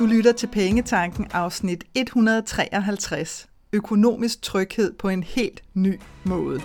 Du 0.00 0.06
lytter 0.06 0.32
til 0.32 0.46
Pengetanken 0.46 1.26
afsnit 1.32 1.84
153. 1.94 3.48
Økonomisk 3.72 4.42
tryghed 4.42 4.92
på 4.92 5.08
en 5.08 5.22
helt 5.22 5.62
ny 5.74 6.00
måde. 6.24 6.60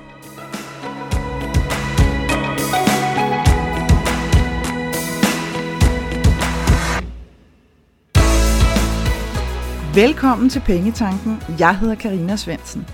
Velkommen 9.96 10.50
til 10.50 10.60
Pengetanken. 10.66 11.42
Jeg 11.60 11.80
hedder 11.80 11.96
Karina 11.96 12.36
Svensen. 12.36 12.88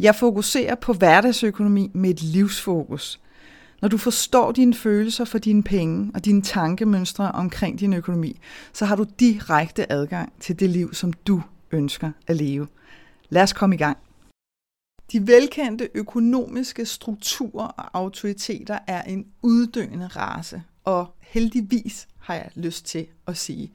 Jeg 0.00 0.14
fokuserer 0.14 0.74
på 0.74 0.92
hverdagsøkonomi 0.92 1.90
med 1.94 2.10
et 2.10 2.22
livsfokus. 2.22 3.21
Når 3.82 3.88
du 3.88 3.98
forstår 3.98 4.52
dine 4.52 4.74
følelser 4.74 5.24
for 5.24 5.38
dine 5.38 5.62
penge 5.62 6.10
og 6.14 6.24
dine 6.24 6.42
tankemønstre 6.42 7.32
omkring 7.32 7.80
din 7.80 7.92
økonomi, 7.92 8.40
så 8.72 8.84
har 8.84 8.96
du 8.96 9.06
direkte 9.20 9.92
adgang 9.92 10.32
til 10.40 10.60
det 10.60 10.70
liv, 10.70 10.94
som 10.94 11.12
du 11.12 11.42
ønsker 11.72 12.12
at 12.26 12.36
leve. 12.36 12.68
Lad 13.28 13.42
os 13.42 13.52
komme 13.52 13.74
i 13.74 13.78
gang. 13.78 13.98
De 15.12 15.26
velkendte 15.26 15.88
økonomiske 15.94 16.86
strukturer 16.86 17.66
og 17.66 17.84
autoriteter 17.92 18.78
er 18.86 19.02
en 19.02 19.26
uddøende 19.42 20.06
race, 20.06 20.62
og 20.84 21.06
heldigvis 21.20 22.08
har 22.18 22.34
jeg 22.34 22.50
lyst 22.54 22.86
til 22.86 23.06
at 23.26 23.36
sige. 23.36 23.72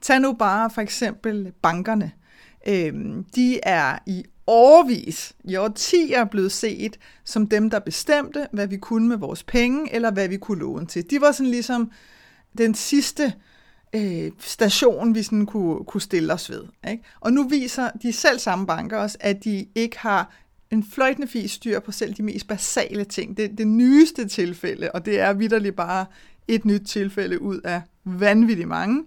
Tag 0.00 0.20
nu 0.20 0.32
bare 0.32 0.70
for 0.70 0.80
eksempel 0.80 1.52
bankerne. 1.62 2.12
Øhm, 2.68 3.24
de 3.24 3.60
er 3.62 3.98
i 4.06 4.24
årvis, 4.48 5.32
i 5.44 5.56
årtier 5.56 6.24
blevet 6.24 6.52
set 6.52 6.98
som 7.24 7.46
dem, 7.46 7.70
der 7.70 7.78
bestemte, 7.78 8.48
hvad 8.52 8.66
vi 8.66 8.76
kunne 8.76 9.08
med 9.08 9.16
vores 9.16 9.42
penge, 9.42 9.94
eller 9.94 10.10
hvad 10.10 10.28
vi 10.28 10.36
kunne 10.36 10.60
låne 10.60 10.86
til. 10.86 11.10
De 11.10 11.20
var 11.20 11.32
sådan 11.32 11.50
ligesom 11.50 11.90
den 12.58 12.74
sidste 12.74 13.32
øh, 13.94 14.30
station, 14.38 15.14
vi 15.14 15.22
sådan 15.22 15.46
kunne, 15.46 15.84
kunne 15.84 16.00
stille 16.00 16.32
os 16.32 16.50
ved. 16.50 16.64
Ikke? 16.90 17.04
Og 17.20 17.32
nu 17.32 17.48
viser 17.48 17.90
de 18.02 18.12
selv 18.12 18.38
samme 18.38 18.66
banker 18.66 18.98
os, 18.98 19.16
at 19.20 19.44
de 19.44 19.66
ikke 19.74 19.98
har 19.98 20.34
en 20.70 20.84
fløjtende 20.92 21.28
fis 21.28 21.50
styr 21.50 21.80
på 21.80 21.92
selv 21.92 22.14
de 22.14 22.22
mest 22.22 22.48
basale 22.48 23.04
ting. 23.04 23.36
Det, 23.36 23.58
det 23.58 23.66
nyeste 23.66 24.28
tilfælde, 24.28 24.90
og 24.92 25.06
det 25.06 25.20
er 25.20 25.32
vidderligt 25.32 25.76
bare 25.76 26.06
et 26.48 26.64
nyt 26.64 26.82
tilfælde 26.86 27.42
ud 27.42 27.60
af 27.60 27.82
vanvittigt 28.04 28.68
mange, 28.68 29.04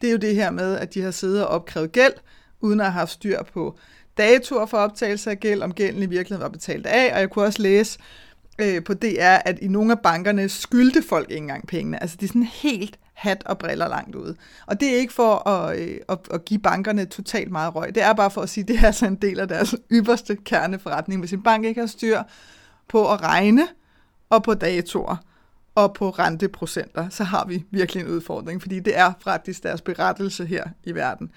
det 0.00 0.06
er 0.06 0.10
jo 0.12 0.18
det 0.18 0.34
her 0.34 0.50
med, 0.50 0.76
at 0.76 0.94
de 0.94 1.02
har 1.02 1.10
siddet 1.10 1.46
og 1.46 1.48
opkrævet 1.48 1.92
gæld, 1.92 2.12
uden 2.60 2.80
at 2.80 2.86
have 2.86 2.92
haft 2.92 3.10
styr 3.10 3.42
på 3.42 3.78
datoer 4.20 4.66
for 4.66 4.78
optagelse 4.78 5.30
af 5.30 5.40
gæld, 5.40 5.62
om 5.62 5.74
gælden 5.74 6.02
i 6.02 6.06
virkeligheden 6.06 6.42
var 6.42 6.48
betalt 6.48 6.86
af, 6.86 7.14
og 7.14 7.20
jeg 7.20 7.30
kunne 7.30 7.44
også 7.44 7.62
læse 7.62 7.98
øh, 8.58 8.84
på 8.84 8.94
DR, 8.94 9.36
at 9.44 9.58
i 9.62 9.68
nogle 9.68 9.92
af 9.92 9.98
bankerne 9.98 10.48
skyldte 10.48 11.02
folk 11.08 11.30
ikke 11.30 11.38
engang 11.38 11.66
pengene. 11.66 12.02
Altså 12.02 12.16
det 12.16 12.26
er 12.26 12.28
sådan 12.28 12.42
helt 12.42 12.98
hat 13.14 13.42
og 13.46 13.58
briller 13.58 13.88
langt 13.88 14.14
ude. 14.14 14.36
Og 14.66 14.80
det 14.80 14.94
er 14.94 14.98
ikke 14.98 15.12
for 15.12 15.48
at, 15.48 15.80
øh, 15.80 15.98
at, 16.08 16.18
at 16.34 16.44
give 16.44 16.60
bankerne 16.60 17.04
totalt 17.04 17.50
meget 17.50 17.74
røg. 17.74 17.94
Det 17.94 18.02
er 18.02 18.12
bare 18.12 18.30
for 18.30 18.40
at 18.40 18.48
sige, 18.48 18.62
at 18.62 18.68
det 18.68 18.78
er 18.78 18.86
altså 18.86 19.06
en 19.06 19.14
del 19.14 19.40
af 19.40 19.48
deres 19.48 19.74
ypperste 19.92 20.36
kerneforretning. 20.36 21.20
Hvis 21.20 21.32
en 21.32 21.42
bank 21.42 21.64
ikke 21.64 21.80
har 21.80 21.88
styr 21.88 22.22
på 22.88 23.12
at 23.12 23.22
regne 23.22 23.68
og 24.30 24.42
på 24.42 24.54
datoer 24.54 25.16
og 25.74 25.94
på 25.94 26.10
renteprocenter, 26.10 27.08
så 27.08 27.24
har 27.24 27.44
vi 27.46 27.64
virkelig 27.70 28.02
en 28.02 28.08
udfordring, 28.08 28.62
fordi 28.62 28.80
det 28.80 28.98
er 28.98 29.12
faktisk 29.24 29.62
deres 29.62 29.80
berettelse 29.80 30.46
her 30.46 30.64
i 30.84 30.94
verden. 30.94 31.30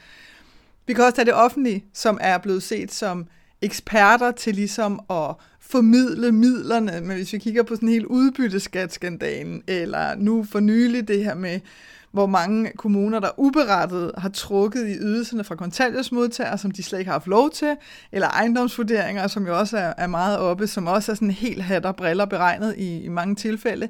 Vi 0.88 0.94
kan 0.94 1.04
også 1.04 1.16
tage 1.16 1.26
det 1.26 1.34
offentlige, 1.34 1.86
som 1.94 2.18
er 2.22 2.38
blevet 2.38 2.64
set 2.64 2.94
som 2.94 3.28
eksperter 3.62 4.32
til 4.32 4.56
ligesom 4.56 5.00
at 5.10 5.36
formidle 5.60 6.32
midlerne, 6.32 7.02
men 7.02 7.18
hvis 7.18 7.34
vi 7.34 7.38
kigger 7.38 7.64
på 7.64 7.76
sådan 7.76 7.90
hele 7.90 8.12
udbytteskatskandalen, 8.12 9.64
eller 9.68 10.16
nu 10.16 10.44
for 10.44 10.60
nylig 10.60 11.08
det 11.08 11.24
her 11.24 11.36
med, 11.36 11.60
hvor 12.12 12.26
mange 12.26 12.72
kommuner, 12.78 13.20
der 13.20 13.30
uberettet 13.40 14.12
har 14.18 14.30
trukket 14.30 14.88
i 14.88 14.98
ydelserne 15.00 15.44
fra 15.44 15.56
kontanthjælpsmodtagere, 15.56 16.58
som 16.58 16.72
de 16.72 16.84
slet 16.84 17.00
ikke 17.00 17.10
har 17.10 17.16
haft 17.16 17.28
lov 17.28 17.52
til, 17.52 17.76
eller 18.12 18.28
ejendomsvurderinger, 18.28 19.28
som 19.28 19.48
jo 19.48 19.60
også 19.60 19.78
er, 19.78 19.94
er 19.98 20.08
meget 20.08 20.38
oppe, 20.38 20.68
som 20.68 20.88
også 20.88 21.12
er 21.12 21.16
sådan 21.16 21.32
helt 21.32 21.64
hat 21.64 21.86
og 21.86 21.96
briller 21.96 22.26
beregnet 22.26 22.76
i, 22.78 23.02
i 23.02 23.08
mange 23.08 23.36
tilfælde, 23.36 23.90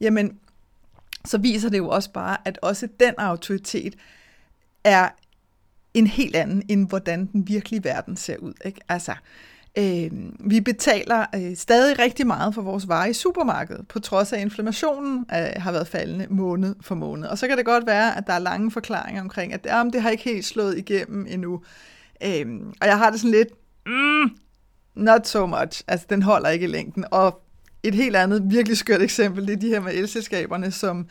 jamen, 0.00 0.38
så 1.24 1.38
viser 1.38 1.68
det 1.68 1.78
jo 1.78 1.88
også 1.88 2.12
bare, 2.12 2.36
at 2.44 2.58
også 2.62 2.88
den 3.00 3.14
autoritet 3.18 3.94
er 4.84 5.08
en 5.94 6.06
helt 6.06 6.36
anden, 6.36 6.62
end 6.68 6.88
hvordan 6.88 7.26
den 7.26 7.48
virkelige 7.48 7.84
verden 7.84 8.16
ser 8.16 8.36
ud. 8.36 8.52
Ikke? 8.64 8.80
Altså, 8.88 9.14
øh, 9.78 10.10
vi 10.40 10.60
betaler 10.60 11.26
øh, 11.34 11.56
stadig 11.56 11.98
rigtig 11.98 12.26
meget 12.26 12.54
for 12.54 12.62
vores 12.62 12.88
varer 12.88 13.06
i 13.06 13.12
supermarkedet, 13.12 13.88
på 13.88 14.00
trods 14.00 14.32
af, 14.32 14.36
at 14.36 14.42
inflammationen 14.42 15.26
øh, 15.32 15.62
har 15.62 15.72
været 15.72 15.88
faldende 15.88 16.26
måned 16.30 16.74
for 16.80 16.94
måned. 16.94 17.28
Og 17.28 17.38
så 17.38 17.48
kan 17.48 17.56
det 17.56 17.64
godt 17.64 17.86
være, 17.86 18.16
at 18.18 18.26
der 18.26 18.32
er 18.32 18.38
lange 18.38 18.70
forklaringer 18.70 19.22
omkring, 19.22 19.52
at 19.52 19.66
jamen, 19.66 19.92
det 19.92 20.02
har 20.02 20.10
ikke 20.10 20.24
helt 20.24 20.44
slået 20.44 20.78
igennem 20.78 21.26
endnu. 21.28 21.62
Øh, 22.24 22.46
og 22.80 22.86
jeg 22.86 22.98
har 22.98 23.10
det 23.10 23.20
sådan 23.20 23.30
lidt, 23.30 23.48
mm, 23.86 24.30
not 24.94 25.26
so 25.26 25.46
much. 25.46 25.82
Altså, 25.88 26.06
den 26.10 26.22
holder 26.22 26.48
ikke 26.48 26.64
i 26.64 26.68
længden. 26.68 27.04
Og 27.10 27.40
et 27.82 27.94
helt 27.94 28.16
andet, 28.16 28.42
virkelig 28.44 28.78
skørt 28.78 29.02
eksempel, 29.02 29.46
det 29.46 29.52
er 29.52 29.56
de 29.56 29.68
her 29.68 29.80
med 29.80 29.94
elselskaberne, 29.94 30.70
som, 30.70 31.06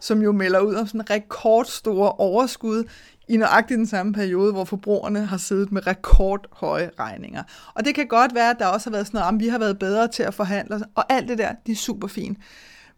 som 0.00 0.22
jo 0.22 0.32
melder 0.32 0.60
ud 0.60 0.74
om 0.74 0.86
sådan 0.86 1.10
rekordstore 1.10 2.12
overskud 2.12 2.84
i 3.28 3.36
nøjagtigt 3.36 3.78
den 3.78 3.86
samme 3.86 4.12
periode, 4.12 4.52
hvor 4.52 4.64
forbrugerne 4.64 5.26
har 5.26 5.36
siddet 5.36 5.72
med 5.72 5.86
rekordhøje 5.86 6.90
regninger. 6.98 7.42
Og 7.74 7.84
det 7.84 7.94
kan 7.94 8.06
godt 8.06 8.34
være, 8.34 8.50
at 8.50 8.56
der 8.58 8.66
også 8.66 8.90
har 8.90 8.92
været 8.92 9.06
sådan 9.06 9.18
noget, 9.18 9.28
om 9.28 9.40
vi 9.40 9.48
har 9.48 9.58
været 9.58 9.78
bedre 9.78 10.08
til 10.08 10.22
at 10.22 10.34
forhandle, 10.34 10.80
og 10.94 11.12
alt 11.12 11.28
det 11.28 11.38
der, 11.38 11.52
det 11.66 11.72
er 11.72 11.76
super 11.76 12.08
fint. 12.08 12.38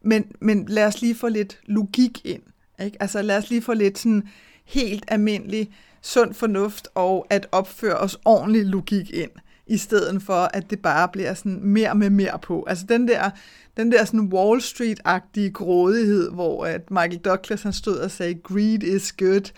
Men, 0.03 0.25
men 0.41 0.67
lad 0.69 0.87
os 0.87 1.01
lige 1.01 1.15
få 1.15 1.29
lidt 1.29 1.59
logik 1.67 2.21
ind. 2.25 2.43
Ikke? 2.85 2.97
Altså 3.01 3.23
lad 3.23 3.39
os 3.39 3.51
lige 3.51 3.63
få 3.63 3.75
lidt 3.75 3.99
sådan 3.99 4.29
helt 4.65 5.05
almindelig 5.09 5.71
sund 6.03 6.35
fornuft 6.35 6.89
og 6.95 7.27
at 7.31 7.47
opføre 7.53 7.97
os 7.97 8.19
ordentlig 8.25 8.67
logik 8.67 9.11
ind, 9.11 9.31
i 9.67 9.77
stedet 9.77 10.23
for 10.23 10.51
at 10.55 10.71
det 10.71 10.83
bare 10.83 11.09
bliver 11.09 11.35
sådan 11.35 11.61
mere 11.63 11.95
med 11.95 12.11
mere 12.11 12.39
på. 12.43 12.65
Altså 12.69 12.85
den 12.89 13.09
der, 13.09 13.31
den 13.77 13.93
der 13.93 14.05
sådan 14.05 14.33
Wall 14.33 14.61
Street-agtige 14.61 15.51
grådighed, 15.51 16.31
hvor 16.31 16.67
at 16.67 16.91
Michael 16.91 17.19
Douglas 17.19 17.63
han 17.63 17.73
stod 17.73 17.97
og 17.97 18.11
sagde, 18.11 18.35
greed 18.35 18.83
is 18.83 19.13
good, 19.13 19.53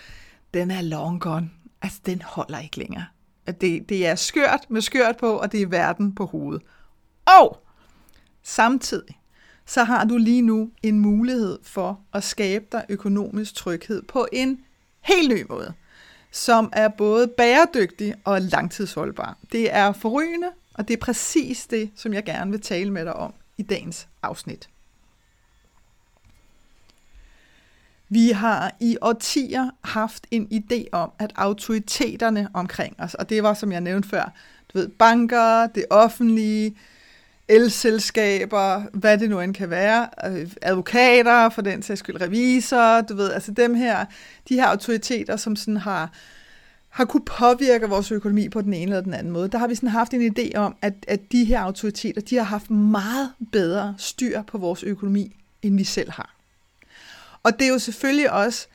den 0.55 0.71
er 0.71 0.81
long 0.81 1.21
gone. 1.21 1.51
Altså, 1.83 2.01
den 2.07 2.23
holder 2.23 2.59
ikke 2.59 2.79
længere. 2.79 3.05
Det, 3.61 3.89
det 3.89 4.07
er 4.07 4.15
skørt 4.15 4.67
med 4.69 4.81
skørt 4.81 5.17
på, 5.17 5.33
og 5.33 5.53
det 5.53 5.62
er 5.62 5.67
verden 5.67 6.15
på 6.15 6.27
hovedet. 6.27 6.62
Og 7.41 7.62
samtidig, 8.43 9.21
så 9.67 9.84
har 9.84 10.05
du 10.05 10.17
lige 10.17 10.43
nu 10.43 10.71
en 10.83 11.01
mulighed 11.01 11.59
for 11.62 12.01
at 12.12 12.25
skabe 12.25 12.65
dig 12.73 12.84
økonomisk 12.89 13.55
tryghed 13.55 14.03
på 14.03 14.27
en 14.33 14.61
helt 15.01 15.29
ny 15.29 15.45
måde, 15.49 15.73
som 16.31 16.71
er 16.73 16.89
både 16.89 17.28
bæredygtig 17.28 18.15
og 18.25 18.43
langtidsholdbar. 18.43 19.39
Det 19.53 19.75
er 19.75 19.93
forrygende, 19.93 20.49
og 20.75 20.89
det 20.89 20.95
er 20.95 21.01
præcis 21.01 21.67
det, 21.67 21.91
som 21.97 22.13
jeg 22.13 22.25
gerne 22.25 22.51
vil 22.51 22.61
tale 22.61 22.91
med 22.91 23.05
dig 23.05 23.17
om 23.17 23.34
i 23.59 23.63
dagens 23.63 24.09
afsnit. 24.23 24.69
Vi 28.09 28.31
har 28.31 28.77
i 28.81 28.97
årtier 29.03 29.71
haft 29.84 30.27
en 30.31 30.49
idé 30.53 30.84
om, 30.93 31.11
at 31.19 31.33
autoriteterne 31.37 32.49
omkring 32.55 32.94
os, 32.99 33.15
og 33.15 33.31
det 33.31 33.43
var, 33.43 33.55
som 33.55 33.72
jeg 33.72 33.81
nævnte 33.81 34.09
før, 34.09 34.33
du 34.72 34.78
ved, 34.78 34.89
banker, 34.89 35.67
det 35.67 35.84
offentlige, 35.91 36.77
elselskaber, 37.49 38.83
hvad 38.93 39.19
det 39.19 39.31
nu 39.31 39.41
end 39.41 39.55
kan 39.55 39.71
være, 39.71 40.09
øh, 40.27 40.50
advokater, 40.62 41.49
for 41.49 41.62
den 41.62 41.83
sags 41.83 41.99
skyld 41.99 42.21
revisorer, 42.21 43.03
du 43.03 43.16
ved, 43.16 43.33
altså 43.33 43.53
dem 43.53 43.75
her, 43.75 44.05
de 44.49 44.55
her 44.55 44.66
autoriteter, 44.66 45.37
som 45.37 45.56
sådan 45.56 45.77
har, 45.77 46.12
har 46.89 47.05
kunne 47.05 47.25
påvirke 47.25 47.89
vores 47.89 48.12
økonomi 48.12 48.49
på 48.49 48.61
den 48.61 48.75
ene 48.75 48.83
eller 48.83 49.00
den 49.00 49.15
anden 49.15 49.33
måde. 49.33 49.49
Der 49.49 49.59
har 49.59 49.66
vi 49.66 49.75
sådan 49.75 49.89
haft 49.89 50.15
en 50.15 50.37
idé 50.39 50.56
om, 50.56 50.77
at, 50.83 50.95
at 51.09 51.33
de 51.33 51.45
her 51.45 51.61
autoriteter, 51.61 52.21
de 52.21 52.37
har 52.37 52.45
haft 52.45 52.71
meget 52.71 53.31
bedre 53.53 53.95
styr 53.99 54.43
på 54.43 54.59
vores 54.59 54.83
økonomi, 54.83 55.37
end 55.62 55.77
vi 55.77 55.84
selv 55.84 56.11
har. 56.11 56.36
Og 57.47 57.59
det 57.59 57.66
er 57.66 57.69
jo 57.69 57.78
selvfølgelig 57.78 58.31
også 58.31 58.66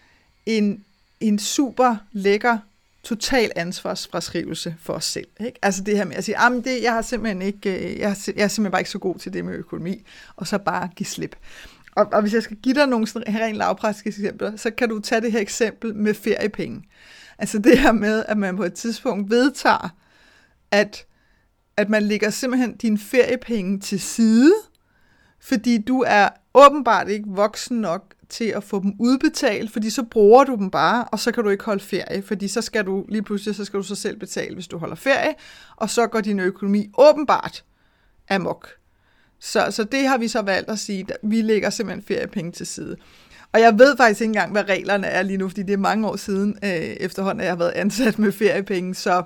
en, 0.45 0.85
en 1.19 1.39
super 1.39 1.95
lækker 2.11 2.57
total 3.03 3.51
ansvarsfraskrivelse 3.55 4.75
for 4.79 4.93
os 4.93 5.05
selv. 5.05 5.27
Ikke? 5.39 5.59
Altså 5.61 5.83
det 5.83 5.97
her 5.97 6.05
med 6.05 6.15
at 6.15 6.23
sige, 6.23 6.37
at 6.37 6.51
det, 6.63 6.83
jeg, 6.83 6.93
har 6.93 7.01
simpelthen 7.01 7.41
ikke, 7.41 7.69
øh, 7.75 7.99
jeg, 7.99 7.99
jeg, 7.99 8.35
jeg 8.35 8.43
er 8.43 8.47
simpelthen 8.47 8.71
bare 8.71 8.81
ikke 8.81 8.89
så 8.89 8.99
god 8.99 9.15
til 9.15 9.33
det 9.33 9.45
med 9.45 9.53
økonomi, 9.53 10.03
og 10.35 10.47
så 10.47 10.57
bare 10.57 10.89
give 10.95 11.07
slip. 11.07 11.35
Og, 11.95 12.07
og 12.13 12.21
hvis 12.21 12.33
jeg 12.33 12.43
skal 12.43 12.57
give 12.57 12.75
dig 12.75 12.87
nogle 12.87 13.07
sådan 13.07 13.41
rent 13.41 13.57
lavpraktiske 13.57 14.07
eksempler, 14.07 14.55
så 14.55 14.71
kan 14.71 14.89
du 14.89 14.99
tage 14.99 15.21
det 15.21 15.31
her 15.31 15.39
eksempel 15.39 15.95
med 15.95 16.13
feriepenge. 16.13 16.83
Altså 17.37 17.59
det 17.59 17.79
her 17.79 17.91
med, 17.91 18.25
at 18.27 18.37
man 18.37 18.57
på 18.57 18.63
et 18.63 18.73
tidspunkt 18.73 19.29
vedtager, 19.29 19.89
at, 20.71 21.05
at 21.77 21.89
man 21.89 22.03
lægger 22.03 22.29
simpelthen 22.29 22.75
dine 22.75 22.97
feriepenge 22.97 23.79
til 23.79 23.99
side, 23.99 24.53
fordi 25.39 25.77
du 25.77 26.03
er 26.07 26.29
åbenbart 26.53 27.09
ikke 27.09 27.25
voksen 27.27 27.77
nok 27.77 28.13
til 28.31 28.45
at 28.45 28.63
få 28.63 28.81
dem 28.81 28.93
udbetalt, 28.99 29.71
fordi 29.71 29.89
så 29.89 30.03
bruger 30.03 30.43
du 30.43 30.55
dem 30.55 30.71
bare, 30.71 31.03
og 31.03 31.19
så 31.19 31.31
kan 31.31 31.43
du 31.43 31.49
ikke 31.49 31.63
holde 31.63 31.83
ferie, 31.83 32.21
fordi 32.21 32.47
så 32.47 32.61
skal 32.61 32.85
du 32.85 33.05
lige 33.09 33.21
pludselig, 33.21 33.55
så 33.55 33.65
skal 33.65 33.77
du 33.77 33.83
så 33.83 33.95
selv 33.95 34.19
betale, 34.19 34.53
hvis 34.53 34.67
du 34.67 34.77
holder 34.77 34.95
ferie, 34.95 35.33
og 35.75 35.89
så 35.89 36.07
går 36.07 36.21
din 36.21 36.39
økonomi 36.39 36.89
åbenbart 36.97 37.63
amok. 38.29 38.69
Så, 39.39 39.67
så 39.69 39.83
det 39.83 40.07
har 40.07 40.17
vi 40.17 40.27
så 40.27 40.41
valgt 40.41 40.69
at 40.69 40.79
sige, 40.79 41.05
at 41.09 41.17
vi 41.23 41.41
lægger 41.41 41.69
simpelthen 41.69 42.03
feriepenge 42.03 42.51
til 42.51 42.67
side. 42.67 42.97
Og 43.53 43.59
jeg 43.59 43.79
ved 43.79 43.97
faktisk 43.97 44.21
ikke 44.21 44.29
engang, 44.29 44.51
hvad 44.51 44.69
reglerne 44.69 45.07
er 45.07 45.21
lige 45.23 45.37
nu, 45.37 45.49
fordi 45.49 45.63
det 45.63 45.73
er 45.73 45.77
mange 45.77 46.07
år 46.07 46.15
siden 46.15 46.57
øh, 46.63 46.69
efterhånden, 46.79 47.39
at 47.39 47.45
jeg 47.45 47.51
har 47.51 47.57
været 47.57 47.71
ansat 47.71 48.19
med 48.19 48.31
feriepenge, 48.31 48.95
så, 48.95 49.23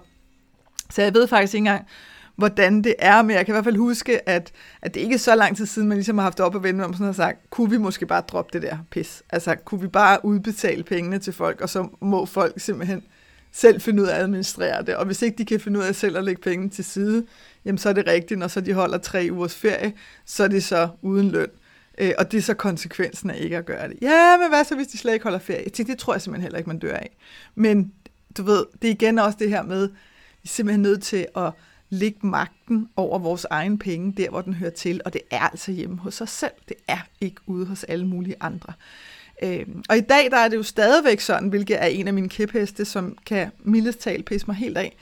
så 0.89 1.01
jeg 1.01 1.13
ved 1.13 1.27
faktisk 1.27 1.53
ikke 1.53 1.61
engang, 1.61 1.87
hvordan 2.35 2.81
det 2.81 2.95
er, 2.99 3.21
men 3.21 3.35
jeg 3.35 3.45
kan 3.45 3.53
i 3.53 3.55
hvert 3.55 3.63
fald 3.63 3.77
huske, 3.77 4.29
at, 4.29 4.51
at 4.81 4.93
det 4.93 4.99
ikke 4.99 5.13
er 5.13 5.19
så 5.19 5.35
lang 5.35 5.57
tid 5.57 5.65
siden, 5.65 5.87
man 5.87 5.97
ligesom 5.97 6.17
har 6.17 6.23
haft 6.23 6.39
op 6.39 6.55
og 6.55 6.63
vende 6.63 6.85
om 6.85 6.93
sådan 6.93 7.07
og 7.07 7.15
sagt, 7.15 7.49
kunne 7.49 7.69
vi 7.69 7.77
måske 7.77 8.05
bare 8.05 8.21
droppe 8.21 8.49
det 8.53 8.61
der 8.61 8.77
pis? 8.91 9.23
Altså, 9.29 9.55
kunne 9.55 9.81
vi 9.81 9.87
bare 9.87 10.25
udbetale 10.25 10.83
pengene 10.83 11.19
til 11.19 11.33
folk, 11.33 11.61
og 11.61 11.69
så 11.69 11.87
må 12.01 12.25
folk 12.25 12.53
simpelthen 12.57 13.03
selv 13.51 13.81
finde 13.81 14.03
ud 14.03 14.07
af 14.07 14.15
at 14.15 14.21
administrere 14.21 14.83
det. 14.85 14.95
Og 14.95 15.05
hvis 15.05 15.21
ikke 15.21 15.37
de 15.37 15.45
kan 15.45 15.59
finde 15.59 15.79
ud 15.79 15.83
af 15.83 15.95
selv 15.95 16.17
at 16.17 16.23
lægge 16.23 16.41
penge 16.41 16.69
til 16.69 16.85
side, 16.85 17.25
jamen 17.65 17.77
så 17.77 17.89
er 17.89 17.93
det 17.93 18.07
rigtigt, 18.07 18.39
når 18.39 18.47
så 18.47 18.61
de 18.61 18.73
holder 18.73 18.97
tre 18.97 19.27
ugers 19.31 19.55
ferie, 19.55 19.93
så 20.25 20.43
er 20.43 20.47
det 20.47 20.63
så 20.63 20.89
uden 21.01 21.29
løn. 21.29 21.47
Øh, 21.97 22.11
og 22.17 22.31
det 22.31 22.37
er 22.37 22.41
så 22.41 22.53
konsekvensen 22.53 23.29
af 23.29 23.37
ikke 23.39 23.57
at 23.57 23.65
gøre 23.65 23.87
det. 23.87 23.97
Ja, 24.01 24.37
men 24.37 24.49
hvad 24.49 24.63
så, 24.63 24.75
hvis 24.75 24.87
de 24.87 24.97
slet 24.97 25.13
ikke 25.13 25.23
holder 25.23 25.39
ferie? 25.39 25.63
Jeg 25.63 25.73
tænkte, 25.73 25.93
det 25.93 25.99
tror 25.99 26.13
jeg 26.13 26.21
simpelthen 26.21 26.43
heller 26.43 26.57
ikke, 26.57 26.69
man 26.69 26.79
dør 26.79 26.95
af. 26.95 27.17
Men 27.55 27.91
du 28.37 28.43
ved, 28.43 28.65
det 28.81 28.87
er 28.87 28.91
igen 28.91 29.19
også 29.19 29.37
det 29.39 29.49
her 29.49 29.63
med, 29.63 29.87
vi 29.87 29.93
er 30.43 30.47
simpelthen 30.47 30.81
nødt 30.81 31.03
til 31.03 31.25
at 31.37 31.51
lægge 31.89 32.27
magten 32.27 32.89
over 32.95 33.19
vores 33.19 33.45
egen 33.49 33.77
penge, 33.77 34.13
der 34.17 34.29
hvor 34.29 34.41
den 34.41 34.53
hører 34.53 34.71
til, 34.71 35.01
og 35.05 35.13
det 35.13 35.21
er 35.31 35.39
altså 35.39 35.71
hjemme 35.71 35.97
hos 35.97 36.21
os 36.21 36.29
selv. 36.29 36.51
Det 36.67 36.77
er 36.87 36.99
ikke 37.21 37.41
ude 37.45 37.65
hos 37.65 37.83
alle 37.83 38.07
mulige 38.07 38.35
andre. 38.39 38.73
Øh, 39.43 39.65
og 39.89 39.97
i 39.97 40.01
dag 40.01 40.31
der 40.31 40.37
er 40.37 40.47
det 40.47 40.57
jo 40.57 40.63
stadigvæk 40.63 41.19
sådan, 41.19 41.49
hvilket 41.49 41.83
er 41.83 41.85
en 41.85 42.07
af 42.07 42.13
mine 42.13 42.29
kæpheste, 42.29 42.85
som 42.85 43.17
kan 43.25 43.51
mildest 43.59 43.99
talt 43.99 44.25
pisse 44.25 44.47
mig 44.47 44.55
helt 44.55 44.77
af. 44.77 44.97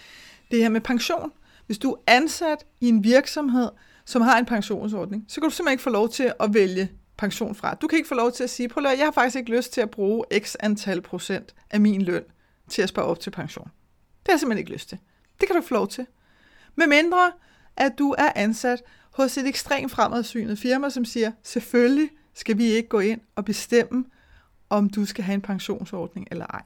Det 0.51 0.59
her 0.59 0.69
med 0.69 0.81
pension. 0.81 1.31
Hvis 1.65 1.77
du 1.77 1.91
er 1.91 1.97
ansat 2.07 2.65
i 2.81 2.89
en 2.89 3.03
virksomhed, 3.03 3.69
som 4.05 4.21
har 4.21 4.39
en 4.39 4.45
pensionsordning, 4.45 5.25
så 5.27 5.41
kan 5.41 5.49
du 5.49 5.55
simpelthen 5.55 5.73
ikke 5.73 5.83
få 5.83 5.89
lov 5.89 6.09
til 6.09 6.33
at 6.39 6.53
vælge 6.53 6.89
pension 7.17 7.55
fra. 7.55 7.75
Du 7.81 7.87
kan 7.87 7.97
ikke 7.97 8.07
få 8.07 8.15
lov 8.15 8.31
til 8.31 8.43
at 8.43 8.49
sige, 8.49 8.69
prøv 8.69 8.85
at 8.85 8.97
jeg 8.97 9.05
har 9.05 9.11
faktisk 9.11 9.35
ikke 9.35 9.55
lyst 9.55 9.73
til 9.73 9.81
at 9.81 9.89
bruge 9.89 10.25
x 10.39 10.55
antal 10.59 11.01
procent 11.01 11.55
af 11.71 11.81
min 11.81 12.01
løn 12.01 12.23
til 12.69 12.81
at 12.81 12.89
spare 12.89 13.05
op 13.05 13.19
til 13.19 13.31
pension. 13.31 13.65
Det 13.65 14.27
har 14.27 14.33
jeg 14.33 14.39
simpelthen 14.39 14.59
ikke 14.59 14.71
lyst 14.71 14.89
til. 14.89 14.97
Det 15.39 15.47
kan 15.47 15.55
du 15.55 15.61
få 15.61 15.73
lov 15.73 15.87
til. 15.87 16.05
Med 16.75 16.87
mindre, 16.87 17.31
at 17.77 17.91
du 17.99 18.15
er 18.17 18.31
ansat 18.35 18.81
hos 19.11 19.37
et 19.37 19.47
ekstremt 19.47 19.91
fremadsynet 19.91 20.59
firma, 20.59 20.89
som 20.89 21.05
siger, 21.05 21.31
selvfølgelig 21.43 22.09
skal 22.33 22.57
vi 22.57 22.63
ikke 22.63 22.89
gå 22.89 22.99
ind 22.99 23.21
og 23.35 23.45
bestemme, 23.45 24.05
om 24.69 24.89
du 24.89 25.05
skal 25.05 25.23
have 25.23 25.33
en 25.33 25.41
pensionsordning 25.41 26.27
eller 26.31 26.45
ej. 26.45 26.61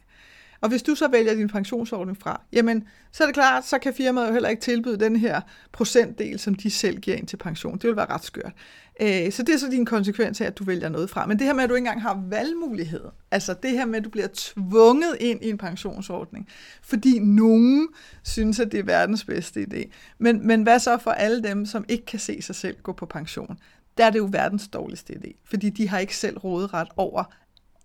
Og 0.61 0.69
hvis 0.69 0.83
du 0.83 0.95
så 0.95 1.07
vælger 1.07 1.33
din 1.33 1.47
pensionsordning 1.47 2.17
fra, 2.17 2.41
jamen, 2.53 2.87
så 3.11 3.23
er 3.23 3.27
det 3.27 3.33
klart, 3.33 3.67
så 3.67 3.79
kan 3.79 3.93
firmaet 3.93 4.27
jo 4.27 4.33
heller 4.33 4.49
ikke 4.49 4.61
tilbyde 4.61 4.97
den 4.99 5.15
her 5.15 5.41
procentdel, 5.71 6.39
som 6.39 6.55
de 6.55 6.69
selv 6.69 6.99
giver 6.99 7.17
ind 7.17 7.27
til 7.27 7.37
pension. 7.37 7.73
Det 7.73 7.83
vil 7.83 7.95
være 7.95 8.09
ret 8.09 8.23
skørt. 8.23 8.53
Øh, 9.01 9.31
så 9.31 9.43
det 9.43 9.53
er 9.53 9.57
så 9.57 9.69
din 9.69 9.85
konsekvens 9.85 10.41
af, 10.41 10.45
at 10.45 10.57
du 10.57 10.63
vælger 10.63 10.89
noget 10.89 11.09
fra. 11.09 11.25
Men 11.25 11.39
det 11.39 11.47
her 11.47 11.53
med, 11.53 11.63
at 11.63 11.69
du 11.69 11.75
ikke 11.75 11.87
engang 11.87 12.01
har 12.01 12.23
valgmulighed, 12.29 13.03
altså 13.31 13.55
det 13.63 13.71
her 13.71 13.85
med, 13.85 13.99
at 13.99 14.05
du 14.05 14.09
bliver 14.09 14.27
tvunget 14.33 15.17
ind 15.19 15.43
i 15.43 15.49
en 15.49 15.57
pensionsordning, 15.57 16.47
fordi 16.81 17.19
nogen 17.19 17.87
synes, 18.23 18.59
at 18.59 18.71
det 18.71 18.79
er 18.79 18.83
verdens 18.83 19.25
bedste 19.25 19.67
idé. 19.71 19.91
Men, 20.17 20.47
men 20.47 20.63
hvad 20.63 20.79
så 20.79 20.97
for 20.97 21.11
alle 21.11 21.43
dem, 21.43 21.65
som 21.65 21.85
ikke 21.87 22.05
kan 22.05 22.19
se 22.19 22.41
sig 22.41 22.55
selv 22.55 22.77
gå 22.83 22.93
på 22.93 23.05
pension? 23.05 23.57
Der 23.97 24.05
er 24.05 24.09
det 24.09 24.19
jo 24.19 24.29
verdens 24.31 24.67
dårligste 24.67 25.13
idé, 25.13 25.31
fordi 25.45 25.69
de 25.69 25.89
har 25.89 25.99
ikke 25.99 26.17
selv 26.17 26.37
råderet 26.37 26.87
over 26.97 27.23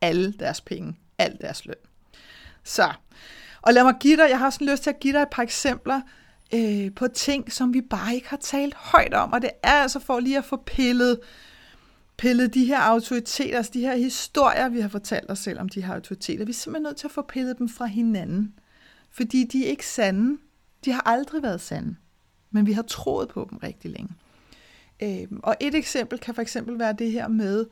alle 0.00 0.32
deres 0.32 0.60
penge, 0.60 0.96
al 1.18 1.38
deres 1.40 1.66
løn. 1.66 1.91
Så, 2.64 2.92
og 3.62 3.72
lad 3.72 3.84
mig 3.84 3.94
give 4.00 4.16
dig, 4.16 4.30
jeg 4.30 4.38
har 4.38 4.50
sådan 4.50 4.66
lyst 4.66 4.82
til 4.82 4.90
at 4.90 5.00
give 5.00 5.12
dig 5.12 5.22
et 5.22 5.30
par 5.30 5.42
eksempler 5.42 6.00
øh, 6.54 6.94
på 6.94 7.08
ting, 7.08 7.52
som 7.52 7.74
vi 7.74 7.80
bare 7.80 8.14
ikke 8.14 8.28
har 8.28 8.36
talt 8.36 8.74
højt 8.74 9.14
om, 9.14 9.32
og 9.32 9.42
det 9.42 9.50
er 9.62 9.72
altså 9.72 9.98
for 9.98 10.20
lige 10.20 10.38
at 10.38 10.44
få 10.44 10.56
pillet, 10.56 11.20
pillet 12.16 12.54
de 12.54 12.64
her 12.64 12.80
autoriteter, 12.80 13.56
altså 13.56 13.72
de 13.74 13.80
her 13.80 13.96
historier, 13.96 14.68
vi 14.68 14.80
har 14.80 14.88
fortalt 14.88 15.30
os 15.30 15.38
selv 15.38 15.60
om 15.60 15.68
de 15.68 15.82
her 15.82 15.94
autoriteter, 15.94 16.44
vi 16.44 16.50
er 16.50 16.54
simpelthen 16.54 16.82
nødt 16.82 16.96
til 16.96 17.06
at 17.06 17.10
få 17.10 17.22
pillet 17.22 17.58
dem 17.58 17.68
fra 17.68 17.86
hinanden, 17.86 18.54
fordi 19.10 19.44
de 19.44 19.66
er 19.66 19.70
ikke 19.70 19.86
sande. 19.86 20.38
De 20.84 20.92
har 20.92 21.02
aldrig 21.06 21.42
været 21.42 21.60
sande, 21.60 21.96
men 22.50 22.66
vi 22.66 22.72
har 22.72 22.82
troet 22.82 23.28
på 23.28 23.46
dem 23.50 23.58
rigtig 23.58 23.90
længe. 23.90 24.14
Øh, 25.02 25.38
og 25.42 25.56
et 25.60 25.74
eksempel 25.74 26.18
kan 26.18 26.34
for 26.34 26.42
eksempel 26.42 26.78
være 26.78 26.92
det 26.92 27.12
her 27.12 27.28
med, 27.28 27.66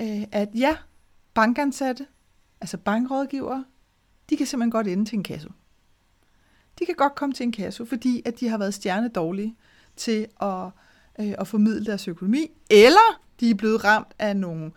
øh, 0.00 0.22
at 0.32 0.48
ja, 0.54 0.76
bankansatte, 1.34 2.06
altså 2.60 2.76
bankrådgivere, 2.76 3.64
de 4.30 4.36
kan 4.36 4.46
simpelthen 4.46 4.70
godt 4.70 4.88
ende 4.88 5.04
til 5.04 5.16
en 5.16 5.22
kasse. 5.22 5.48
De 6.78 6.86
kan 6.86 6.94
godt 6.94 7.14
komme 7.14 7.32
til 7.32 7.44
en 7.44 7.52
kasse, 7.52 7.86
fordi 7.86 8.22
at 8.24 8.40
de 8.40 8.48
har 8.48 8.58
været 8.58 8.74
stjerne 8.74 9.08
dårlige 9.08 9.56
til 9.96 10.26
at, 10.42 10.64
øh, 11.20 11.34
at 11.38 11.48
formidle 11.48 11.86
deres 11.86 12.08
økonomi, 12.08 12.50
eller 12.70 13.20
de 13.40 13.50
er 13.50 13.54
blevet 13.54 13.84
ramt 13.84 14.14
af 14.18 14.36
nogle 14.36 14.70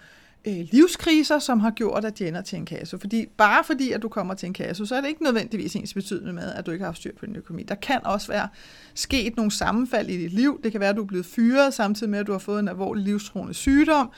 øh, 0.48 0.68
livskriser, 0.72 1.40
som 1.40 1.60
har 1.60 1.72
gjort, 1.72 2.06
at 2.06 2.20
de 2.20 2.28
ender 2.28 2.42
til 2.42 2.58
en 2.58 2.66
kasse. 2.66 3.00
Fordi 3.00 3.26
bare 3.38 3.64
fordi, 3.64 3.92
at 3.92 4.02
du 4.02 4.10
kommer 4.10 4.34
til 4.34 4.48
en 4.48 4.54
kasse, 4.54 4.86
så 4.86 4.96
er 4.96 5.02
det 5.02 5.08
ikke 5.08 5.24
nødvendigvis 5.24 5.76
ens 5.76 5.94
betydende 5.94 6.34
med, 6.34 6.54
at 6.54 6.66
du 6.66 6.72
ikke 6.72 6.84
har 6.84 6.88
haft 6.88 6.98
styr 6.98 7.16
på 7.20 7.26
din 7.26 7.36
økonomi. 7.36 7.64
Der 7.64 7.76
kan 7.76 8.00
også 8.06 8.28
være 8.28 8.48
sket 8.96 9.36
nogle 9.36 9.52
sammenfald 9.52 10.10
i 10.10 10.18
dit 10.18 10.34
liv. 10.34 10.60
Det 10.64 10.72
kan 10.72 10.82
være, 10.82 10.90
at 10.90 10.96
du 10.96 11.02
er 11.02 11.08
blevet 11.08 11.26
fyret, 11.26 11.74
samtidig 11.74 12.10
med, 12.10 12.20
at 12.20 12.28
du 12.28 12.32
har 12.32 12.40
fået 12.40 12.60
en 12.60 12.68
alvorlig 12.68 13.04
livstruende 13.04 13.54
sygdom. 13.54 14.12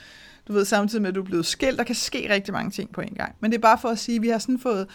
Du 0.47 0.53
ved, 0.53 0.65
samtidig 0.65 1.01
med, 1.01 1.09
at 1.09 1.15
du 1.15 1.21
er 1.21 1.25
blevet 1.25 1.45
skilt. 1.45 1.77
Der 1.77 1.83
kan 1.83 1.95
ske 1.95 2.29
rigtig 2.29 2.53
mange 2.53 2.71
ting 2.71 2.91
på 2.91 3.01
en 3.01 3.13
gang. 3.13 3.35
Men 3.39 3.51
det 3.51 3.57
er 3.57 3.61
bare 3.61 3.77
for 3.77 3.89
at 3.89 3.99
sige, 3.99 4.15
at 4.15 4.21
vi 4.21 4.27
har 4.27 4.37
sådan 4.37 4.59
fået 4.59 4.87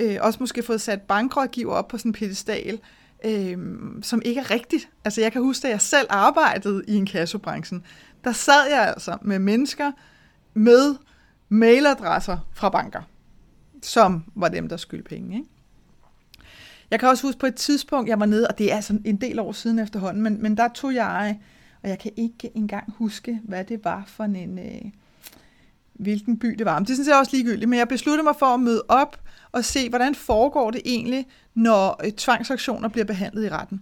øh, 0.00 0.16
også 0.20 0.36
måske 0.40 0.62
fået 0.62 0.80
sat 0.80 1.02
bankrådgiver 1.02 1.72
op 1.72 1.88
på 1.88 1.98
sådan 1.98 2.08
en 2.08 2.12
pedestal, 2.12 2.80
øh, 3.24 3.58
som 4.02 4.22
ikke 4.24 4.40
er 4.40 4.50
rigtigt. 4.50 4.88
Altså 5.04 5.20
jeg 5.20 5.32
kan 5.32 5.42
huske, 5.42 5.66
at 5.66 5.72
jeg 5.72 5.80
selv 5.80 6.06
arbejdede 6.10 6.84
i 6.88 6.94
en 6.94 7.06
kassobranchen, 7.06 7.84
der 8.24 8.32
sad 8.32 8.70
jeg 8.70 8.88
altså 8.88 9.16
med 9.22 9.38
mennesker 9.38 9.92
med 10.54 10.96
mailadresser 11.48 12.38
fra 12.52 12.68
banker, 12.68 13.02
som 13.82 14.24
var 14.34 14.48
dem, 14.48 14.68
der 14.68 14.76
skyldte 14.76 15.08
penge. 15.08 15.36
Ikke? 15.36 15.48
Jeg 16.90 17.00
kan 17.00 17.08
også 17.08 17.26
huske 17.26 17.38
på 17.38 17.46
et 17.46 17.54
tidspunkt, 17.54 18.08
jeg 18.08 18.20
var 18.20 18.26
nede, 18.26 18.48
og 18.48 18.58
det 18.58 18.72
er 18.72 18.76
altså 18.76 18.98
en 19.04 19.16
del 19.16 19.38
år 19.38 19.52
siden 19.52 19.78
efterhånden, 19.78 20.22
men, 20.22 20.42
men 20.42 20.56
der 20.56 20.68
tog 20.68 20.94
jeg, 20.94 21.38
og 21.82 21.88
jeg 21.88 21.98
kan 21.98 22.12
ikke 22.16 22.50
engang 22.54 22.92
huske, 22.98 23.40
hvad 23.44 23.64
det 23.64 23.84
var 23.84 24.04
for 24.06 24.24
en, 24.24 24.58
øh, 24.58 24.90
hvilken 25.98 26.38
by 26.38 26.46
det 26.58 26.66
var. 26.66 26.78
Men 26.78 26.86
det 26.86 26.96
synes 26.96 27.08
jeg 27.08 27.16
også 27.16 27.32
ligegyldigt, 27.36 27.68
men 27.68 27.78
jeg 27.78 27.88
besluttede 27.88 28.24
mig 28.24 28.34
for 28.38 28.46
at 28.46 28.60
møde 28.60 28.82
op 28.88 29.20
og 29.52 29.64
se, 29.64 29.88
hvordan 29.88 30.14
foregår 30.14 30.70
det 30.70 30.80
egentlig, 30.84 31.26
når 31.54 32.00
øh, 32.04 32.12
tvangsaktioner 32.12 32.88
bliver 32.88 33.04
behandlet 33.04 33.44
i 33.44 33.48
retten. 33.48 33.80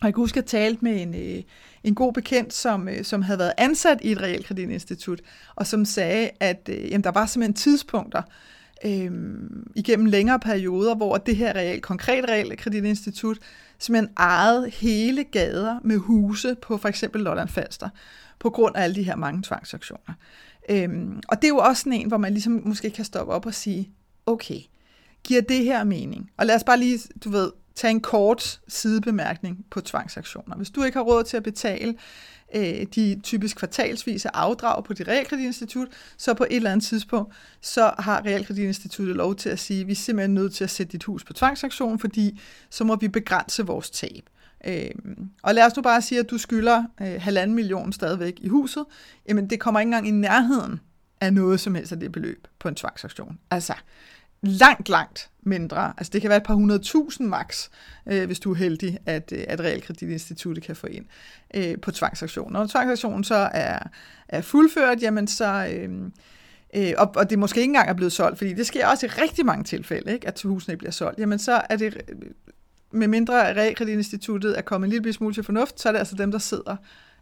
Og 0.00 0.06
jeg 0.06 0.14
kan 0.14 0.20
huske, 0.20 0.38
at 0.38 0.42
jeg 0.52 0.60
talte 0.60 0.84
med 0.84 1.02
en, 1.02 1.14
øh, 1.14 1.42
en 1.84 1.94
god 1.94 2.12
bekendt, 2.12 2.54
som, 2.54 2.88
øh, 2.88 3.04
som 3.04 3.22
havde 3.22 3.38
været 3.38 3.52
ansat 3.58 3.98
i 4.02 4.12
et 4.12 4.22
realkreditinstitut, 4.22 5.20
og 5.54 5.66
som 5.66 5.84
sagde, 5.84 6.30
at 6.40 6.68
øh, 6.72 6.90
jamen, 6.90 7.04
der 7.04 7.10
var 7.10 7.26
simpelthen 7.26 7.54
tidspunkter 7.54 8.22
øh, 8.84 9.10
igennem 9.74 10.06
længere 10.06 10.38
perioder, 10.38 10.94
hvor 10.94 11.16
det 11.16 11.36
her 11.36 11.52
real, 11.52 11.80
konkret 11.80 12.28
realkreditinstitut 12.28 13.38
simpelthen 13.78 14.14
ejede 14.16 14.70
hele 14.70 15.24
gader 15.24 15.78
med 15.84 15.96
huse 15.96 16.56
på 16.62 16.76
for 16.76 16.88
eksempel 16.88 17.20
Lolland 17.20 17.48
Falster, 17.48 17.88
på 18.38 18.50
grund 18.50 18.76
af 18.76 18.82
alle 18.82 18.96
de 18.96 19.02
her 19.02 19.16
mange 19.16 19.42
tvangsaktioner. 19.42 20.14
Øhm, 20.68 21.20
og 21.28 21.36
det 21.36 21.44
er 21.44 21.48
jo 21.48 21.56
også 21.58 21.80
sådan 21.80 21.92
en, 21.92 22.08
hvor 22.08 22.16
man 22.16 22.32
ligesom 22.32 22.62
måske 22.64 22.90
kan 22.90 23.04
stoppe 23.04 23.32
op 23.32 23.46
og 23.46 23.54
sige, 23.54 23.90
okay, 24.26 24.60
giver 25.24 25.40
det 25.40 25.64
her 25.64 25.84
mening? 25.84 26.30
Og 26.36 26.46
lad 26.46 26.54
os 26.54 26.64
bare 26.64 26.78
lige, 26.78 26.98
du 27.24 27.30
ved, 27.30 27.50
tage 27.74 27.90
en 27.90 28.00
kort 28.00 28.60
sidebemærkning 28.68 29.64
på 29.70 29.80
tvangsaktioner. 29.80 30.56
Hvis 30.56 30.70
du 30.70 30.82
ikke 30.82 30.98
har 30.98 31.02
råd 31.02 31.24
til 31.24 31.36
at 31.36 31.42
betale 31.42 31.94
øh, 32.54 32.86
de 32.94 33.20
typisk 33.22 33.56
kvartalsvise 33.56 34.36
afdrag 34.36 34.84
på 34.84 34.92
dit 34.92 35.08
realkreditinstitut, 35.08 35.88
så 36.16 36.34
på 36.34 36.44
et 36.50 36.56
eller 36.56 36.72
andet 36.72 36.86
tidspunkt, 36.86 37.34
så 37.60 37.92
har 37.98 38.24
realkreditinstituttet 38.24 39.16
lov 39.16 39.34
til 39.34 39.48
at 39.48 39.58
sige, 39.58 39.80
at 39.80 39.86
vi 39.86 39.92
er 39.92 39.96
simpelthen 39.96 40.34
nødt 40.34 40.54
til 40.54 40.64
at 40.64 40.70
sætte 40.70 40.92
dit 40.92 41.04
hus 41.04 41.24
på 41.24 41.32
tvangsaktion, 41.32 41.98
fordi 41.98 42.40
så 42.70 42.84
må 42.84 42.96
vi 42.96 43.08
begrænse 43.08 43.66
vores 43.66 43.90
tab. 43.90 44.28
Øh, 44.66 44.90
og 45.42 45.54
lad 45.54 45.66
os 45.66 45.76
nu 45.76 45.82
bare 45.82 46.02
sige, 46.02 46.20
at 46.20 46.30
du 46.30 46.38
skylder 46.38 46.84
øh, 47.00 47.20
halvanden 47.20 47.54
million 47.54 47.92
stadigvæk 47.92 48.34
i 48.40 48.48
huset. 48.48 48.84
Jamen, 49.28 49.50
det 49.50 49.60
kommer 49.60 49.80
ikke 49.80 49.88
engang 49.88 50.08
i 50.08 50.10
nærheden 50.10 50.80
af 51.20 51.32
noget 51.32 51.60
som 51.60 51.74
helst 51.74 51.92
af 51.92 52.00
det 52.00 52.12
beløb 52.12 52.46
på 52.58 52.68
en 52.68 52.74
tvangsaktion. 52.74 53.38
Altså, 53.50 53.74
langt, 54.42 54.88
langt 54.88 55.30
mindre. 55.42 55.92
Altså, 55.96 56.10
det 56.10 56.20
kan 56.20 56.28
være 56.28 56.36
et 56.36 56.44
par 56.44 56.54
hundredtusind 56.54 57.28
max, 57.28 57.68
øh, 58.06 58.26
hvis 58.26 58.40
du 58.40 58.50
er 58.50 58.56
heldig, 58.56 58.98
at, 59.06 59.32
øh, 59.36 59.44
at 59.48 59.60
Realkreditinstituttet 59.60 60.64
kan 60.64 60.76
få 60.76 60.86
ind 60.86 61.06
øh, 61.54 61.80
på 61.80 61.90
tvangsaktionen. 61.90 62.52
Når 62.52 62.66
tvangsaktionen 62.66 63.24
så 63.24 63.50
er, 63.52 63.78
er 64.28 64.40
fuldført, 64.40 65.02
jamen 65.02 65.26
så... 65.26 65.68
Øh, 65.72 65.90
øh, 66.76 66.92
og, 66.98 67.12
og 67.16 67.30
det 67.30 67.38
måske 67.38 67.60
ikke 67.60 67.70
engang 67.70 67.88
er 67.88 67.94
blevet 67.94 68.12
solgt, 68.12 68.38
fordi 68.38 68.52
det 68.52 68.66
sker 68.66 68.86
også 68.86 69.06
i 69.06 69.08
rigtig 69.08 69.46
mange 69.46 69.64
tilfælde, 69.64 70.12
ikke, 70.12 70.28
at 70.28 70.42
husene 70.42 70.72
ikke 70.72 70.78
bliver 70.78 70.92
solgt, 70.92 71.18
jamen 71.18 71.38
så 71.38 71.62
er 71.70 71.76
det 71.76 71.96
med 72.92 73.08
mindre 73.08 73.54
realkreditinstituttet 73.54 74.58
er 74.58 74.62
kommet 74.62 74.86
en 74.86 74.92
lille 74.92 75.12
smule 75.12 75.34
til 75.34 75.42
fornuft, 75.42 75.80
så 75.80 75.88
er 75.88 75.92
det 75.92 75.98
altså 75.98 76.14
dem, 76.14 76.30
der 76.30 76.38
sidder 76.38 76.76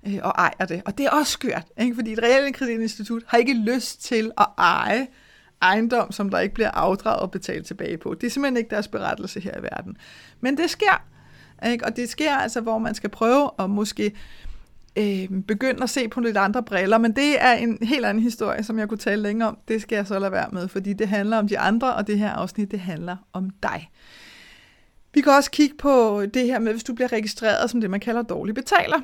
øh, 0.06 0.18
og 0.22 0.32
ejer 0.38 0.66
det. 0.68 0.82
Og 0.84 0.98
det 0.98 1.06
er 1.06 1.10
også 1.10 1.32
skørt, 1.32 1.66
ikke? 1.80 1.94
fordi 1.94 2.12
et 2.12 2.22
realkreditinstitut 2.22 3.22
har 3.26 3.38
ikke 3.38 3.54
lyst 3.54 4.02
til 4.02 4.30
at 4.38 4.46
eje 4.58 5.06
ejendom, 5.62 6.12
som 6.12 6.30
der 6.30 6.38
ikke 6.38 6.54
bliver 6.54 6.70
afdraget 6.70 7.20
og 7.20 7.30
betalt 7.30 7.66
tilbage 7.66 7.98
på. 7.98 8.14
Det 8.14 8.26
er 8.26 8.30
simpelthen 8.30 8.56
ikke 8.56 8.70
deres 8.70 8.88
berettelse 8.88 9.40
her 9.40 9.58
i 9.58 9.62
verden. 9.62 9.96
Men 10.40 10.56
det 10.56 10.70
sker, 10.70 11.04
ikke? 11.70 11.84
og 11.84 11.96
det 11.96 12.08
sker 12.08 12.36
altså, 12.36 12.60
hvor 12.60 12.78
man 12.78 12.94
skal 12.94 13.10
prøve 13.10 13.50
at 13.58 13.70
måske 13.70 14.12
øh, 14.98 15.28
begynde 15.48 15.82
at 15.82 15.90
se 15.90 16.08
på 16.08 16.20
lidt 16.20 16.36
andre 16.36 16.62
briller, 16.62 16.98
men 16.98 17.16
det 17.16 17.42
er 17.42 17.52
en 17.52 17.78
helt 17.82 18.04
anden 18.04 18.22
historie, 18.22 18.62
som 18.62 18.78
jeg 18.78 18.88
kunne 18.88 18.98
tale 18.98 19.22
længe 19.22 19.46
om. 19.46 19.58
Det 19.68 19.82
skal 19.82 19.96
jeg 19.96 20.06
så 20.06 20.18
lade 20.18 20.32
være 20.32 20.48
med, 20.52 20.68
fordi 20.68 20.92
det 20.92 21.08
handler 21.08 21.38
om 21.38 21.48
de 21.48 21.58
andre, 21.58 21.94
og 21.94 22.06
det 22.06 22.18
her 22.18 22.30
afsnit, 22.30 22.70
det 22.70 22.80
handler 22.80 23.16
om 23.32 23.50
dig. 23.50 23.90
Vi 25.16 25.20
kan 25.20 25.32
også 25.32 25.50
kigge 25.50 25.76
på 25.76 26.26
det 26.34 26.46
her 26.46 26.58
med, 26.58 26.72
hvis 26.72 26.84
du 26.84 26.94
bliver 26.94 27.12
registreret 27.12 27.70
som 27.70 27.80
det, 27.80 27.90
man 27.90 28.00
kalder 28.00 28.22
dårlig 28.22 28.54
betaler. 28.54 29.00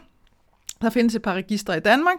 Der 0.82 0.90
findes 0.90 1.14
et 1.14 1.22
par 1.22 1.34
registre 1.34 1.76
i 1.76 1.80
Danmark, 1.80 2.16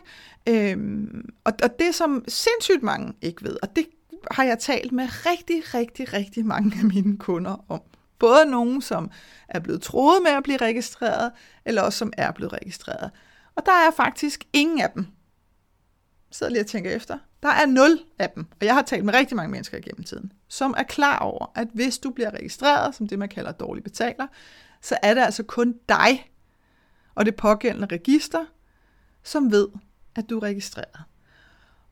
øhm, 0.50 1.30
og, 1.44 1.54
og 1.64 1.80
det 1.80 1.96
som 1.96 2.24
sindssygt 2.28 2.84
mange 2.84 3.14
ikke 3.22 3.44
ved, 3.44 3.58
og 3.62 3.76
det 3.76 3.86
har 4.32 4.44
jeg 4.44 4.60
talt 4.60 4.92
med 4.92 5.08
rigtig, 5.26 5.74
rigtig, 5.74 6.14
rigtig 6.14 6.46
mange 6.46 6.78
af 6.80 6.86
mine 6.86 7.18
kunder 7.18 7.66
om. 7.70 7.82
Både 8.20 8.46
nogen, 8.46 8.82
som 8.82 9.12
er 9.48 9.60
blevet 9.60 9.82
troet 9.82 10.24
med 10.24 10.32
at 10.32 10.44
blive 10.44 10.58
registreret, 10.58 11.32
eller 11.66 11.82
også 11.82 11.98
som 11.98 12.14
er 12.18 12.32
blevet 12.32 12.54
registreret. 12.54 13.12
Og 13.56 13.66
der 13.66 13.72
er 13.72 13.92
faktisk 13.96 14.44
ingen 14.54 14.82
af 14.82 14.90
dem. 14.96 15.06
Jeg 16.30 16.36
sidder 16.36 16.52
lige 16.52 16.62
og 16.62 16.68
tænker 16.68 16.92
efter. 16.92 17.18
Der 17.44 17.50
er 17.50 17.66
nul 17.66 18.00
af 18.20 18.30
dem, 18.30 18.46
og 18.60 18.66
jeg 18.66 18.74
har 18.74 18.82
talt 18.82 19.06
med 19.06 19.14
rigtig 19.14 19.36
mange 19.36 19.52
mennesker 19.52 19.78
igennem 19.78 20.04
tiden, 20.04 20.32
som 20.48 20.74
er 20.78 20.84
klar 20.84 21.20
over, 21.20 21.52
at 21.56 21.68
hvis 21.74 21.98
du 21.98 22.10
bliver 22.10 22.32
registreret 22.32 22.96
som 22.96 23.08
det, 23.08 23.20
man 23.20 23.30
kalder 23.30 23.52
dårlig 23.52 23.84
betaler, 23.84 24.28
så 24.82 24.98
er 25.04 25.14
det 25.14 25.22
altså 25.22 25.44
kun 25.44 25.76
dig 25.90 26.32
og 27.16 27.26
det 27.26 27.36
pågældende 27.36 27.88
register, 27.92 28.46
som 29.24 29.52
ved, 29.52 29.68
at 30.16 30.30
du 30.30 30.38
er 30.38 30.44
registreret. 30.44 31.00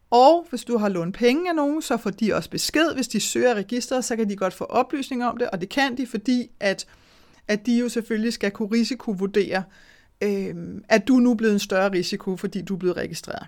Og 0.10 0.48
hvis 0.50 0.64
du 0.64 0.78
har 0.78 0.90
lånt 0.90 1.16
penge 1.16 1.50
af 1.50 1.56
nogen, 1.56 1.82
så 1.82 1.98
får 1.98 2.10
de 2.10 2.34
også 2.34 2.50
besked. 2.50 2.94
Hvis 2.94 3.08
de 3.08 3.20
søger 3.20 3.54
registret, 3.54 4.06
så 4.06 4.16
kan 4.16 4.30
de 4.30 4.36
godt 4.36 4.54
få 4.54 4.64
oplysninger 4.64 5.28
om 5.28 5.38
det, 5.38 5.50
og 5.50 5.62
det 5.62 5.70
kan 5.70 5.98
de, 5.98 6.08
fordi 6.08 6.52
at, 6.60 6.86
at 7.48 7.66
de 7.66 7.80
jo 7.80 7.90
selvfølgelig 7.90 8.34
skal 8.34 8.52
kunne 8.52 8.72
risikovurdere, 8.72 9.64
øh, 10.22 10.56
at 10.90 11.08
du 11.08 11.14
nu 11.16 11.32
er 11.32 11.36
blevet 11.36 11.54
en 11.54 11.60
større 11.60 11.92
risiko, 11.92 12.38
fordi 12.38 12.62
du 12.62 12.74
er 12.74 12.80
blevet 12.80 12.98
registreret. 12.98 13.48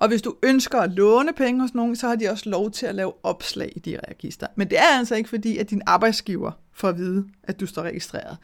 Og 0.00 0.08
hvis 0.08 0.22
du 0.22 0.34
ønsker 0.42 0.78
at 0.78 0.92
låne 0.92 1.32
penge 1.32 1.60
hos 1.60 1.74
nogen, 1.74 1.96
så 1.96 2.08
har 2.08 2.16
de 2.16 2.28
også 2.28 2.50
lov 2.50 2.70
til 2.70 2.86
at 2.86 2.94
lave 2.94 3.12
opslag 3.22 3.72
i 3.76 3.78
de 3.78 3.98
register. 4.08 4.46
Men 4.56 4.70
det 4.70 4.78
er 4.78 4.98
altså 4.98 5.14
ikke 5.14 5.28
fordi, 5.28 5.58
at 5.58 5.70
din 5.70 5.82
arbejdsgiver 5.86 6.52
får 6.72 6.88
at 6.88 6.98
vide, 6.98 7.24
at 7.42 7.60
du 7.60 7.66
står 7.66 7.82
registreret. 7.82 8.36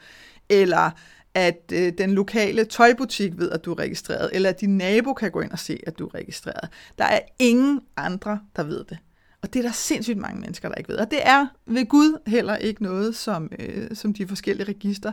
Eller 0.49 0.91
at 1.33 1.71
øh, 1.73 1.93
den 1.97 2.13
lokale 2.13 2.65
tøjbutik 2.65 3.37
ved, 3.37 3.51
at 3.51 3.65
du 3.65 3.71
er 3.71 3.79
registreret, 3.79 4.29
eller 4.33 4.49
at 4.49 4.61
din 4.61 4.77
nabo 4.77 5.13
kan 5.13 5.31
gå 5.31 5.41
ind 5.41 5.51
og 5.51 5.59
se, 5.59 5.79
at 5.87 5.99
du 5.99 6.05
er 6.05 6.15
registreret. 6.15 6.69
Der 6.97 7.05
er 7.05 7.19
ingen 7.39 7.81
andre, 7.97 8.39
der 8.55 8.63
ved 8.63 8.83
det. 8.89 8.97
Og 9.41 9.53
det 9.53 9.59
er 9.59 9.63
der 9.63 9.71
sindssygt 9.71 10.17
mange 10.17 10.41
mennesker, 10.41 10.69
der 10.69 10.75
ikke 10.75 10.89
ved. 10.89 10.97
Og 10.97 11.11
det 11.11 11.19
er 11.23 11.47
ved 11.65 11.85
Gud 11.85 12.19
heller 12.27 12.55
ikke 12.55 12.83
noget, 12.83 13.15
som, 13.15 13.49
øh, 13.59 13.95
som 13.95 14.13
de 14.13 14.27
forskellige 14.27 14.67
register 14.67 15.11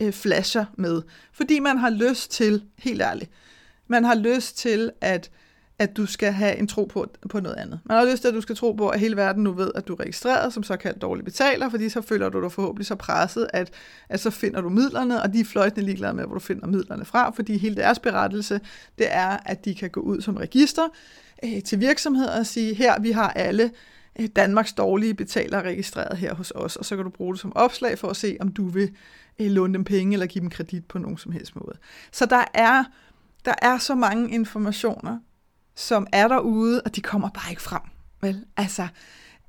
øh, 0.00 0.12
flasher 0.12 0.64
med. 0.76 1.02
Fordi 1.32 1.58
man 1.58 1.78
har 1.78 1.90
lyst 1.90 2.30
til, 2.30 2.64
helt 2.78 3.02
ærligt, 3.02 3.30
man 3.86 4.04
har 4.04 4.14
lyst 4.14 4.58
til, 4.58 4.90
at 5.00 5.30
at 5.78 5.96
du 5.96 6.06
skal 6.06 6.32
have 6.32 6.56
en 6.56 6.66
tro 6.66 6.84
på, 6.84 7.06
på 7.28 7.40
noget 7.40 7.56
andet. 7.56 7.80
Man 7.84 7.96
har 7.96 8.04
lyst 8.04 8.20
til, 8.20 8.28
at 8.28 8.34
du 8.34 8.40
skal 8.40 8.56
tro 8.56 8.72
på, 8.72 8.88
at 8.88 9.00
hele 9.00 9.16
verden 9.16 9.44
nu 9.44 9.52
ved, 9.52 9.70
at 9.74 9.88
du 9.88 9.92
er 9.92 10.00
registreret 10.00 10.52
som 10.52 10.62
såkaldt 10.62 11.02
dårlig 11.02 11.24
betaler, 11.24 11.68
fordi 11.68 11.88
så 11.88 12.00
føler 12.00 12.28
du 12.28 12.42
dig 12.42 12.52
forhåbentlig 12.52 12.86
så 12.86 12.94
presset, 12.94 13.48
at, 13.52 13.70
at 14.08 14.20
så 14.20 14.30
finder 14.30 14.60
du 14.60 14.68
midlerne, 14.68 15.22
og 15.22 15.32
de 15.32 15.40
er 15.40 15.44
fløjtende 15.44 15.86
ligeglade 15.86 16.14
med, 16.14 16.24
hvor 16.24 16.34
du 16.34 16.40
finder 16.40 16.66
midlerne 16.66 17.04
fra, 17.04 17.30
fordi 17.30 17.58
hele 17.58 17.76
deres 17.76 17.98
berettelse, 17.98 18.60
det 18.98 19.06
er, 19.10 19.36
at 19.46 19.64
de 19.64 19.74
kan 19.74 19.90
gå 19.90 20.00
ud 20.00 20.20
som 20.20 20.36
register 20.36 20.88
øh, 21.44 21.62
til 21.62 21.80
virksomheder 21.80 22.38
og 22.38 22.46
sige, 22.46 22.74
her 22.74 23.00
vi 23.00 23.10
har 23.10 23.30
alle 23.30 23.70
øh, 24.20 24.28
Danmarks 24.36 24.72
dårlige 24.72 25.14
betalere 25.14 25.62
registreret 25.62 26.18
her 26.18 26.34
hos 26.34 26.52
os, 26.54 26.76
og 26.76 26.84
så 26.84 26.96
kan 26.96 27.04
du 27.04 27.10
bruge 27.10 27.34
det 27.34 27.40
som 27.40 27.56
opslag 27.56 27.98
for 27.98 28.08
at 28.08 28.16
se, 28.16 28.36
om 28.40 28.48
du 28.48 28.68
vil 28.68 28.90
øh, 29.38 29.50
låne 29.50 29.74
dem 29.74 29.84
penge 29.84 30.12
eller 30.12 30.26
give 30.26 30.42
dem 30.42 30.50
kredit 30.50 30.84
på 30.84 30.98
nogen 30.98 31.18
som 31.18 31.32
helst 31.32 31.56
måde. 31.56 31.78
Så 32.12 32.26
der 32.26 32.44
er, 32.54 32.84
der 33.44 33.54
er 33.62 33.78
så 33.78 33.94
mange 33.94 34.30
informationer, 34.30 35.18
som 35.78 36.06
er 36.12 36.28
derude, 36.28 36.82
og 36.84 36.96
de 36.96 37.00
kommer 37.00 37.28
bare 37.28 37.50
ikke 37.50 37.62
frem. 37.62 37.80
Vel? 38.20 38.44
Altså, 38.56 38.88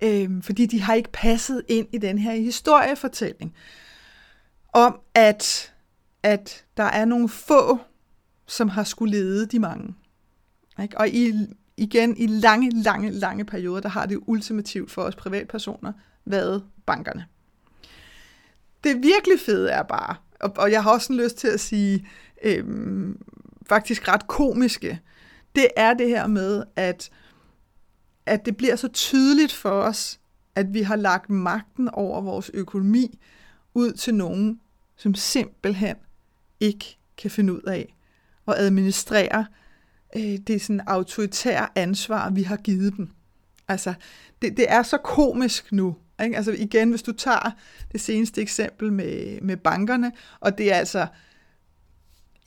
øhm, 0.01 0.41
fordi 0.41 0.65
de 0.65 0.81
har 0.81 0.93
ikke 0.93 1.11
passet 1.13 1.63
ind 1.67 1.87
i 1.93 1.97
den 1.97 2.17
her 2.17 2.33
historiefortælling 2.33 3.55
om, 4.73 4.99
at, 5.13 5.73
at 6.23 6.65
der 6.77 6.83
er 6.83 7.05
nogle 7.05 7.29
få, 7.29 7.79
som 8.47 8.69
har 8.69 8.83
skulle 8.83 9.11
lede 9.11 9.45
de 9.45 9.59
mange. 9.59 9.95
Ikke? 10.81 10.97
Og 10.97 11.09
i, 11.09 11.33
igen, 11.77 12.17
i 12.17 12.27
lange, 12.27 12.83
lange, 12.83 13.11
lange 13.11 13.45
perioder, 13.45 13.81
der 13.81 13.89
har 13.89 14.05
det 14.05 14.19
ultimativt 14.27 14.91
for 14.91 15.01
os 15.01 15.15
privatpersoner 15.15 15.93
været 16.25 16.63
bankerne. 16.85 17.25
Det 18.83 18.95
virkelig 18.95 19.39
fede 19.45 19.69
er 19.69 19.83
bare, 19.83 20.15
og, 20.39 20.53
og 20.57 20.71
jeg 20.71 20.83
har 20.83 20.91
også 20.91 21.13
lyst 21.13 21.37
til 21.37 21.47
at 21.47 21.59
sige, 21.59 22.07
øhm, 22.43 23.21
faktisk 23.69 24.07
ret 24.07 24.27
komiske, 24.27 24.99
det 25.59 25.67
er 25.75 25.93
det 25.93 26.07
her 26.07 26.27
med, 26.27 26.63
at, 26.75 27.09
at 28.25 28.45
det 28.45 28.57
bliver 28.57 28.75
så 28.75 28.87
tydeligt 28.87 29.53
for 29.53 29.69
os, 29.69 30.19
at 30.55 30.73
vi 30.73 30.81
har 30.81 30.95
lagt 30.95 31.29
magten 31.29 31.89
over 31.89 32.21
vores 32.21 32.51
økonomi 32.53 33.19
ud 33.73 33.91
til 33.91 34.15
nogen, 34.15 34.59
som 34.95 35.15
simpelthen 35.15 35.95
ikke 36.59 36.97
kan 37.17 37.31
finde 37.31 37.53
ud 37.53 37.61
af 37.61 37.95
at 38.47 38.53
administrere 38.57 39.45
øh, 40.15 40.37
det 40.47 40.61
sådan 40.61 40.81
autoritære 40.87 41.67
ansvar, 41.75 42.29
vi 42.29 42.43
har 42.43 42.57
givet 42.57 42.97
dem. 42.97 43.09
Altså, 43.67 43.93
det, 44.41 44.57
det 44.57 44.65
er 44.71 44.83
så 44.83 44.97
komisk 44.97 45.71
nu. 45.71 45.95
Ikke? 46.23 46.35
Altså 46.35 46.51
igen, 46.51 46.89
hvis 46.89 47.03
du 47.03 47.11
tager 47.11 47.51
det 47.91 48.01
seneste 48.01 48.41
eksempel 48.41 48.93
med, 48.93 49.41
med 49.41 49.57
bankerne, 49.57 50.11
og 50.39 50.57
det 50.57 50.73
er 50.73 50.75
altså 50.75 51.07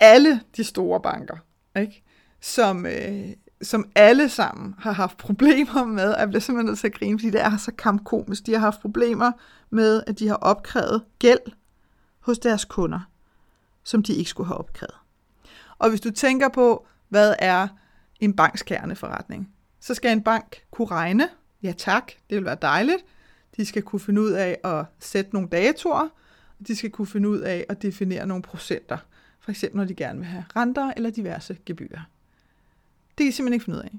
alle 0.00 0.40
de 0.56 0.64
store 0.64 1.00
banker, 1.00 1.36
ikke? 1.76 2.01
Som, 2.42 2.86
øh, 2.86 3.28
som 3.62 3.90
alle 3.94 4.28
sammen 4.28 4.74
har 4.78 4.92
haft 4.92 5.16
problemer 5.16 5.84
med, 5.84 6.14
jeg 6.18 6.28
bliver 6.28 6.40
simpelthen 6.40 6.66
nødt 6.66 6.78
til 6.78 6.86
at 6.86 6.94
grine, 6.94 7.18
fordi 7.18 7.30
det 7.30 7.40
er 7.40 7.56
så 7.56 7.72
kampkomisk. 7.72 8.46
De 8.46 8.52
har 8.52 8.58
haft 8.58 8.80
problemer 8.80 9.32
med, 9.70 10.02
at 10.06 10.18
de 10.18 10.28
har 10.28 10.34
opkrævet 10.34 11.02
gæld 11.18 11.52
hos 12.20 12.38
deres 12.38 12.64
kunder, 12.64 13.00
som 13.84 14.02
de 14.02 14.14
ikke 14.14 14.30
skulle 14.30 14.46
have 14.46 14.58
opkrævet. 14.58 14.94
Og 15.78 15.88
hvis 15.88 16.00
du 16.00 16.10
tænker 16.10 16.48
på, 16.48 16.86
hvad 17.08 17.34
er 17.38 17.68
en 18.20 18.36
banks 18.36 18.62
kerneforretning, 18.62 19.48
så 19.80 19.94
skal 19.94 20.12
en 20.12 20.22
bank 20.22 20.64
kunne 20.70 20.88
regne, 20.88 21.28
ja 21.62 21.72
tak, 21.78 22.12
det 22.30 22.36
vil 22.36 22.44
være 22.44 22.58
dejligt. 22.62 23.04
De 23.56 23.66
skal 23.66 23.82
kunne 23.82 24.00
finde 24.00 24.20
ud 24.20 24.30
af 24.30 24.58
at 24.64 24.84
sætte 24.98 25.30
nogle 25.32 25.48
datoer, 25.48 26.08
og 26.60 26.66
de 26.66 26.76
skal 26.76 26.90
kunne 26.90 27.06
finde 27.06 27.28
ud 27.28 27.38
af 27.38 27.66
at 27.68 27.82
definere 27.82 28.26
nogle 28.26 28.42
procenter. 28.42 28.98
For 29.40 29.50
eksempel 29.50 29.78
når 29.78 29.84
de 29.84 29.94
gerne 29.94 30.18
vil 30.18 30.28
have 30.28 30.44
renter 30.56 30.92
eller 30.96 31.10
diverse 31.10 31.56
gebyrer. 31.66 32.00
Det 33.22 33.26
kan 33.26 33.32
de 33.32 33.36
simpelthen 33.36 33.54
ikke 33.54 33.64
finde 33.64 33.78
ud 33.78 33.82
af. 33.82 33.98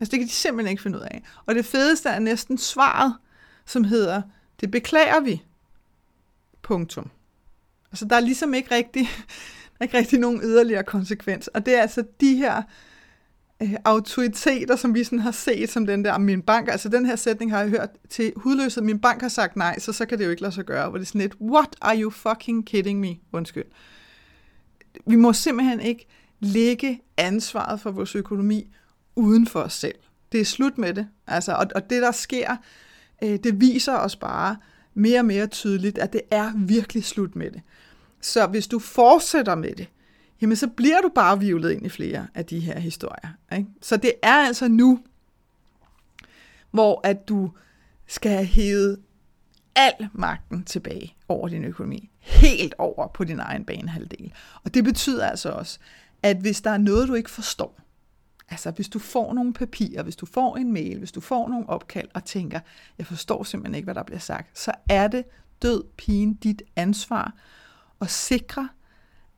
Altså 0.00 0.10
det 0.10 0.18
kan 0.18 0.28
de 0.28 0.32
simpelthen 0.32 0.70
ikke 0.70 0.82
finde 0.82 0.98
ud 0.98 1.02
af. 1.02 1.22
Og 1.46 1.54
det 1.54 1.66
fedeste 1.66 2.08
er 2.08 2.18
næsten 2.18 2.58
svaret, 2.58 3.14
som 3.66 3.84
hedder, 3.84 4.22
det 4.60 4.70
beklager 4.70 5.20
vi. 5.20 5.42
Punktum. 6.62 7.10
Altså 7.92 8.04
der 8.04 8.16
er 8.16 8.20
ligesom 8.20 8.54
ikke 8.54 8.74
rigtig, 8.74 9.02
der 9.68 9.76
er 9.80 9.84
ikke 9.84 9.98
rigtig 9.98 10.18
nogen 10.18 10.40
yderligere 10.42 10.84
konsekvens. 10.84 11.48
Og 11.48 11.66
det 11.66 11.76
er 11.76 11.82
altså 11.82 12.04
de 12.20 12.36
her 12.36 12.62
øh, 13.62 13.74
autoriteter, 13.84 14.76
som 14.76 14.94
vi 14.94 15.04
sådan 15.04 15.18
har 15.18 15.30
set 15.30 15.70
som 15.70 15.86
den 15.86 16.04
der, 16.04 16.18
min 16.18 16.42
bank, 16.42 16.68
altså 16.68 16.88
den 16.88 17.06
her 17.06 17.16
sætning 17.16 17.50
har 17.50 17.60
jeg 17.60 17.68
hørt 17.68 17.90
til 18.10 18.32
hudløshed, 18.36 18.82
min 18.82 18.98
bank 18.98 19.20
har 19.20 19.28
sagt 19.28 19.56
nej, 19.56 19.78
så 19.78 19.92
så 19.92 20.06
kan 20.06 20.18
det 20.18 20.24
jo 20.24 20.30
ikke 20.30 20.42
lade 20.42 20.54
sig 20.54 20.64
gøre. 20.64 20.88
Hvor 20.88 20.98
det 20.98 21.04
er 21.04 21.06
sådan 21.06 21.20
lidt, 21.20 21.34
what 21.40 21.76
are 21.80 22.00
you 22.00 22.10
fucking 22.10 22.66
kidding 22.66 23.00
me? 23.00 23.16
Undskyld. 23.32 23.66
Vi 25.06 25.16
må 25.16 25.32
simpelthen 25.32 25.80
ikke 25.80 26.06
lægge 26.40 27.00
ansvaret 27.16 27.80
for 27.80 27.90
vores 27.90 28.14
økonomi 28.14 28.74
uden 29.16 29.46
for 29.46 29.60
os 29.60 29.72
selv. 29.72 29.94
Det 30.32 30.40
er 30.40 30.44
slut 30.44 30.78
med 30.78 30.94
det. 30.94 31.08
Altså, 31.26 31.52
og, 31.52 31.66
og 31.74 31.90
det, 31.90 32.02
der 32.02 32.12
sker, 32.12 32.56
øh, 33.22 33.38
det 33.44 33.60
viser 33.60 33.96
os 33.96 34.16
bare 34.16 34.56
mere 34.94 35.20
og 35.20 35.24
mere 35.24 35.46
tydeligt, 35.46 35.98
at 35.98 36.12
det 36.12 36.20
er 36.30 36.52
virkelig 36.56 37.04
slut 37.04 37.36
med 37.36 37.50
det. 37.50 37.60
Så 38.20 38.46
hvis 38.46 38.66
du 38.66 38.78
fortsætter 38.78 39.54
med 39.54 39.74
det, 39.74 39.88
jamen 40.40 40.56
så 40.56 40.66
bliver 40.66 41.00
du 41.00 41.08
bare 41.08 41.40
vivlet 41.40 41.70
ind 41.70 41.86
i 41.86 41.88
flere 41.88 42.26
af 42.34 42.44
de 42.44 42.60
her 42.60 42.78
historier. 42.78 43.30
Ikke? 43.52 43.68
Så 43.82 43.96
det 43.96 44.12
er 44.22 44.46
altså 44.46 44.68
nu, 44.68 45.00
hvor 46.70 47.00
at 47.04 47.28
du 47.28 47.50
skal 48.06 48.30
have 48.30 48.44
hævet 48.44 48.98
al 49.76 50.08
magten 50.12 50.64
tilbage 50.64 51.16
over 51.28 51.48
din 51.48 51.64
økonomi. 51.64 52.10
Helt 52.18 52.74
over 52.78 53.06
på 53.06 53.24
din 53.24 53.40
egen 53.40 53.64
banehalvdel. 53.64 54.32
Og 54.64 54.74
det 54.74 54.84
betyder 54.84 55.26
altså 55.26 55.50
også, 55.50 55.78
at 56.22 56.36
hvis 56.36 56.60
der 56.60 56.70
er 56.70 56.78
noget, 56.78 57.08
du 57.08 57.14
ikke 57.14 57.30
forstår, 57.30 57.80
altså 58.48 58.70
hvis 58.70 58.88
du 58.88 58.98
får 58.98 59.34
nogle 59.34 59.52
papirer, 59.52 60.02
hvis 60.02 60.16
du 60.16 60.26
får 60.26 60.56
en 60.56 60.72
mail, 60.72 60.98
hvis 60.98 61.12
du 61.12 61.20
får 61.20 61.48
nogle 61.48 61.68
opkald 61.68 62.08
og 62.14 62.24
tænker, 62.24 62.60
jeg 62.98 63.06
forstår 63.06 63.42
simpelthen 63.42 63.74
ikke, 63.74 63.86
hvad 63.86 63.94
der 63.94 64.02
bliver 64.02 64.18
sagt, 64.18 64.58
så 64.58 64.72
er 64.88 65.08
det 65.08 65.24
død 65.62 65.84
pigen 65.96 66.34
dit 66.34 66.62
ansvar 66.76 67.34
at 68.00 68.10
sikre, 68.10 68.68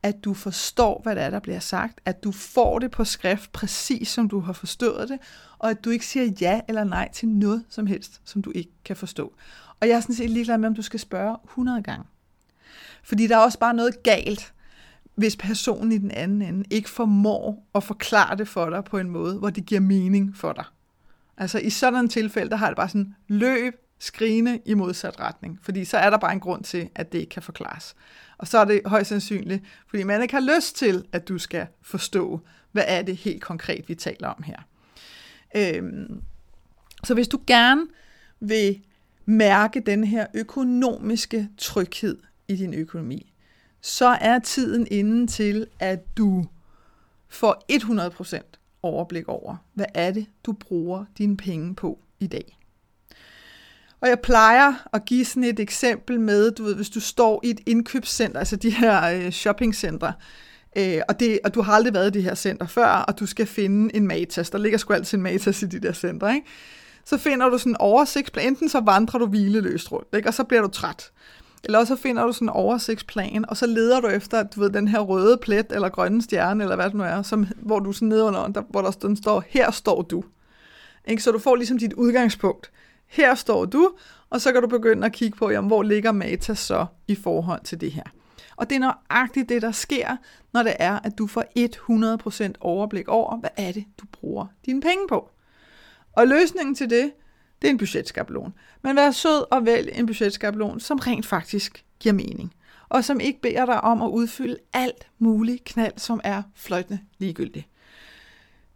at 0.03 0.23
du 0.23 0.33
forstår, 0.33 1.01
hvad 1.03 1.15
det 1.15 1.23
er, 1.23 1.29
der 1.29 1.39
bliver 1.39 1.59
sagt, 1.59 2.01
at 2.05 2.23
du 2.23 2.31
får 2.31 2.79
det 2.79 2.91
på 2.91 3.03
skrift, 3.03 3.51
præcis 3.51 4.07
som 4.07 4.29
du 4.29 4.39
har 4.39 4.53
forstået 4.53 5.09
det, 5.09 5.19
og 5.59 5.69
at 5.69 5.83
du 5.83 5.89
ikke 5.89 6.05
siger 6.05 6.31
ja 6.41 6.61
eller 6.67 6.83
nej 6.83 7.09
til 7.13 7.27
noget 7.27 7.65
som 7.69 7.87
helst, 7.87 8.21
som 8.23 8.41
du 8.41 8.51
ikke 8.55 8.71
kan 8.85 8.95
forstå. 8.95 9.33
Og 9.79 9.87
jeg 9.87 9.95
er 9.95 9.99
sådan 9.99 10.15
set 10.15 10.29
ligeglad 10.29 10.57
med, 10.57 10.67
om 10.67 10.75
du 10.75 10.81
skal 10.81 10.99
spørge 10.99 11.37
100 11.45 11.83
gange. 11.83 12.05
Fordi 13.03 13.27
der 13.27 13.35
er 13.37 13.39
også 13.39 13.59
bare 13.59 13.73
noget 13.73 14.03
galt 14.03 14.53
hvis 15.19 15.35
personen 15.35 15.91
i 15.91 15.97
den 15.97 16.11
anden 16.11 16.41
ende 16.41 16.65
ikke 16.69 16.89
formår 16.89 17.67
at 17.75 17.83
forklare 17.83 18.37
det 18.37 18.47
for 18.47 18.69
dig 18.69 18.83
på 18.83 18.97
en 18.97 19.09
måde, 19.09 19.37
hvor 19.37 19.49
det 19.49 19.65
giver 19.65 19.81
mening 19.81 20.37
for 20.37 20.53
dig. 20.53 20.63
Altså 21.37 21.59
i 21.59 21.69
sådan 21.69 21.99
en 21.99 22.09
tilfælde, 22.09 22.49
der 22.49 22.55
har 22.55 22.67
det 22.67 22.75
bare 22.75 22.89
sådan, 22.89 23.15
løb 23.27 23.73
skrigende 23.99 24.59
i 24.65 24.73
modsat 24.73 25.19
retning, 25.19 25.59
fordi 25.61 25.85
så 25.85 25.97
er 25.97 26.09
der 26.09 26.17
bare 26.17 26.33
en 26.33 26.39
grund 26.39 26.63
til, 26.63 26.89
at 26.95 27.11
det 27.11 27.19
ikke 27.19 27.29
kan 27.29 27.41
forklares. 27.43 27.95
Og 28.37 28.47
så 28.47 28.57
er 28.57 28.65
det 28.65 28.81
højst 28.85 29.09
sandsynligt, 29.09 29.63
fordi 29.87 30.03
man 30.03 30.21
ikke 30.21 30.33
har 30.33 30.55
lyst 30.55 30.75
til, 30.75 31.05
at 31.11 31.27
du 31.27 31.37
skal 31.37 31.67
forstå, 31.81 32.39
hvad 32.71 32.83
er 32.87 33.01
det 33.01 33.17
helt 33.17 33.41
konkret, 33.41 33.89
vi 33.89 33.95
taler 33.95 34.27
om 34.27 34.43
her. 34.43 34.57
Øhm, 35.55 36.21
så 37.03 37.13
hvis 37.13 37.27
du 37.27 37.39
gerne 37.47 37.87
vil 38.39 38.81
mærke 39.25 39.79
den 39.85 40.03
her 40.03 40.25
økonomiske 40.33 41.49
tryghed 41.57 42.17
i 42.47 42.55
din 42.55 42.73
økonomi, 42.73 43.28
så 43.81 44.17
er 44.21 44.39
tiden 44.39 44.87
inde 44.91 45.27
til, 45.27 45.67
at 45.79 46.17
du 46.17 46.45
får 47.29 47.63
100% 47.71 48.59
overblik 48.83 49.27
over, 49.27 49.55
hvad 49.73 49.85
er 49.93 50.11
det, 50.11 50.25
du 50.45 50.51
bruger 50.51 51.05
dine 51.17 51.37
penge 51.37 51.75
på 51.75 51.99
i 52.19 52.27
dag. 52.27 52.59
Og 54.01 54.09
jeg 54.09 54.19
plejer 54.19 54.87
at 54.93 55.05
give 55.05 55.25
sådan 55.25 55.43
et 55.43 55.59
eksempel 55.59 56.19
med, 56.19 56.51
du 56.51 56.63
ved, 56.63 56.75
hvis 56.75 56.89
du 56.89 56.99
står 56.99 57.41
i 57.43 57.49
et 57.49 57.59
indkøbscenter, 57.65 58.39
altså 58.39 58.55
de 58.55 58.69
her 58.69 59.03
øh, 59.03 59.31
shoppingcentre, 59.31 60.13
øh, 60.77 61.01
og, 61.09 61.19
det, 61.19 61.39
og 61.43 61.53
du 61.53 61.61
har 61.61 61.73
aldrig 61.73 61.93
været 61.93 62.07
i 62.07 62.13
det 62.13 62.23
her 62.23 62.35
center 62.35 62.67
før, 62.67 62.87
og 62.87 63.19
du 63.19 63.25
skal 63.25 63.45
finde 63.45 63.95
en 63.95 64.07
matas. 64.07 64.49
Der 64.49 64.57
ligger 64.57 64.77
sgu 64.77 64.93
altid 64.93 65.17
en 65.17 65.23
matas 65.23 65.61
i 65.61 65.65
de 65.65 65.79
der 65.79 65.93
centre, 65.93 66.35
ikke? 66.35 66.47
Så 67.05 67.17
finder 67.17 67.49
du 67.49 67.57
sådan 67.57 67.71
en 67.71 67.77
oversigtsplan. 67.77 68.47
Enten 68.47 68.69
så 68.69 68.79
vandrer 68.79 69.19
du 69.19 69.25
hvileløst 69.25 69.91
rundt, 69.91 70.07
ikke? 70.15 70.29
og 70.29 70.33
så 70.33 70.43
bliver 70.43 70.61
du 70.61 70.67
træt. 70.67 71.11
Eller 71.63 71.79
også 71.79 71.95
så 71.95 72.01
finder 72.01 72.25
du 72.25 72.31
sådan 72.31 72.45
en 72.45 72.49
oversigtsplan, 72.49 73.45
og 73.49 73.57
så 73.57 73.67
leder 73.67 74.01
du 74.01 74.07
efter, 74.07 74.43
du 74.43 74.59
ved, 74.59 74.69
den 74.69 74.87
her 74.87 74.99
røde 74.99 75.37
plet, 75.37 75.65
eller 75.69 75.89
grønne 75.89 76.21
stjerne, 76.21 76.63
eller 76.63 76.75
hvad 76.75 76.85
det 76.85 76.93
nu 76.93 77.03
er, 77.03 77.21
som, 77.21 77.47
hvor 77.55 77.79
du 77.79 77.91
sådan 77.91 78.07
nedenunder, 78.07 78.47
der, 78.47 78.61
hvor 78.69 78.81
der 78.81 78.91
den 78.91 79.17
står, 79.17 79.43
her 79.47 79.71
står 79.71 80.01
du. 80.01 80.23
Ikke? 81.07 81.23
Så 81.23 81.31
du 81.31 81.39
får 81.39 81.55
ligesom 81.55 81.77
dit 81.77 81.93
udgangspunkt. 81.93 82.71
Her 83.07 83.35
står 83.35 83.65
du, 83.65 83.91
og 84.29 84.41
så 84.41 84.51
kan 84.51 84.61
du 84.61 84.67
begynde 84.67 85.05
at 85.05 85.11
kigge 85.13 85.37
på, 85.37 85.49
jamen, 85.49 85.67
hvor 85.67 85.83
ligger 85.83 86.11
Mata 86.11 86.53
så 86.53 86.85
i 87.07 87.15
forhold 87.15 87.63
til 87.63 87.81
det 87.81 87.91
her. 87.91 88.03
Og 88.55 88.69
det 88.69 88.75
er 88.75 88.79
nøjagtigt 88.79 89.49
det, 89.49 89.61
der 89.61 89.71
sker, 89.71 90.17
når 90.53 90.63
det 90.63 90.73
er, 90.79 90.99
at 91.03 91.17
du 91.17 91.27
får 91.27 91.43
100% 92.49 92.53
overblik 92.59 93.07
over, 93.07 93.37
hvad 93.37 93.49
er 93.57 93.71
det, 93.71 93.85
du 94.01 94.05
bruger 94.11 94.45
dine 94.65 94.81
penge 94.81 95.07
på. 95.09 95.29
Og 96.13 96.27
løsningen 96.27 96.75
til 96.75 96.89
det, 96.89 97.11
det 97.61 97.67
er 97.67 97.71
en 97.71 97.77
budgetskabelon. 97.77 98.53
Men 98.83 98.95
vær 98.95 99.11
sød 99.11 99.51
og 99.51 99.65
vælg 99.65 99.89
en 99.93 100.05
budgetskabelon, 100.05 100.79
som 100.79 100.99
rent 100.99 101.25
faktisk 101.25 101.85
giver 101.99 102.13
mening. 102.13 102.53
Og 102.89 103.03
som 103.03 103.19
ikke 103.19 103.41
beder 103.41 103.65
dig 103.65 103.81
om 103.81 104.01
at 104.01 104.09
udfylde 104.09 104.57
alt 104.73 105.07
muligt 105.19 105.63
knald, 105.63 105.93
som 105.97 106.21
er 106.23 106.41
fløjtende 106.55 106.99
ligegyldigt. 107.17 107.67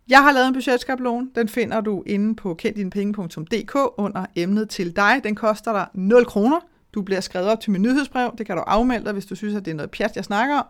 Jeg 0.08 0.24
har 0.24 0.32
lavet 0.32 0.48
en 0.48 0.54
budgetskabelon. 0.54 1.32
Den 1.36 1.50
finder 1.50 1.82
du 1.82 2.04
inde 2.06 2.36
på 2.36 2.54
kenddinepenge.dk 2.54 3.76
under 3.98 4.26
emnet 4.36 4.70
til 4.70 4.96
dig. 4.96 5.22
Den 5.24 5.36
koster 5.36 5.74
dig 5.74 5.88
0 5.94 6.26
kroner. 6.26 6.60
Du 6.94 7.02
bliver 7.02 7.22
skrevet 7.22 7.48
op 7.48 7.60
til 7.60 7.72
min 7.72 7.82
nyhedsbrev. 7.82 8.36
Det 8.38 8.46
kan 8.46 8.56
du 8.56 8.62
afmelde 8.62 9.06
dig, 9.06 9.14
hvis 9.14 9.26
du 9.26 9.36
synes, 9.36 9.56
at 9.56 9.66
det 9.66 9.72
er 9.72 9.76
noget 9.76 9.92
pjat, 9.92 10.16
jeg 10.16 10.26
snakker 10.26 10.56
om. 10.56 10.66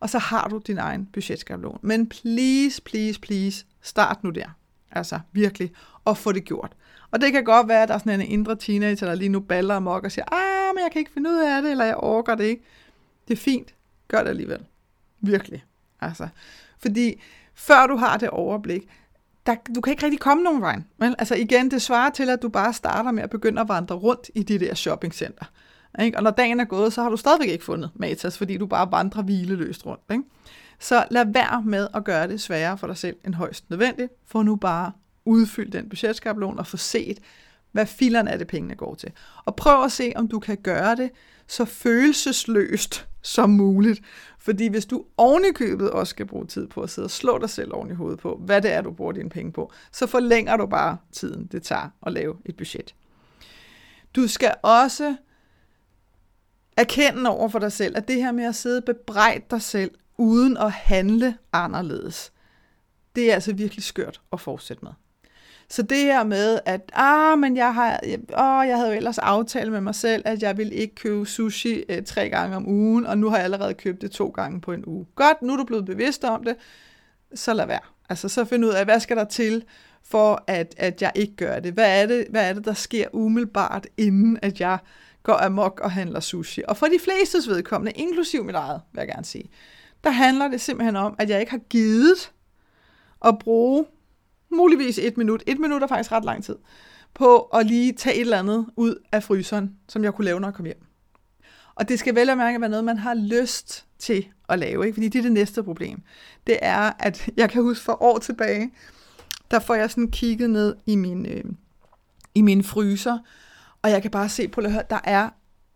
Og 0.00 0.10
så 0.10 0.18
har 0.18 0.48
du 0.48 0.60
din 0.66 0.78
egen 0.78 1.06
budgetskabelon. 1.06 1.78
Men 1.82 2.08
please, 2.08 2.82
please, 2.82 3.20
please, 3.20 3.64
start 3.82 4.24
nu 4.24 4.30
der. 4.30 4.56
Altså 4.90 5.20
virkelig. 5.32 5.72
Og 6.04 6.16
få 6.16 6.32
det 6.32 6.44
gjort. 6.44 6.72
Og 7.10 7.20
det 7.20 7.32
kan 7.32 7.44
godt 7.44 7.68
være, 7.68 7.82
at 7.82 7.88
der 7.88 7.94
er 7.94 7.98
sådan 7.98 8.20
en 8.20 8.26
indre 8.26 8.56
teenager, 8.56 9.06
der 9.06 9.14
lige 9.14 9.28
nu 9.28 9.40
baller 9.40 9.74
amok 9.74 10.04
og 10.04 10.12
siger, 10.12 10.34
ah, 10.34 10.74
men 10.74 10.82
jeg 10.82 10.92
kan 10.92 10.98
ikke 10.98 11.12
finde 11.12 11.30
ud 11.30 11.38
af 11.38 11.62
det, 11.62 11.70
eller 11.70 11.84
jeg 11.84 11.96
orker 11.96 12.34
det 12.34 12.44
ikke. 12.44 12.62
Det 13.28 13.34
er 13.34 13.38
fint. 13.38 13.74
Gør 14.08 14.22
det 14.22 14.30
alligevel. 14.30 14.66
Virkelig. 15.20 15.64
Altså. 16.00 16.28
Fordi 16.78 17.22
før 17.54 17.86
du 17.86 17.96
har 17.96 18.16
det 18.16 18.30
overblik, 18.30 18.88
der, 19.46 19.54
du 19.74 19.80
kan 19.80 19.90
ikke 19.90 20.04
rigtig 20.04 20.20
komme 20.20 20.42
nogen 20.42 20.60
vej. 20.60 20.80
Vel? 20.98 21.14
Altså 21.18 21.34
igen, 21.34 21.70
det 21.70 21.82
svarer 21.82 22.10
til, 22.10 22.30
at 22.30 22.42
du 22.42 22.48
bare 22.48 22.72
starter 22.72 23.12
med 23.12 23.22
at 23.22 23.30
begynde 23.30 23.60
at 23.60 23.68
vandre 23.68 23.94
rundt 23.94 24.30
i 24.34 24.42
de 24.42 24.58
der 24.58 24.74
shoppingcenter. 24.74 25.44
Ikke? 26.00 26.16
Og 26.16 26.22
når 26.22 26.30
dagen 26.30 26.60
er 26.60 26.64
gået, 26.64 26.92
så 26.92 27.02
har 27.02 27.10
du 27.10 27.16
stadigvæk 27.16 27.48
ikke 27.48 27.64
fundet 27.64 27.90
Matas, 27.94 28.38
fordi 28.38 28.56
du 28.56 28.66
bare 28.66 28.92
vandrer 28.92 29.22
hvileløst 29.22 29.86
rundt. 29.86 30.02
Ikke? 30.10 30.22
Så 30.78 31.06
lad 31.10 31.26
være 31.26 31.62
med 31.62 31.88
at 31.94 32.04
gøre 32.04 32.28
det 32.28 32.40
sværere 32.40 32.78
for 32.78 32.86
dig 32.86 32.96
selv 32.96 33.16
end 33.24 33.34
højst 33.34 33.70
nødvendigt, 33.70 34.12
Få 34.26 34.42
nu 34.42 34.56
bare 34.56 34.92
udfylde 35.28 35.78
den 35.78 35.88
budgetskabelon 35.88 36.58
og 36.58 36.66
få 36.66 36.76
set, 36.76 37.18
hvad 37.72 37.86
filerne 37.86 38.30
er 38.30 38.36
det, 38.36 38.46
pengene 38.46 38.74
går 38.74 38.94
til. 38.94 39.12
Og 39.44 39.56
prøv 39.56 39.84
at 39.84 39.92
se, 39.92 40.12
om 40.16 40.28
du 40.28 40.38
kan 40.38 40.56
gøre 40.56 40.96
det 40.96 41.10
så 41.46 41.64
følelsesløst 41.64 43.08
som 43.22 43.50
muligt. 43.50 44.00
Fordi 44.38 44.68
hvis 44.68 44.86
du 44.86 45.04
ovenikøbet 45.16 45.90
også 45.90 46.10
skal 46.10 46.26
bruge 46.26 46.46
tid 46.46 46.66
på 46.66 46.80
at 46.80 46.90
sidde 46.90 47.06
og 47.06 47.10
slå 47.10 47.38
dig 47.38 47.50
selv 47.50 47.74
oven 47.74 47.90
i 47.90 47.94
hovedet 47.94 48.18
på, 48.20 48.40
hvad 48.44 48.62
det 48.62 48.72
er, 48.72 48.82
du 48.82 48.92
bruger 48.92 49.12
dine 49.12 49.30
penge 49.30 49.52
på, 49.52 49.72
så 49.92 50.06
forlænger 50.06 50.56
du 50.56 50.66
bare 50.66 50.96
tiden, 51.12 51.46
det 51.46 51.62
tager 51.62 51.88
at 52.06 52.12
lave 52.12 52.36
et 52.44 52.56
budget. 52.56 52.94
Du 54.16 54.28
skal 54.28 54.54
også 54.62 55.16
erkende 56.76 57.30
over 57.30 57.48
for 57.48 57.58
dig 57.58 57.72
selv, 57.72 57.96
at 57.96 58.08
det 58.08 58.16
her 58.16 58.32
med 58.32 58.44
at 58.44 58.54
sidde 58.54 58.78
og 58.78 58.84
bebrejde 58.84 59.44
dig 59.50 59.62
selv, 59.62 59.90
uden 60.18 60.56
at 60.56 60.72
handle 60.72 61.36
anderledes, 61.52 62.32
det 63.16 63.30
er 63.30 63.34
altså 63.34 63.52
virkelig 63.52 63.84
skørt 63.84 64.20
at 64.32 64.40
fortsætte 64.40 64.84
med. 64.84 64.92
Så 65.70 65.82
det 65.82 65.98
her 65.98 66.24
med, 66.24 66.58
at 66.64 66.92
ah, 66.94 67.38
men 67.38 67.56
jeg, 67.56 67.74
har, 67.74 68.00
åh, 68.38 68.68
jeg 68.68 68.76
havde 68.76 68.90
jo 68.90 68.96
ellers 68.96 69.18
aftalt 69.18 69.72
med 69.72 69.80
mig 69.80 69.94
selv, 69.94 70.22
at 70.26 70.42
jeg 70.42 70.56
ville 70.56 70.74
ikke 70.74 70.94
købe 70.94 71.26
sushi 71.26 71.84
øh, 71.88 72.04
tre 72.04 72.28
gange 72.28 72.56
om 72.56 72.68
ugen, 72.68 73.06
og 73.06 73.18
nu 73.18 73.28
har 73.28 73.36
jeg 73.36 73.44
allerede 73.44 73.74
købt 73.74 74.02
det 74.02 74.10
to 74.10 74.28
gange 74.28 74.60
på 74.60 74.72
en 74.72 74.84
uge. 74.86 75.06
Godt, 75.14 75.42
nu 75.42 75.52
er 75.52 75.56
du 75.56 75.64
blevet 75.64 75.84
bevidst 75.84 76.24
om 76.24 76.44
det, 76.44 76.56
så 77.34 77.54
lad 77.54 77.66
være. 77.66 77.80
Altså 78.08 78.28
så 78.28 78.44
find 78.44 78.64
ud 78.64 78.70
af, 78.70 78.84
hvad 78.84 79.00
skal 79.00 79.16
der 79.16 79.24
til, 79.24 79.64
for 80.02 80.44
at, 80.46 80.74
at 80.76 81.02
jeg 81.02 81.12
ikke 81.14 81.36
gør 81.36 81.60
det? 81.60 81.72
Hvad 81.72 82.02
er 82.02 82.06
det, 82.06 82.26
hvad 82.30 82.48
er 82.48 82.52
det, 82.52 82.64
der 82.64 82.72
sker 82.72 83.06
umiddelbart, 83.12 83.86
inden 83.96 84.38
at 84.42 84.60
jeg 84.60 84.78
går 85.22 85.44
amok 85.44 85.80
og 85.84 85.90
handler 85.90 86.20
sushi? 86.20 86.62
Og 86.68 86.76
for 86.76 86.86
de 86.86 86.98
flestes 87.04 87.48
vedkommende, 87.48 87.92
inklusiv 87.92 88.44
mit 88.44 88.54
eget, 88.54 88.80
vil 88.92 89.00
jeg 89.00 89.08
gerne 89.08 89.24
sige, 89.24 89.50
der 90.04 90.10
handler 90.10 90.48
det 90.48 90.60
simpelthen 90.60 90.96
om, 90.96 91.14
at 91.18 91.30
jeg 91.30 91.40
ikke 91.40 91.50
har 91.50 91.58
givet 91.58 92.32
at 93.24 93.38
bruge 93.38 93.84
muligvis 94.50 94.98
et 94.98 95.16
minut, 95.16 95.42
et 95.46 95.58
minut 95.58 95.82
er 95.82 95.86
faktisk 95.86 96.12
ret 96.12 96.24
lang 96.24 96.44
tid, 96.44 96.56
på 97.14 97.40
at 97.40 97.66
lige 97.66 97.92
tage 97.92 98.16
et 98.16 98.20
eller 98.20 98.38
andet 98.38 98.66
ud 98.76 98.94
af 99.12 99.22
fryseren, 99.22 99.76
som 99.88 100.04
jeg 100.04 100.14
kunne 100.14 100.24
lave, 100.24 100.40
når 100.40 100.48
jeg 100.48 100.54
kom 100.54 100.64
hjem. 100.64 100.84
Og 101.74 101.88
det 101.88 101.98
skal 101.98 102.14
vel 102.14 102.30
og 102.30 102.36
mærke 102.36 102.60
være 102.60 102.70
noget, 102.70 102.84
man 102.84 102.98
har 102.98 103.14
lyst 103.14 103.86
til 103.98 104.26
at 104.48 104.58
lave, 104.58 104.86
ikke? 104.86 104.94
fordi 104.94 105.08
det 105.08 105.18
er 105.18 105.22
det 105.22 105.32
næste 105.32 105.62
problem. 105.62 106.02
Det 106.46 106.58
er, 106.62 106.92
at 106.98 107.28
jeg 107.36 107.50
kan 107.50 107.62
huske 107.62 107.84
for 107.84 108.02
år 108.02 108.18
tilbage, 108.18 108.70
der 109.50 109.58
får 109.58 109.74
jeg 109.74 109.90
sådan 109.90 110.10
kigget 110.10 110.50
ned 110.50 110.76
i 110.86 110.96
min, 110.96 111.26
øh, 111.26 111.44
i 112.34 112.42
min 112.42 112.64
fryser, 112.64 113.18
og 113.82 113.90
jeg 113.90 114.02
kan 114.02 114.10
bare 114.10 114.28
se 114.28 114.48
på 114.48 114.60
at 114.60 114.90
der 114.90 115.00
er 115.04 115.30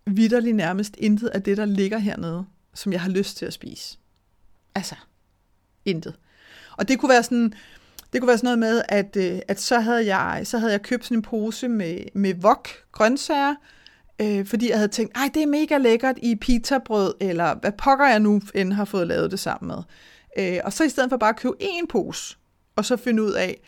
vidderligt 0.07 0.57
nærmest 0.57 0.97
intet 0.99 1.29
af 1.29 1.43
det, 1.43 1.57
der 1.57 1.65
ligger 1.65 1.99
hernede, 1.99 2.45
som 2.75 2.93
jeg 2.93 3.01
har 3.01 3.11
lyst 3.11 3.37
til 3.37 3.47
at 3.47 3.53
spise. 3.53 3.99
Altså, 4.75 4.95
intet. 5.85 6.15
Og 6.77 6.89
det 6.89 6.99
kunne 6.99 7.11
være 7.11 7.23
sådan, 7.23 7.55
det 8.13 8.21
kunne 8.21 8.29
være 8.29 8.39
sådan 8.39 8.59
noget 8.59 8.59
med, 8.59 8.83
at, 8.89 9.17
øh, 9.17 9.39
at 9.49 9.61
så, 9.61 9.81
havde 9.81 10.17
jeg, 10.17 10.41
så 10.45 10.59
havde 10.59 10.73
jeg 10.73 10.83
købt 10.83 11.05
sådan 11.05 11.17
en 11.19 11.23
pose 11.23 11.69
med, 11.69 11.99
med 12.15 12.35
wok 12.35 12.69
grøntsager, 12.93 13.55
øh, 14.21 14.47
fordi 14.47 14.69
jeg 14.69 14.77
havde 14.77 14.89
tænkt, 14.89 15.17
ej, 15.17 15.31
det 15.35 15.43
er 15.43 15.47
mega 15.47 15.79
lækkert 15.79 16.19
i 16.23 16.37
pitabrød, 16.37 17.15
eller 17.21 17.55
hvad 17.55 17.73
pokker 17.73 18.07
jeg 18.07 18.21
nu 18.21 18.41
end 18.55 18.73
har 18.73 18.85
fået 18.85 19.07
lavet 19.07 19.31
det 19.31 19.39
sammen 19.39 19.69
med. 19.69 19.83
Øh, 20.39 20.61
og 20.65 20.73
så 20.73 20.85
i 20.85 20.89
stedet 20.89 21.11
for 21.11 21.17
bare 21.17 21.31
at 21.31 21.37
købe 21.37 21.55
én 21.63 21.87
pose, 21.89 22.37
og 22.77 22.85
så 22.85 22.97
finde 22.97 23.23
ud 23.23 23.33
af, 23.33 23.61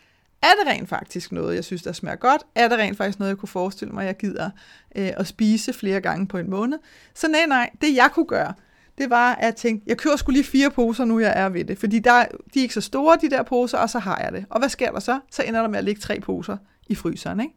er 0.42 0.52
det 0.60 0.72
rent 0.72 0.88
faktisk 0.88 1.32
noget, 1.32 1.54
jeg 1.54 1.64
synes, 1.64 1.82
der 1.82 1.92
smager 1.92 2.16
godt? 2.16 2.42
Er 2.54 2.68
det 2.68 2.78
rent 2.78 2.96
faktisk 2.96 3.18
noget, 3.18 3.30
jeg 3.30 3.38
kunne 3.38 3.48
forestille 3.48 3.94
mig, 3.94 4.06
jeg 4.06 4.16
gider 4.16 4.50
øh, 4.96 5.10
at 5.16 5.26
spise 5.26 5.72
flere 5.72 6.00
gange 6.00 6.26
på 6.26 6.38
en 6.38 6.50
måned? 6.50 6.78
Så 7.14 7.28
nej, 7.28 7.46
nej, 7.46 7.70
det 7.80 7.96
jeg 7.96 8.10
kunne 8.12 8.26
gøre, 8.26 8.54
det 8.98 9.10
var, 9.10 9.34
at 9.34 9.44
jeg 9.44 9.56
tænkte, 9.56 9.84
jeg 9.88 9.96
kører 9.96 10.16
skulle 10.16 10.36
lige 10.36 10.50
fire 10.50 10.70
poser, 10.70 11.04
nu 11.04 11.18
jeg 11.18 11.32
er 11.36 11.48
ved 11.48 11.64
det. 11.64 11.78
Fordi 11.78 11.98
der, 11.98 12.24
de 12.54 12.58
er 12.58 12.62
ikke 12.62 12.74
så 12.74 12.80
store, 12.80 13.18
de 13.20 13.30
der 13.30 13.42
poser, 13.42 13.78
og 13.78 13.90
så 13.90 13.98
har 13.98 14.20
jeg 14.24 14.32
det. 14.32 14.44
Og 14.50 14.58
hvad 14.58 14.68
sker 14.68 14.90
der 14.90 15.00
så? 15.00 15.20
Så 15.30 15.42
ender 15.42 15.60
der 15.60 15.68
med 15.68 15.78
at 15.78 15.84
ligge 15.84 16.00
tre 16.00 16.20
poser 16.20 16.56
i 16.86 16.94
fryseren, 16.94 17.40
ikke? 17.40 17.54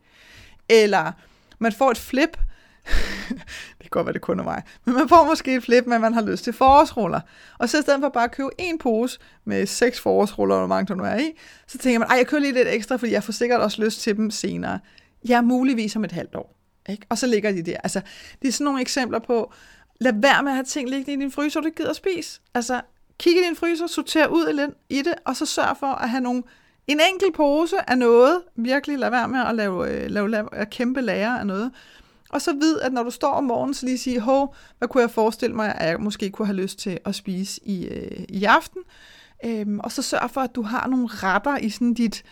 Eller 0.69 1.12
man 1.60 1.71
får 1.71 1.91
et 1.91 1.97
flip. 1.97 2.38
det 3.69 3.80
kan 3.82 3.89
godt 3.89 4.06
være, 4.06 4.13
det 4.13 4.21
kun 4.21 4.39
er 4.39 4.43
mig. 4.43 4.63
Men 4.86 4.95
man 4.95 5.10
får 5.10 5.26
måske 5.26 5.56
et 5.56 5.63
flip, 5.63 5.86
men 5.86 6.02
man 6.02 6.13
har 6.13 6.21
lyst 6.21 6.43
til 6.43 6.54
forårsruller. 6.54 7.21
Og 7.58 7.69
så 7.69 7.80
i 7.80 7.82
stedet 7.82 8.02
for 8.02 8.10
bare 8.10 8.23
at 8.23 8.32
købe 8.32 8.50
en 8.58 8.78
pose 8.78 9.19
med 9.45 9.65
seks 9.65 10.00
forårsruller, 10.00 10.58
hvor 10.58 10.67
mange 10.67 10.88
der 10.88 10.95
nu 10.95 11.04
er 11.04 11.15
i, 11.15 11.32
så 11.67 11.78
tænker 11.78 12.00
man, 12.00 12.08
ej, 12.08 12.17
jeg 12.17 12.28
kører 12.28 12.41
lige 12.41 12.54
lidt 12.54 12.67
ekstra, 12.67 12.95
fordi 12.95 13.12
jeg 13.12 13.23
får 13.23 13.34
sikkert 13.34 13.62
også 13.62 13.84
lyst 13.84 14.02
til 14.02 14.17
dem 14.17 14.32
senere. 14.32 14.80
Ja, 15.28 15.41
muligvis 15.41 15.95
om 15.95 16.04
et 16.04 16.12
halvt 16.12 16.36
år. 16.36 16.58
Ikke? 16.89 17.06
Og 17.10 17.17
så 17.17 17.28
ligger 17.28 17.52
de 17.52 17.62
der. 17.62 17.78
Altså, 17.84 18.02
det 18.41 18.47
er 18.47 18.52
sådan 18.52 18.65
nogle 18.65 18.82
eksempler 18.82 19.19
på, 19.19 19.54
lad 19.99 20.13
være 20.15 20.43
med 20.43 20.51
at 20.51 20.55
have 20.55 20.65
ting 20.65 20.89
liggende 20.89 21.13
i 21.13 21.15
din 21.15 21.31
fryser, 21.31 21.62
du 21.62 21.69
gider 21.69 21.89
at 21.89 21.95
spise. 21.95 22.39
Altså, 22.53 22.81
kig 23.19 23.38
i 23.38 23.43
din 23.47 23.55
fryser, 23.55 23.88
sorter 23.88 24.27
ud 24.27 24.71
i 24.89 25.01
det, 25.01 25.13
og 25.25 25.36
så 25.36 25.45
sørg 25.45 25.77
for 25.77 25.88
at 25.88 26.10
have 26.10 26.21
nogle, 26.21 26.43
en 26.88 26.99
enkelt 27.13 27.36
pose 27.36 27.89
af 27.89 27.97
noget. 27.97 28.41
Virkelig 28.55 28.99
lad 28.99 29.10
være 29.10 29.27
med 29.27 29.39
at 29.39 29.55
lave, 29.55 29.91
øh, 29.91 30.10
lave, 30.10 30.29
lave, 30.29 30.49
kæmpe 30.71 31.01
lager 31.01 31.31
af 31.31 31.47
noget. 31.47 31.71
Og 32.29 32.41
så 32.41 32.53
vid, 32.53 32.79
at 32.79 32.93
når 32.93 33.03
du 33.03 33.10
står 33.10 33.31
om 33.31 33.43
morgenen, 33.43 33.73
så 33.73 33.86
lige 33.86 33.97
sige, 33.97 34.19
hov, 34.19 34.55
hvad 34.77 34.88
kunne 34.88 35.01
jeg 35.01 35.12
forestille 35.12 35.55
mig, 35.55 35.75
at 35.75 35.89
jeg 35.89 35.99
måske 35.99 36.29
kunne 36.29 36.45
have 36.45 36.55
lyst 36.55 36.79
til 36.79 36.99
at 37.05 37.15
spise 37.15 37.62
i, 37.63 37.88
øh, 37.88 38.25
i 38.29 38.43
aften? 38.43 38.81
Øhm, 39.45 39.79
og 39.79 39.91
så 39.91 40.01
sørg 40.01 40.31
for, 40.31 40.41
at 40.41 40.55
du 40.55 40.62
har 40.62 40.88
nogle 40.88 41.07
retter 41.07 41.57
i 41.57 41.69
sådan 41.69 41.93
dit, 41.93 42.23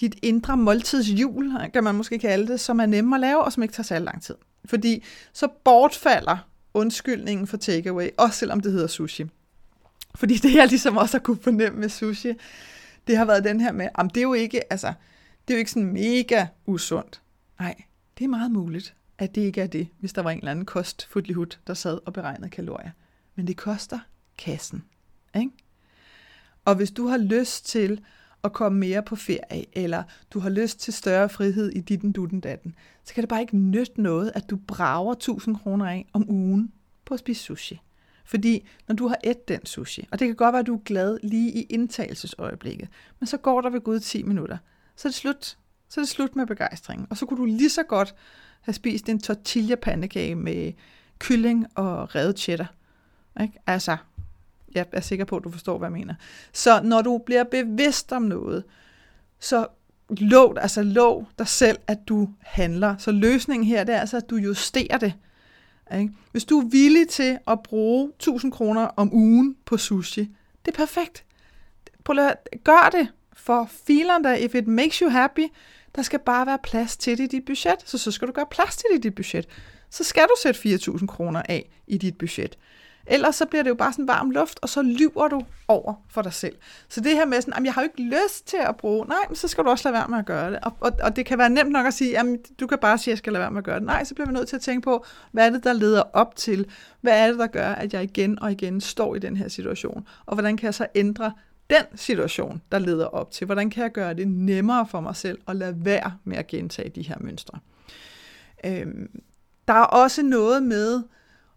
dit 0.00 0.14
indre 0.22 0.56
måltidshjul, 0.56 1.52
kan 1.72 1.84
man 1.84 1.94
måske 1.94 2.18
kalde 2.18 2.52
det, 2.52 2.60
som 2.60 2.80
er 2.80 2.86
nemme 2.86 3.16
at 3.16 3.20
lave, 3.20 3.44
og 3.44 3.52
som 3.52 3.62
ikke 3.62 3.72
tager 3.72 3.84
særlig 3.84 4.04
lang 4.04 4.22
tid. 4.22 4.34
Fordi 4.64 5.04
så 5.32 5.48
bortfalder 5.64 6.36
undskyldningen 6.74 7.46
for 7.46 7.56
takeaway, 7.56 8.08
også 8.18 8.38
selvom 8.38 8.60
det 8.60 8.72
hedder 8.72 8.86
sushi. 8.86 9.24
Fordi 10.14 10.34
det, 10.34 10.54
jeg 10.54 10.68
ligesom 10.68 10.96
også 10.96 11.16
har 11.16 11.22
kunne 11.22 11.42
fornemme 11.42 11.80
med 11.80 11.88
sushi, 11.88 12.32
det 13.06 13.16
har 13.16 13.24
været 13.24 13.44
den 13.44 13.60
her 13.60 13.72
med, 13.72 13.88
om 13.94 14.10
det 14.10 14.20
er 14.20 14.22
jo 14.22 14.32
ikke, 14.32 14.72
altså, 14.72 14.92
det 15.48 15.54
er 15.54 15.56
jo 15.56 15.58
ikke 15.58 15.70
sådan 15.70 15.92
mega 15.92 16.46
usundt. 16.66 17.22
Nej, 17.58 17.74
det 18.18 18.24
er 18.24 18.28
meget 18.28 18.50
muligt, 18.50 18.94
at 19.18 19.34
det 19.34 19.40
ikke 19.40 19.60
er 19.60 19.66
det, 19.66 19.88
hvis 19.98 20.12
der 20.12 20.22
var 20.22 20.30
en 20.30 20.38
eller 20.38 20.50
anden 20.50 20.64
kost 20.64 21.08
der 21.66 21.74
sad 21.74 21.98
og 22.06 22.12
beregnede 22.12 22.50
kalorier. 22.50 22.90
Men 23.34 23.46
det 23.46 23.56
koster 23.56 23.98
kassen. 24.38 24.84
Ikke? 25.36 25.50
Og 26.64 26.74
hvis 26.74 26.90
du 26.90 27.06
har 27.06 27.16
lyst 27.16 27.66
til 27.66 28.00
at 28.44 28.52
komme 28.52 28.78
mere 28.78 29.02
på 29.02 29.16
ferie, 29.16 29.64
eller 29.72 30.02
du 30.30 30.40
har 30.40 30.50
lyst 30.50 30.80
til 30.80 30.92
større 30.92 31.28
frihed 31.28 31.70
i 31.70 31.80
ditten, 31.80 32.12
dutten, 32.12 32.40
datten, 32.40 32.74
så 33.04 33.14
kan 33.14 33.22
det 33.22 33.28
bare 33.28 33.40
ikke 33.40 33.56
nytte 33.56 34.02
noget, 34.02 34.32
at 34.34 34.50
du 34.50 34.56
brager 34.56 35.12
1000 35.12 35.56
kroner 35.56 35.86
af 35.86 36.06
om 36.12 36.30
ugen 36.30 36.72
på 37.04 37.14
at 37.14 37.20
spise 37.20 37.42
sushi. 37.42 37.80
Fordi 38.24 38.68
når 38.88 38.94
du 38.94 39.08
har 39.08 39.18
et 39.24 39.48
den 39.48 39.66
sushi, 39.66 40.08
og 40.10 40.18
det 40.18 40.28
kan 40.28 40.36
godt 40.36 40.52
være, 40.52 40.60
at 40.60 40.66
du 40.66 40.74
er 40.74 40.82
glad 40.84 41.18
lige 41.22 41.52
i 41.52 41.62
indtagelsesøjeblikket, 41.62 42.88
men 43.20 43.26
så 43.26 43.36
går 43.36 43.60
der 43.60 43.70
ved 43.70 43.80
gud 43.80 44.00
10 44.00 44.22
minutter, 44.22 44.58
så 44.96 45.08
er 45.08 45.10
det 45.10 45.16
slut. 45.16 45.58
Så 45.88 46.00
er 46.00 46.02
det 46.02 46.08
slut 46.08 46.36
med 46.36 46.46
begejstringen. 46.46 47.06
Og 47.10 47.16
så 47.16 47.26
kunne 47.26 47.40
du 47.40 47.44
lige 47.44 47.70
så 47.70 47.82
godt 47.82 48.14
have 48.60 48.74
spist 48.74 49.08
en 49.08 49.20
tortilla 49.20 49.74
pandekage 49.74 50.34
med 50.34 50.72
kylling 51.18 51.66
og 51.74 52.14
revet 52.14 52.38
cheddar. 52.38 52.74
Ikke? 53.40 53.58
Altså, 53.66 53.96
jeg 54.74 54.86
er 54.92 55.00
sikker 55.00 55.24
på, 55.24 55.36
at 55.36 55.44
du 55.44 55.50
forstår, 55.50 55.78
hvad 55.78 55.88
jeg 55.88 55.92
mener. 55.92 56.14
Så 56.52 56.80
når 56.82 57.02
du 57.02 57.18
bliver 57.18 57.44
bevidst 57.44 58.12
om 58.12 58.22
noget, 58.22 58.64
så 59.40 59.66
lov, 60.10 60.56
altså 60.60 60.82
lov 60.82 61.28
dig 61.38 61.48
selv, 61.48 61.78
at 61.86 61.98
du 62.08 62.28
handler. 62.40 62.96
Så 62.98 63.10
løsningen 63.10 63.66
her, 63.66 63.84
det 63.84 63.94
er 63.94 64.00
altså, 64.00 64.16
at 64.16 64.30
du 64.30 64.36
justerer 64.36 64.98
det. 64.98 65.12
Ikke? 65.98 66.12
Hvis 66.32 66.44
du 66.44 66.60
er 66.60 66.64
villig 66.64 67.08
til 67.08 67.38
at 67.46 67.62
bruge 67.62 68.08
1000 68.08 68.52
kroner 68.52 68.80
om 68.80 69.14
ugen 69.14 69.56
på 69.64 69.76
sushi, 69.76 70.20
det 70.66 70.72
er 70.72 70.76
perfekt. 70.76 71.24
Prøv 72.04 72.18
at 72.18 72.48
gør 72.64 72.88
det 72.92 73.08
for 73.32 73.70
fileren 73.86 74.24
der, 74.24 74.34
if 74.34 74.54
it 74.54 74.66
makes 74.66 74.96
you 74.96 75.08
happy, 75.08 75.46
der 75.96 76.02
skal 76.02 76.18
bare 76.18 76.46
være 76.46 76.58
plads 76.62 76.96
til 76.96 77.18
det 77.18 77.24
i 77.24 77.36
dit 77.36 77.44
budget, 77.44 77.76
så 77.84 77.98
så 77.98 78.10
skal 78.10 78.28
du 78.28 78.32
gøre 78.32 78.46
plads 78.50 78.76
til 78.76 78.84
det 78.92 78.98
i 78.98 79.00
dit 79.00 79.14
budget. 79.14 79.48
Så 79.90 80.04
skal 80.04 80.22
du 80.22 80.34
sætte 80.42 80.60
4.000 80.60 81.06
kroner 81.06 81.42
af 81.48 81.70
i 81.86 81.98
dit 81.98 82.18
budget. 82.18 82.58
Ellers 83.10 83.36
så 83.36 83.46
bliver 83.46 83.62
det 83.62 83.70
jo 83.70 83.74
bare 83.74 83.92
sådan 83.92 84.08
varm 84.08 84.30
luft, 84.30 84.58
og 84.62 84.68
så 84.68 84.82
lyver 84.82 85.28
du 85.28 85.42
over 85.68 85.94
for 86.10 86.22
dig 86.22 86.32
selv. 86.32 86.56
Så 86.88 87.00
det 87.00 87.12
her 87.12 87.26
med 87.26 87.40
sådan, 87.40 87.64
jeg 87.64 87.74
har 87.74 87.82
jo 87.82 87.88
ikke 87.96 88.16
lyst 88.16 88.46
til 88.46 88.58
at 88.68 88.76
bruge, 88.76 89.06
nej, 89.06 89.18
men 89.28 89.36
så 89.36 89.48
skal 89.48 89.64
du 89.64 89.68
også 89.68 89.88
lade 89.88 90.00
være 90.00 90.08
med 90.08 90.18
at 90.18 90.26
gøre 90.26 90.50
det. 90.50 90.58
Og, 90.62 90.72
og, 90.80 90.92
og 91.02 91.16
det 91.16 91.26
kan 91.26 91.38
være 91.38 91.50
nemt 91.50 91.70
nok 91.70 91.86
at 91.86 91.94
sige, 91.94 92.10
jamen, 92.10 92.38
du 92.60 92.66
kan 92.66 92.78
bare 92.78 92.98
sige, 92.98 93.12
at 93.12 93.12
jeg 93.12 93.18
skal 93.18 93.32
lade 93.32 93.40
være 93.40 93.50
med 93.50 93.58
at 93.58 93.64
gøre 93.64 93.78
det. 93.78 93.86
Nej, 93.86 94.04
så 94.04 94.14
bliver 94.14 94.26
vi 94.26 94.32
nødt 94.32 94.48
til 94.48 94.56
at 94.56 94.62
tænke 94.62 94.84
på, 94.84 95.04
hvad 95.32 95.46
er 95.46 95.50
det, 95.50 95.64
der 95.64 95.72
leder 95.72 96.02
op 96.12 96.36
til? 96.36 96.66
Hvad 97.00 97.20
er 97.22 97.26
det, 97.26 97.38
der 97.38 97.46
gør, 97.46 97.68
at 97.68 97.92
jeg 97.92 98.02
igen 98.02 98.42
og 98.42 98.52
igen 98.52 98.80
står 98.80 99.14
i 99.14 99.18
den 99.18 99.36
her 99.36 99.48
situation? 99.48 100.06
Og 100.26 100.34
hvordan 100.34 100.56
kan 100.56 100.66
jeg 100.66 100.74
så 100.74 100.86
ændre 100.94 101.32
den 101.70 101.84
situation, 101.94 102.62
der 102.72 102.78
leder 102.78 103.06
op 103.06 103.30
til? 103.30 103.44
Hvordan 103.44 103.70
kan 103.70 103.82
jeg 103.82 103.92
gøre 103.92 104.14
det 104.14 104.28
nemmere 104.28 104.86
for 104.86 105.00
mig 105.00 105.16
selv 105.16 105.38
at 105.48 105.56
lade 105.56 105.76
være 105.84 106.12
med 106.24 106.36
at 106.36 106.46
gentage 106.46 106.88
de 106.88 107.02
her 107.02 107.16
mønstre? 107.20 107.58
Øhm, 108.64 109.20
der 109.68 109.74
er 109.74 109.84
også 109.84 110.22
noget 110.22 110.62
med, 110.62 111.02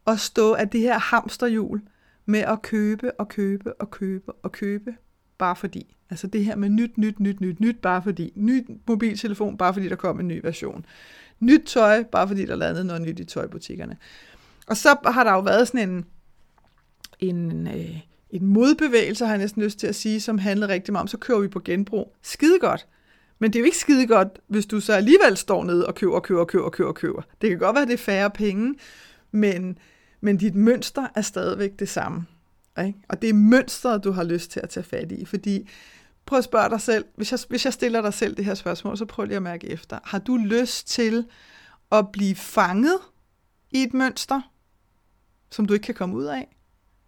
at 0.08 0.20
stå 0.20 0.54
af 0.54 0.70
det 0.70 0.82
her 0.82 1.00
hamsterhjul 1.00 1.82
med 2.26 2.40
at 2.40 2.62
købe 2.62 3.12
og 3.20 3.28
købe 3.30 3.74
og 3.74 3.92
købe 3.92 4.32
og 4.32 4.52
købe, 4.52 4.96
bare 5.38 5.56
fordi. 5.56 5.96
Altså 6.10 6.28
det 6.28 6.46
her 6.46 6.56
med 6.56 6.70
nyt, 6.70 6.98
nyt, 6.98 7.20
nyt, 7.20 7.42
nyt, 7.42 7.60
nyt, 7.60 7.78
bare 7.78 8.04
fordi. 8.04 8.34
Ny 8.36 8.66
mobiltelefon, 8.88 9.58
bare 9.58 9.74
fordi 9.74 9.90
der 9.90 9.96
kom 9.96 10.20
en 10.20 10.28
ny 10.28 10.40
version. 10.44 10.86
Nyt 11.40 11.62
tøj, 11.66 12.04
bare 12.04 12.28
fordi 12.28 12.46
der 12.46 12.56
landede 12.56 12.86
noget 12.86 13.02
nyt 13.02 13.20
i 13.20 13.26
tøjbutikkerne. 13.26 13.98
Og 14.68 14.78
så 14.78 14.98
har 15.06 15.24
der 15.24 15.32
jo 15.32 15.40
været 15.40 15.68
sådan 15.68 15.90
en, 15.90 16.06
en, 17.20 17.68
øh, 17.68 18.00
en 18.30 18.46
modbevægelse, 18.46 19.26
har 19.26 19.32
jeg 19.32 19.40
næsten 19.40 19.64
lyst 19.64 19.80
til 19.80 19.88
at 19.88 19.96
sige, 19.96 20.22
som 20.22 20.38
handler 20.38 20.68
rigtig 20.68 20.92
meget 20.92 21.02
om, 21.02 21.08
så 21.08 21.18
kører 21.18 21.40
vi 21.40 21.48
på 21.48 21.60
genbrug. 21.60 22.16
Skide 22.22 22.60
godt. 22.60 22.88
Men 23.40 23.54
det 23.54 23.60
er 23.60 23.62
jo 23.62 23.66
ikke 23.66 23.78
skide 23.78 24.08
godt, 24.08 24.40
hvis 24.48 24.66
du 24.66 24.80
så 24.80 24.94
alligevel 24.94 25.38
står 25.38 25.64
ned 25.64 25.82
og 25.82 25.96
køber, 25.96 26.20
køber, 26.20 26.46
køber, 26.46 26.70
køber, 26.70 26.92
køber. 26.92 27.22
Det 27.42 27.50
kan 27.50 27.60
godt 27.60 27.74
være, 27.74 27.82
at 27.82 27.88
det 27.88 27.94
er 27.94 27.98
færre 27.98 28.30
penge, 28.30 28.76
men, 29.32 29.78
men 30.22 30.38
dit 30.38 30.56
mønster 30.56 31.08
er 31.15 31.22
stadigvæk 31.22 31.80
det 31.80 31.89
samme. 31.89 32.26
Ikke? 32.86 33.00
Og 33.10 33.22
det 33.22 33.30
er 33.30 33.34
mønstret, 33.34 34.04
du 34.04 34.12
har 34.12 34.24
lyst 34.24 34.52
til 34.52 34.60
at 34.60 34.70
tage 34.70 34.84
fat 34.84 35.12
i, 35.12 35.26
fordi 35.26 35.70
prøv 36.26 36.38
at 36.38 36.44
spørge 36.44 36.70
dig 36.70 36.82
selv, 36.82 37.06
hvis 37.15 37.32
jeg, 37.32 37.39
hvis 37.50 37.65
jeg 37.65 37.74
stiller 37.74 38.02
dig 38.02 38.13
selv 38.13 38.38
det 38.38 38.46
her 38.46 38.54
spørgsmål, 38.54 38.98
så 38.98 39.06
prøv 39.06 39.26
lige 39.26 39.36
at 39.36 39.44
mærke 39.44 39.67
efter. 39.67 40.00
Har 40.04 40.20
du 40.20 40.38
lyst 40.38 40.88
til 40.88 41.26
at 41.91 42.12
blive 42.12 42.36
fanget 42.36 43.00
i 43.72 43.84
et 43.84 43.94
mønster, 43.94 44.41
som 45.52 45.65
du 45.65 45.74
ikke 45.74 45.84
kan 45.84 45.96
komme 45.96 46.15
ud 46.15 46.26
af? 46.26 46.56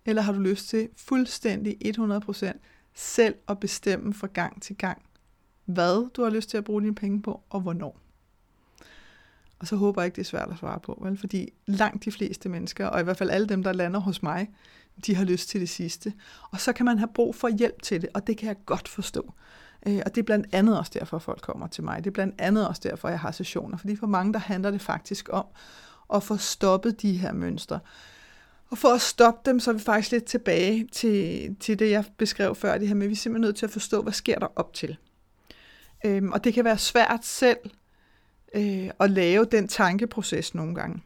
Eller 0.05 0.21
har 0.21 0.33
du 0.33 0.39
lyst 0.39 0.69
til 0.69 0.89
fuldstændig 0.97 1.77
100% 1.97 2.59
selv 2.93 3.35
at 3.47 3.59
bestemme 3.59 4.13
fra 4.13 4.27
gang 4.27 4.61
til 4.61 4.77
gang, 4.77 5.01
hvad 5.65 6.09
du 6.11 6.23
har 6.23 6.29
lyst 6.29 6.49
til 6.49 6.57
at 6.57 6.63
bruge 6.63 6.81
dine 6.81 6.95
penge 6.95 7.21
på, 7.21 7.43
og 7.49 7.61
hvornår? 7.61 8.02
Og 9.63 9.67
så 9.67 9.75
håber 9.75 10.01
jeg 10.01 10.05
ikke, 10.05 10.15
det 10.15 10.21
er 10.21 10.25
svært 10.25 10.49
at 10.51 10.57
svare 10.59 10.79
på, 10.79 10.99
vel? 11.01 11.17
fordi 11.17 11.49
langt 11.67 12.05
de 12.05 12.11
fleste 12.11 12.49
mennesker, 12.49 12.87
og 12.87 12.99
i 12.99 13.03
hvert 13.03 13.17
fald 13.17 13.29
alle 13.29 13.47
dem, 13.47 13.63
der 13.63 13.73
lander 13.73 13.99
hos 13.99 14.23
mig, 14.23 14.49
de 15.05 15.15
har 15.15 15.25
lyst 15.25 15.49
til 15.49 15.61
det 15.61 15.69
sidste. 15.69 16.13
Og 16.51 16.59
så 16.59 16.73
kan 16.73 16.85
man 16.85 16.97
have 16.97 17.09
brug 17.15 17.35
for 17.35 17.47
hjælp 17.47 17.81
til 17.81 18.01
det, 18.01 18.09
og 18.13 18.27
det 18.27 18.37
kan 18.37 18.47
jeg 18.47 18.55
godt 18.65 18.87
forstå. 18.87 19.33
Øh, 19.87 20.01
og 20.05 20.15
det 20.15 20.21
er 20.21 20.25
blandt 20.25 20.47
andet 20.51 20.77
også 20.77 20.91
derfor, 20.99 21.19
folk 21.19 21.41
kommer 21.41 21.67
til 21.67 21.83
mig. 21.83 21.97
Det 21.97 22.07
er 22.09 22.13
blandt 22.13 22.35
andet 22.37 22.67
også 22.67 22.81
derfor, 22.83 23.09
jeg 23.09 23.19
har 23.19 23.31
sessioner. 23.31 23.77
Fordi 23.77 23.95
for 23.95 24.07
mange, 24.07 24.33
der 24.33 24.39
handler 24.39 24.71
det 24.71 24.81
faktisk 24.81 25.29
om 25.31 25.45
at 26.13 26.23
få 26.23 26.37
stoppet 26.37 27.01
de 27.01 27.17
her 27.17 27.31
mønstre. 27.31 27.79
Og 28.69 28.77
for 28.77 28.89
at 28.89 29.01
stoppe 29.01 29.49
dem, 29.49 29.59
så 29.59 29.71
er 29.71 29.75
vi 29.75 29.81
faktisk 29.81 30.11
lidt 30.11 30.25
tilbage 30.25 30.87
til, 30.91 31.55
til 31.59 31.79
det, 31.79 31.91
jeg 31.91 32.05
beskrev 32.17 32.55
før, 32.55 32.77
det 32.77 32.87
her 32.87 32.95
med, 32.95 33.03
at 33.03 33.09
vi 33.09 33.13
er 33.13 33.17
simpelthen 33.17 33.47
nødt 33.47 33.55
til 33.55 33.65
at 33.65 33.71
forstå, 33.71 34.01
hvad 34.01 34.13
sker 34.13 34.39
der 34.39 34.47
op 34.55 34.73
til. 34.73 34.97
Øhm, 36.05 36.31
og 36.31 36.43
det 36.43 36.53
kan 36.53 36.65
være 36.65 36.77
svært 36.77 37.25
selv 37.25 37.57
øh, 38.53 38.89
at 38.99 39.11
lave 39.11 39.45
den 39.51 39.67
tankeproces 39.67 40.55
nogle 40.55 40.75
gange. 40.75 41.01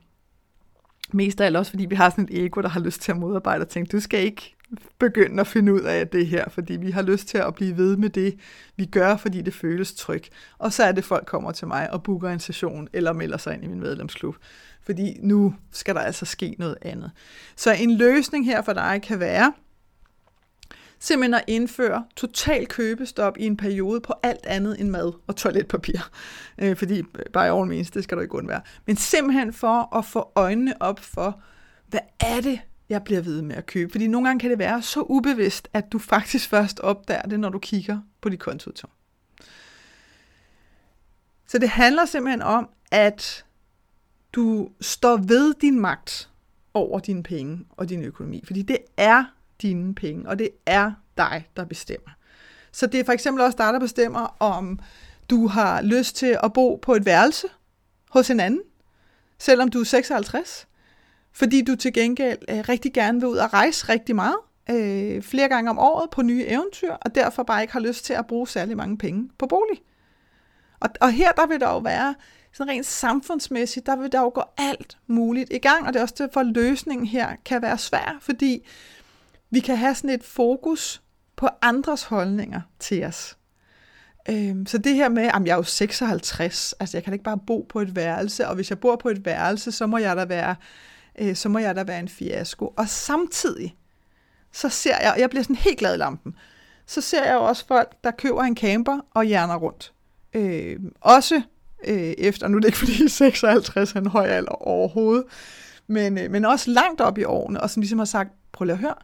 Mest 1.13 1.41
af 1.41 1.45
alt 1.45 1.57
også, 1.57 1.71
fordi 1.71 1.85
vi 1.85 1.95
har 1.95 2.09
sådan 2.09 2.27
et 2.31 2.45
ego, 2.45 2.61
der 2.61 2.69
har 2.69 2.79
lyst 2.79 3.01
til 3.01 3.11
at 3.11 3.17
modarbejde 3.17 3.61
og 3.61 3.69
tænke, 3.69 3.89
du 3.91 3.99
skal 3.99 4.19
ikke 4.19 4.55
begynde 4.99 5.41
at 5.41 5.47
finde 5.47 5.73
ud 5.73 5.81
af 5.81 6.07
det 6.07 6.27
her, 6.27 6.49
fordi 6.49 6.73
vi 6.73 6.91
har 6.91 7.01
lyst 7.01 7.27
til 7.27 7.37
at 7.37 7.55
blive 7.55 7.77
ved 7.77 7.97
med 7.97 8.09
det, 8.09 8.39
vi 8.75 8.85
gør, 8.85 9.17
fordi 9.17 9.41
det 9.41 9.53
føles 9.53 9.93
trygt. 9.93 10.29
Og 10.57 10.73
så 10.73 10.83
er 10.83 10.91
det, 10.91 11.03
folk 11.03 11.25
kommer 11.25 11.51
til 11.51 11.67
mig 11.67 11.93
og 11.93 12.03
booker 12.03 12.29
en 12.29 12.39
session, 12.39 12.87
eller 12.93 13.13
melder 13.13 13.37
sig 13.37 13.53
ind 13.53 13.63
i 13.63 13.67
min 13.67 13.79
medlemsklub. 13.79 14.35
Fordi 14.81 15.17
nu 15.21 15.55
skal 15.71 15.95
der 15.95 16.01
altså 16.01 16.25
ske 16.25 16.55
noget 16.59 16.77
andet. 16.81 17.11
Så 17.55 17.73
en 17.73 17.97
løsning 17.97 18.45
her 18.45 18.61
for 18.61 18.73
dig 18.73 19.01
kan 19.03 19.19
være, 19.19 19.53
simpelthen 20.99 21.33
at 21.33 21.43
indføre 21.47 22.05
total 22.15 22.67
købestop 22.67 23.37
i 23.37 23.45
en 23.45 23.57
periode 23.57 24.01
på 24.01 24.13
alt 24.23 24.45
andet 24.45 24.79
end 24.79 24.89
mad 24.89 25.13
og 25.27 25.35
toiletpapir. 25.35 25.99
Øh, 26.59 26.75
fordi 26.75 26.99
øh, 26.99 27.25
bare 27.33 27.59
all 27.59 27.67
means, 27.67 27.91
det 27.91 28.03
skal 28.03 28.17
du 28.17 28.21
ikke 28.21 28.35
undvære. 28.35 28.61
Men 28.85 28.95
simpelthen 28.95 29.53
for 29.53 29.97
at 29.97 30.05
få 30.05 30.31
øjnene 30.35 30.81
op 30.81 30.99
for, 30.99 31.41
hvad 31.87 31.99
er 32.19 32.41
det, 32.41 32.59
jeg 32.89 33.03
bliver 33.03 33.21
ved 33.21 33.41
med 33.41 33.55
at 33.55 33.65
købe? 33.65 33.91
Fordi 33.91 34.07
nogle 34.07 34.27
gange 34.27 34.39
kan 34.39 34.49
det 34.49 34.59
være 34.59 34.81
så 34.81 35.01
ubevidst, 35.01 35.67
at 35.73 35.91
du 35.91 35.99
faktisk 35.99 36.49
først 36.55 36.79
opdager 36.79 37.21
det, 37.21 37.39
når 37.39 37.49
du 37.49 37.59
kigger 37.59 37.99
på 38.21 38.29
dit 38.29 38.39
kontoudtog. 38.39 38.89
Så 41.47 41.57
det 41.57 41.69
handler 41.69 42.05
simpelthen 42.05 42.41
om, 42.41 42.69
at 42.91 43.45
du 44.33 44.69
står 44.81 45.17
ved 45.17 45.53
din 45.61 45.79
magt 45.79 46.29
over 46.73 46.99
dine 46.99 47.23
penge 47.23 47.65
og 47.69 47.89
din 47.89 48.03
økonomi. 48.03 48.43
Fordi 48.45 48.61
det 48.61 48.77
er 48.97 49.23
dine 49.61 49.95
penge, 49.95 50.29
og 50.29 50.39
det 50.39 50.49
er 50.65 50.91
dig, 51.17 51.47
der 51.57 51.65
bestemmer. 51.65 52.09
Så 52.71 52.87
det 52.87 52.99
er 52.99 53.03
for 53.03 53.11
eksempel 53.11 53.43
også 53.43 53.57
dig, 53.57 53.73
der 53.73 53.79
bestemmer, 53.79 54.35
om 54.39 54.79
du 55.29 55.47
har 55.47 55.81
lyst 55.81 56.15
til 56.15 56.37
at 56.43 56.53
bo 56.53 56.75
på 56.75 56.93
et 56.93 57.05
værelse 57.05 57.47
hos 58.09 58.29
en 58.29 58.39
anden, 58.39 58.61
selvom 59.39 59.69
du 59.69 59.79
er 59.79 59.83
56, 59.83 60.67
fordi 61.33 61.61
du 61.61 61.75
til 61.75 61.93
gengæld 61.93 62.37
øh, 62.49 62.59
rigtig 62.69 62.93
gerne 62.93 63.19
vil 63.19 63.29
ud 63.29 63.37
og 63.37 63.53
rejse 63.53 63.89
rigtig 63.89 64.15
meget, 64.15 64.37
øh, 64.69 65.21
flere 65.21 65.49
gange 65.49 65.69
om 65.69 65.79
året 65.79 66.09
på 66.09 66.21
nye 66.21 66.45
eventyr, 66.47 66.91
og 66.91 67.15
derfor 67.15 67.43
bare 67.43 67.61
ikke 67.61 67.73
har 67.73 67.79
lyst 67.79 68.05
til 68.05 68.13
at 68.13 68.27
bruge 68.27 68.47
særlig 68.47 68.77
mange 68.77 68.97
penge 68.97 69.29
på 69.37 69.47
bolig. 69.47 69.81
Og, 70.79 70.89
og 71.01 71.11
her 71.11 71.31
der 71.31 71.47
vil 71.47 71.59
der 71.59 71.69
jo 71.69 71.77
være, 71.77 72.15
sådan 72.57 72.73
rent 72.73 72.85
samfundsmæssigt, 72.85 73.85
der 73.85 73.95
vil 73.95 74.11
der 74.11 74.21
jo 74.21 74.31
gå 74.33 74.43
alt 74.57 74.97
muligt 75.07 75.53
i 75.53 75.57
gang, 75.57 75.87
og 75.87 75.93
det 75.93 75.99
er 75.99 76.03
også 76.03 76.15
derfor, 76.17 76.39
at 76.39 76.45
løsningen 76.45 77.07
her 77.07 77.35
kan 77.45 77.61
være 77.61 77.77
svær, 77.77 78.17
fordi 78.21 78.67
vi 79.49 79.59
kan 79.59 79.77
have 79.77 79.95
sådan 79.95 80.09
et 80.09 80.23
fokus 80.23 81.01
på 81.35 81.49
andres 81.61 82.03
holdninger 82.03 82.61
til 82.79 83.03
os. 83.03 83.37
Øhm, 84.29 84.65
så 84.65 84.77
det 84.77 84.95
her 84.95 85.09
med, 85.09 85.23
at 85.23 85.41
jeg 85.45 85.51
er 85.51 85.55
jo 85.55 85.63
56, 85.63 86.75
altså 86.79 86.97
jeg 86.97 87.03
kan 87.03 87.13
ikke 87.13 87.23
bare 87.23 87.39
bo 87.47 87.65
på 87.69 87.79
et 87.79 87.95
værelse, 87.95 88.47
og 88.47 88.55
hvis 88.55 88.69
jeg 88.69 88.79
bor 88.79 88.95
på 88.95 89.09
et 89.09 89.25
værelse, 89.25 89.71
så 89.71 89.87
må 89.87 89.97
jeg 89.97 90.17
da 90.17 90.25
være, 90.25 90.55
øh, 91.19 91.35
så 91.35 91.49
må 91.49 91.59
jeg 91.59 91.75
da 91.75 91.83
være 91.83 91.99
en 91.99 92.09
fiasko. 92.09 92.73
Og 92.77 92.89
samtidig, 92.89 93.75
så 94.51 94.69
ser 94.69 94.97
jeg, 95.01 95.11
og 95.13 95.19
jeg 95.19 95.29
bliver 95.29 95.43
sådan 95.43 95.55
helt 95.55 95.77
glad 95.77 95.93
i 95.93 95.97
lampen, 95.97 96.35
så 96.85 97.01
ser 97.01 97.25
jeg 97.25 97.33
jo 97.33 97.43
også 97.43 97.67
folk, 97.67 97.91
der 98.03 98.11
køber 98.11 98.43
en 98.43 98.57
camper 98.57 98.99
og 99.13 99.23
hjerner 99.23 99.55
rundt. 99.55 99.93
Øh, 100.33 100.79
også 101.01 101.41
øh, 101.87 102.13
efter, 102.17 102.47
nu 102.47 102.57
er 102.57 102.61
det 102.61 102.67
ikke 102.67 102.77
fordi 102.77 103.09
56 103.09 103.93
er 103.93 103.99
en 103.99 104.07
høj 104.07 104.27
alder 104.27 104.51
overhovedet, 104.51 105.23
men, 105.87 106.17
øh, 106.17 106.31
men 106.31 106.45
også 106.45 106.71
langt 106.71 107.01
op 107.01 107.17
i 107.17 107.23
årene, 107.23 107.61
og 107.61 107.69
som 107.69 107.81
ligesom 107.81 107.99
har 107.99 108.05
sagt, 108.05 108.29
prøv 108.51 108.65
lige 108.65 108.73
at 108.73 108.79
høre, 108.79 108.95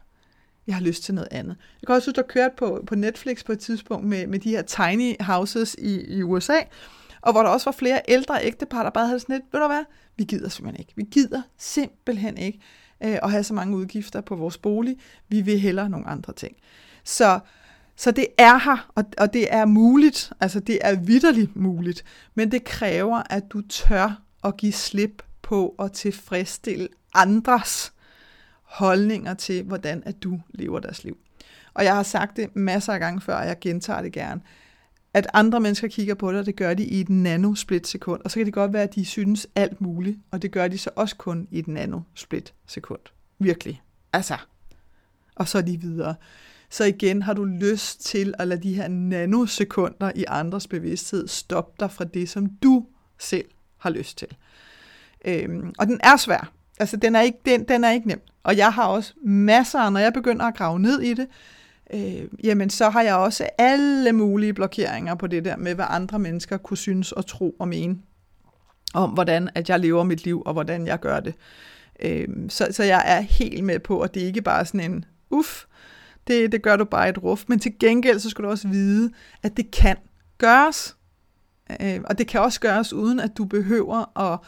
jeg 0.66 0.74
har 0.74 0.82
lyst 0.82 1.02
til 1.04 1.14
noget 1.14 1.28
andet. 1.30 1.56
Jeg 1.82 1.86
kan 1.86 1.94
også 1.94 2.10
huske, 2.10 2.16
der 2.16 2.26
kørte 2.28 2.54
på, 2.56 2.84
på 2.86 2.94
Netflix 2.94 3.44
på 3.44 3.52
et 3.52 3.58
tidspunkt 3.58 4.06
med, 4.06 4.26
med 4.26 4.38
de 4.38 4.50
her 4.50 4.62
tiny 4.62 5.14
houses 5.20 5.76
i, 5.78 6.16
i 6.16 6.22
USA, 6.22 6.58
og 7.20 7.32
hvor 7.32 7.42
der 7.42 7.50
også 7.50 7.64
var 7.64 7.72
flere 7.72 8.00
ældre 8.08 8.44
ægtepar, 8.44 8.82
der 8.82 8.90
bare 8.90 9.06
havde 9.06 9.20
sådan 9.20 9.36
lidt, 9.36 9.52
ved 9.52 9.60
du 9.60 9.66
hvad, 9.66 9.84
vi 10.16 10.24
gider 10.24 10.48
simpelthen 10.48 10.80
ikke. 10.80 10.92
Vi 10.96 11.04
gider 11.10 11.42
simpelthen 11.58 12.36
ikke 12.36 12.58
øh, 13.04 13.18
at 13.22 13.30
have 13.30 13.44
så 13.44 13.54
mange 13.54 13.76
udgifter 13.76 14.20
på 14.20 14.36
vores 14.36 14.58
bolig. 14.58 14.96
Vi 15.28 15.40
vil 15.40 15.60
hellere 15.60 15.88
nogle 15.88 16.06
andre 16.06 16.32
ting. 16.32 16.56
Så, 17.04 17.40
så 17.96 18.10
det 18.10 18.26
er 18.38 18.58
her, 18.58 18.90
og, 18.94 19.04
og 19.18 19.32
det 19.32 19.54
er 19.54 19.64
muligt, 19.64 20.32
altså 20.40 20.60
det 20.60 20.78
er 20.80 20.96
vidderligt 20.96 21.56
muligt, 21.56 22.04
men 22.34 22.50
det 22.50 22.64
kræver, 22.64 23.22
at 23.30 23.44
du 23.50 23.60
tør 23.60 24.22
at 24.44 24.56
give 24.56 24.72
slip 24.72 25.22
på 25.42 25.74
at 25.78 25.92
tilfredsstille 25.92 26.88
andres 27.14 27.93
holdninger 28.74 29.34
til, 29.34 29.62
hvordan 29.62 30.02
at 30.06 30.22
du 30.22 30.40
lever 30.48 30.78
deres 30.78 31.04
liv. 31.04 31.16
Og 31.74 31.84
jeg 31.84 31.94
har 31.94 32.02
sagt 32.02 32.36
det 32.36 32.56
masser 32.56 32.92
af 32.92 33.00
gange 33.00 33.20
før, 33.20 33.34
og 33.34 33.46
jeg 33.46 33.56
gentager 33.60 34.02
det 34.02 34.12
gerne, 34.12 34.40
at 35.14 35.26
andre 35.34 35.60
mennesker 35.60 35.88
kigger 35.88 36.14
på 36.14 36.32
dig, 36.32 36.40
og 36.40 36.46
det 36.46 36.56
gør 36.56 36.74
de 36.74 36.84
i 36.84 37.00
et 37.00 37.08
nanosplit 37.08 37.86
sekund. 37.86 38.20
Og 38.24 38.30
så 38.30 38.34
kan 38.38 38.46
det 38.46 38.54
godt 38.54 38.72
være, 38.72 38.82
at 38.82 38.94
de 38.94 39.04
synes 39.04 39.46
alt 39.54 39.80
muligt, 39.80 40.18
og 40.30 40.42
det 40.42 40.52
gør 40.52 40.68
de 40.68 40.78
så 40.78 40.90
også 40.96 41.16
kun 41.16 41.48
i 41.50 41.58
et 41.58 41.68
nanosplit 41.68 42.54
sekund. 42.66 43.00
Virkelig. 43.38 43.82
Altså. 44.12 44.36
Og 45.34 45.48
så 45.48 45.58
er 45.58 45.62
de 45.62 45.80
videre. 45.80 46.14
Så 46.70 46.84
igen 46.84 47.22
har 47.22 47.34
du 47.34 47.44
lyst 47.44 48.00
til 48.04 48.34
at 48.38 48.48
lade 48.48 48.62
de 48.62 48.74
her 48.74 48.88
nanosekunder 48.88 50.12
i 50.14 50.24
andres 50.28 50.66
bevidsthed 50.66 51.28
stoppe 51.28 51.72
dig 51.80 51.90
fra 51.90 52.04
det, 52.04 52.28
som 52.28 52.46
du 52.46 52.86
selv 53.18 53.46
har 53.78 53.90
lyst 53.90 54.18
til. 54.18 54.28
Øhm, 55.24 55.74
og 55.78 55.86
den 55.86 56.00
er 56.02 56.16
svær. 56.16 56.52
Altså, 56.80 56.96
den 56.96 57.16
er, 57.16 57.20
ikke, 57.20 57.38
den, 57.44 57.68
den 57.68 57.84
er 57.84 57.90
ikke 57.90 58.08
nem. 58.08 58.20
Og 58.44 58.56
jeg 58.56 58.72
har 58.72 58.86
også 58.86 59.12
masser, 59.24 59.90
når 59.90 60.00
jeg 60.00 60.12
begynder 60.12 60.46
at 60.46 60.56
grave 60.56 60.80
ned 60.80 61.00
i 61.00 61.14
det, 61.14 61.26
øh, 61.94 62.28
jamen 62.44 62.70
så 62.70 62.90
har 62.90 63.02
jeg 63.02 63.14
også 63.14 63.48
alle 63.58 64.12
mulige 64.12 64.52
blokeringer 64.52 65.14
på 65.14 65.26
det 65.26 65.44
der 65.44 65.56
med, 65.56 65.74
hvad 65.74 65.86
andre 65.88 66.18
mennesker 66.18 66.56
kunne 66.56 66.76
synes 66.76 67.12
og 67.12 67.26
tro 67.26 67.56
og 67.58 67.68
mene 67.68 67.98
om, 68.94 69.10
hvordan 69.10 69.50
at 69.54 69.68
jeg 69.68 69.80
lever 69.80 70.04
mit 70.04 70.24
liv, 70.24 70.42
og 70.46 70.52
hvordan 70.52 70.86
jeg 70.86 71.00
gør 71.00 71.20
det. 71.20 71.34
Øh, 72.02 72.28
så, 72.48 72.68
så 72.70 72.84
jeg 72.84 73.02
er 73.06 73.20
helt 73.20 73.64
med 73.64 73.78
på, 73.78 74.00
at 74.00 74.14
det 74.14 74.20
ikke 74.20 74.42
bare 74.42 74.60
er 74.60 74.64
sådan 74.64 74.92
en, 74.92 75.04
uff, 75.30 75.64
det, 76.26 76.52
det 76.52 76.62
gør 76.62 76.76
du 76.76 76.84
bare 76.84 77.08
et 77.08 77.22
ruf, 77.22 77.44
men 77.46 77.58
til 77.58 77.78
gengæld 77.80 78.18
så 78.18 78.30
skal 78.30 78.44
du 78.44 78.50
også 78.50 78.68
vide, 78.68 79.10
at 79.42 79.56
det 79.56 79.70
kan 79.70 79.96
gøres. 80.38 80.96
Øh, 81.80 82.00
og 82.04 82.18
det 82.18 82.26
kan 82.26 82.40
også 82.40 82.60
gøres, 82.60 82.92
uden 82.92 83.20
at 83.20 83.30
du 83.36 83.44
behøver 83.44 84.20
at 84.32 84.38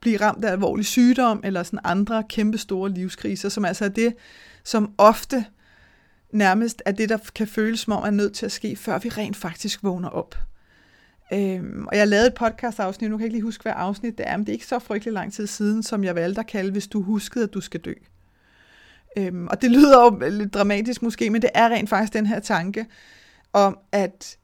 blive 0.00 0.16
ramt 0.20 0.44
af 0.44 0.52
alvorlig 0.52 0.86
sygdom, 0.86 1.40
eller 1.44 1.62
sådan 1.62 1.78
andre 1.84 2.24
kæmpe 2.28 2.58
store 2.58 2.90
livskriser, 2.90 3.48
som 3.48 3.64
altså 3.64 3.84
er 3.84 3.88
det, 3.88 4.14
som 4.64 4.94
ofte 4.98 5.44
nærmest 6.32 6.82
er 6.86 6.92
det, 6.92 7.08
der 7.08 7.18
kan 7.34 7.46
føles 7.46 7.80
som 7.80 7.92
om 7.92 8.02
er 8.04 8.10
nødt 8.10 8.34
til 8.34 8.46
at 8.46 8.52
ske, 8.52 8.76
før 8.76 8.98
vi 8.98 9.08
rent 9.08 9.36
faktisk 9.36 9.82
vågner 9.82 10.08
op. 10.08 10.38
Øhm, 11.32 11.86
og 11.86 11.96
jeg 11.96 12.08
lavede 12.08 12.26
et 12.26 12.34
podcast-afsnit, 12.34 13.10
nu 13.10 13.16
kan 13.16 13.22
jeg 13.22 13.26
ikke 13.26 13.36
lige 13.36 13.44
huske, 13.44 13.62
hvad 13.62 13.72
afsnit 13.76 14.18
det 14.18 14.28
er, 14.28 14.36
men 14.36 14.46
det 14.46 14.52
er 14.52 14.54
ikke 14.54 14.66
så 14.66 14.78
frygtelig 14.78 15.12
lang 15.12 15.32
tid 15.32 15.46
siden, 15.46 15.82
som 15.82 16.04
jeg 16.04 16.14
valgte 16.14 16.40
at 16.40 16.46
kalde, 16.46 16.72
hvis 16.72 16.86
du 16.86 17.02
huskede, 17.02 17.44
at 17.44 17.54
du 17.54 17.60
skal 17.60 17.80
dø. 17.80 17.92
Øhm, 19.16 19.46
og 19.46 19.62
det 19.62 19.70
lyder 19.70 20.04
jo 20.04 20.30
lidt 20.30 20.54
dramatisk 20.54 21.02
måske, 21.02 21.30
men 21.30 21.42
det 21.42 21.50
er 21.54 21.68
rent 21.68 21.88
faktisk 21.88 22.12
den 22.12 22.26
her 22.26 22.40
tanke 22.40 22.86
om, 23.52 23.78
at, 23.92 24.36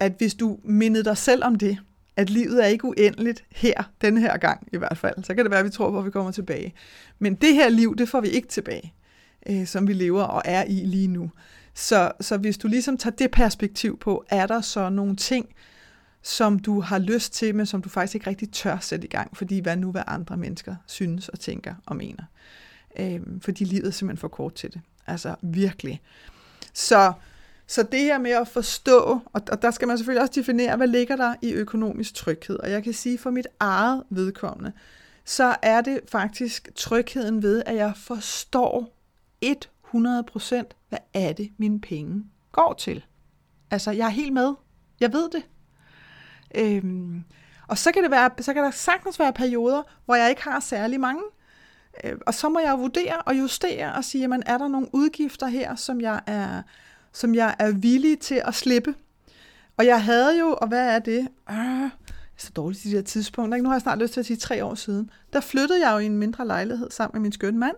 at 0.00 0.12
hvis 0.18 0.34
du 0.34 0.58
mindede 0.64 1.04
dig 1.04 1.16
selv 1.16 1.44
om 1.44 1.54
det, 1.54 1.78
at 2.16 2.30
livet 2.30 2.64
er 2.64 2.66
ikke 2.66 2.84
uendeligt 2.84 3.44
her, 3.50 3.90
den 4.00 4.18
her 4.18 4.36
gang 4.36 4.68
i 4.72 4.76
hvert 4.76 4.98
fald. 4.98 5.24
Så 5.24 5.34
kan 5.34 5.44
det 5.44 5.50
være, 5.50 5.60
at 5.60 5.66
vi 5.66 5.70
tror 5.70 5.90
på, 5.90 5.98
at 5.98 6.04
vi 6.04 6.10
kommer 6.10 6.32
tilbage. 6.32 6.74
Men 7.18 7.34
det 7.34 7.54
her 7.54 7.68
liv, 7.68 7.96
det 7.96 8.08
får 8.08 8.20
vi 8.20 8.28
ikke 8.28 8.48
tilbage, 8.48 8.94
øh, 9.48 9.66
som 9.66 9.88
vi 9.88 9.92
lever 9.92 10.22
og 10.22 10.42
er 10.44 10.64
i 10.64 10.72
lige 10.84 11.08
nu. 11.08 11.30
Så, 11.74 12.12
så 12.20 12.36
hvis 12.36 12.58
du 12.58 12.68
ligesom 12.68 12.96
tager 12.96 13.16
det 13.16 13.30
perspektiv 13.30 13.98
på, 13.98 14.24
er 14.28 14.46
der 14.46 14.60
så 14.60 14.88
nogle 14.88 15.16
ting, 15.16 15.46
som 16.22 16.58
du 16.58 16.80
har 16.80 16.98
lyst 16.98 17.32
til, 17.32 17.54
men 17.54 17.66
som 17.66 17.82
du 17.82 17.88
faktisk 17.88 18.14
ikke 18.14 18.30
rigtig 18.30 18.50
tør 18.50 18.78
sætte 18.80 19.06
i 19.06 19.10
gang, 19.10 19.36
fordi 19.36 19.60
hvad 19.60 19.76
nu 19.76 19.90
hvad 19.90 20.02
andre 20.06 20.36
mennesker 20.36 20.74
synes 20.86 21.28
og 21.28 21.40
tænker 21.40 21.74
og 21.86 21.96
mener. 21.96 22.24
Øh, 22.98 23.20
fordi 23.40 23.64
livet 23.64 23.86
er 23.86 23.90
simpelthen 23.90 24.20
for 24.20 24.28
kort 24.28 24.54
til 24.54 24.72
det. 24.72 24.80
Altså 25.06 25.34
virkelig. 25.42 26.00
Så 26.72 27.12
så 27.72 27.82
det 27.82 28.00
her 28.00 28.18
med 28.18 28.30
at 28.30 28.48
forstå, 28.48 29.20
og, 29.32 29.42
og 29.50 29.62
der 29.62 29.70
skal 29.70 29.88
man 29.88 29.98
selvfølgelig 29.98 30.22
også 30.22 30.40
definere, 30.40 30.76
hvad 30.76 30.86
ligger 30.86 31.16
der 31.16 31.34
i 31.42 31.52
økonomisk 31.52 32.14
tryghed. 32.14 32.56
Og 32.58 32.70
jeg 32.70 32.84
kan 32.84 32.92
sige 32.92 33.18
for 33.18 33.30
mit 33.30 33.46
eget 33.60 34.02
vedkommende, 34.10 34.72
så 35.24 35.56
er 35.62 35.80
det 35.80 36.00
faktisk 36.08 36.74
trygheden 36.74 37.42
ved, 37.42 37.62
at 37.66 37.76
jeg 37.76 37.92
forstår 37.96 38.96
100% 39.44 39.54
hvad 40.88 40.98
er 41.14 41.32
det, 41.32 41.52
mine 41.58 41.80
penge 41.80 42.24
går 42.52 42.72
til. 42.72 43.04
Altså, 43.70 43.90
jeg 43.90 44.06
er 44.06 44.10
helt 44.10 44.32
med. 44.32 44.54
Jeg 45.00 45.12
ved 45.12 45.30
det. 45.30 45.42
Øhm, 46.54 47.24
og 47.68 47.78
så 47.78 47.92
kan, 47.92 48.02
det 48.02 48.10
være, 48.10 48.30
så 48.40 48.54
kan 48.54 48.62
der 48.62 48.70
sagtens 48.70 49.18
være 49.18 49.32
perioder, 49.32 49.82
hvor 50.04 50.14
jeg 50.14 50.30
ikke 50.30 50.42
har 50.42 50.60
særlig 50.60 51.00
mange. 51.00 51.22
Øh, 52.04 52.16
og 52.26 52.34
så 52.34 52.48
må 52.48 52.58
jeg 52.58 52.78
vurdere 52.78 53.22
og 53.22 53.38
justere 53.38 53.92
og 53.92 54.04
sige, 54.04 54.22
jamen, 54.22 54.42
er 54.46 54.58
der 54.58 54.68
nogle 54.68 54.88
udgifter 54.92 55.46
her, 55.46 55.74
som 55.74 56.00
jeg 56.00 56.20
er 56.26 56.62
som 57.12 57.34
jeg 57.34 57.54
er 57.58 57.70
villig 57.72 58.18
til 58.18 58.42
at 58.44 58.54
slippe. 58.54 58.94
Og 59.76 59.86
jeg 59.86 60.04
havde 60.04 60.38
jo, 60.38 60.56
og 60.60 60.68
hvad 60.68 60.94
er 60.94 60.98
det? 60.98 61.28
Øh, 61.50 61.90
så 62.36 62.50
dårligt 62.56 62.84
de 62.84 62.92
der 62.92 63.02
tidspunkter. 63.02 63.56
Ikke? 63.56 63.62
Nu 63.62 63.68
har 63.68 63.74
jeg 63.74 63.82
snart 63.82 63.98
lyst 63.98 64.12
til 64.12 64.20
at 64.20 64.26
sige 64.26 64.36
tre 64.36 64.64
år 64.64 64.74
siden. 64.74 65.10
Der 65.32 65.40
flyttede 65.40 65.86
jeg 65.88 65.94
jo 65.94 65.98
i 65.98 66.06
en 66.06 66.18
mindre 66.18 66.46
lejlighed 66.46 66.90
sammen 66.90 67.12
med 67.14 67.20
min 67.22 67.32
skønne 67.32 67.58
mand, 67.58 67.76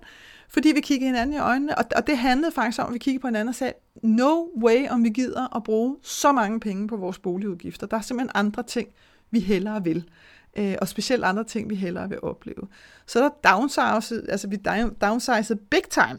fordi 0.48 0.68
vi 0.74 0.80
kiggede 0.80 1.08
hinanden 1.08 1.36
i 1.36 1.38
øjnene, 1.38 1.78
og, 1.78 1.84
og 1.96 2.06
det 2.06 2.18
handlede 2.18 2.52
faktisk 2.52 2.80
om, 2.80 2.86
at 2.86 2.94
vi 2.94 2.98
kiggede 2.98 3.20
på 3.20 3.26
hinanden 3.26 3.48
og 3.48 3.54
sagde, 3.54 3.72
no 4.02 4.46
way, 4.64 4.88
om 4.88 5.04
vi 5.04 5.08
gider 5.08 5.56
at 5.56 5.62
bruge 5.62 5.96
så 6.02 6.32
mange 6.32 6.60
penge 6.60 6.88
på 6.88 6.96
vores 6.96 7.18
boligudgifter. 7.18 7.86
Der 7.86 7.96
er 7.96 8.00
simpelthen 8.00 8.30
andre 8.34 8.62
ting, 8.62 8.88
vi 9.30 9.40
hellere 9.40 9.84
vil. 9.84 10.08
Øh, 10.56 10.74
og 10.80 10.88
specielt 10.88 11.24
andre 11.24 11.44
ting, 11.44 11.70
vi 11.70 11.74
hellere 11.74 12.08
vil 12.08 12.18
opleve. 12.22 12.68
Så 13.06 13.20
der 13.20 13.50
downsized, 13.50 14.28
altså 14.28 14.48
vi 14.48 14.56
downsized 15.00 15.56
big 15.56 15.82
time. 15.90 16.18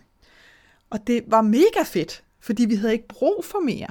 Og 0.89 1.07
det 1.07 1.23
var 1.27 1.41
mega 1.41 1.83
fedt 1.85 2.23
fordi 2.45 2.65
vi 2.65 2.75
havde 2.75 2.93
ikke 2.93 3.07
brug 3.07 3.45
for 3.45 3.59
mere. 3.59 3.87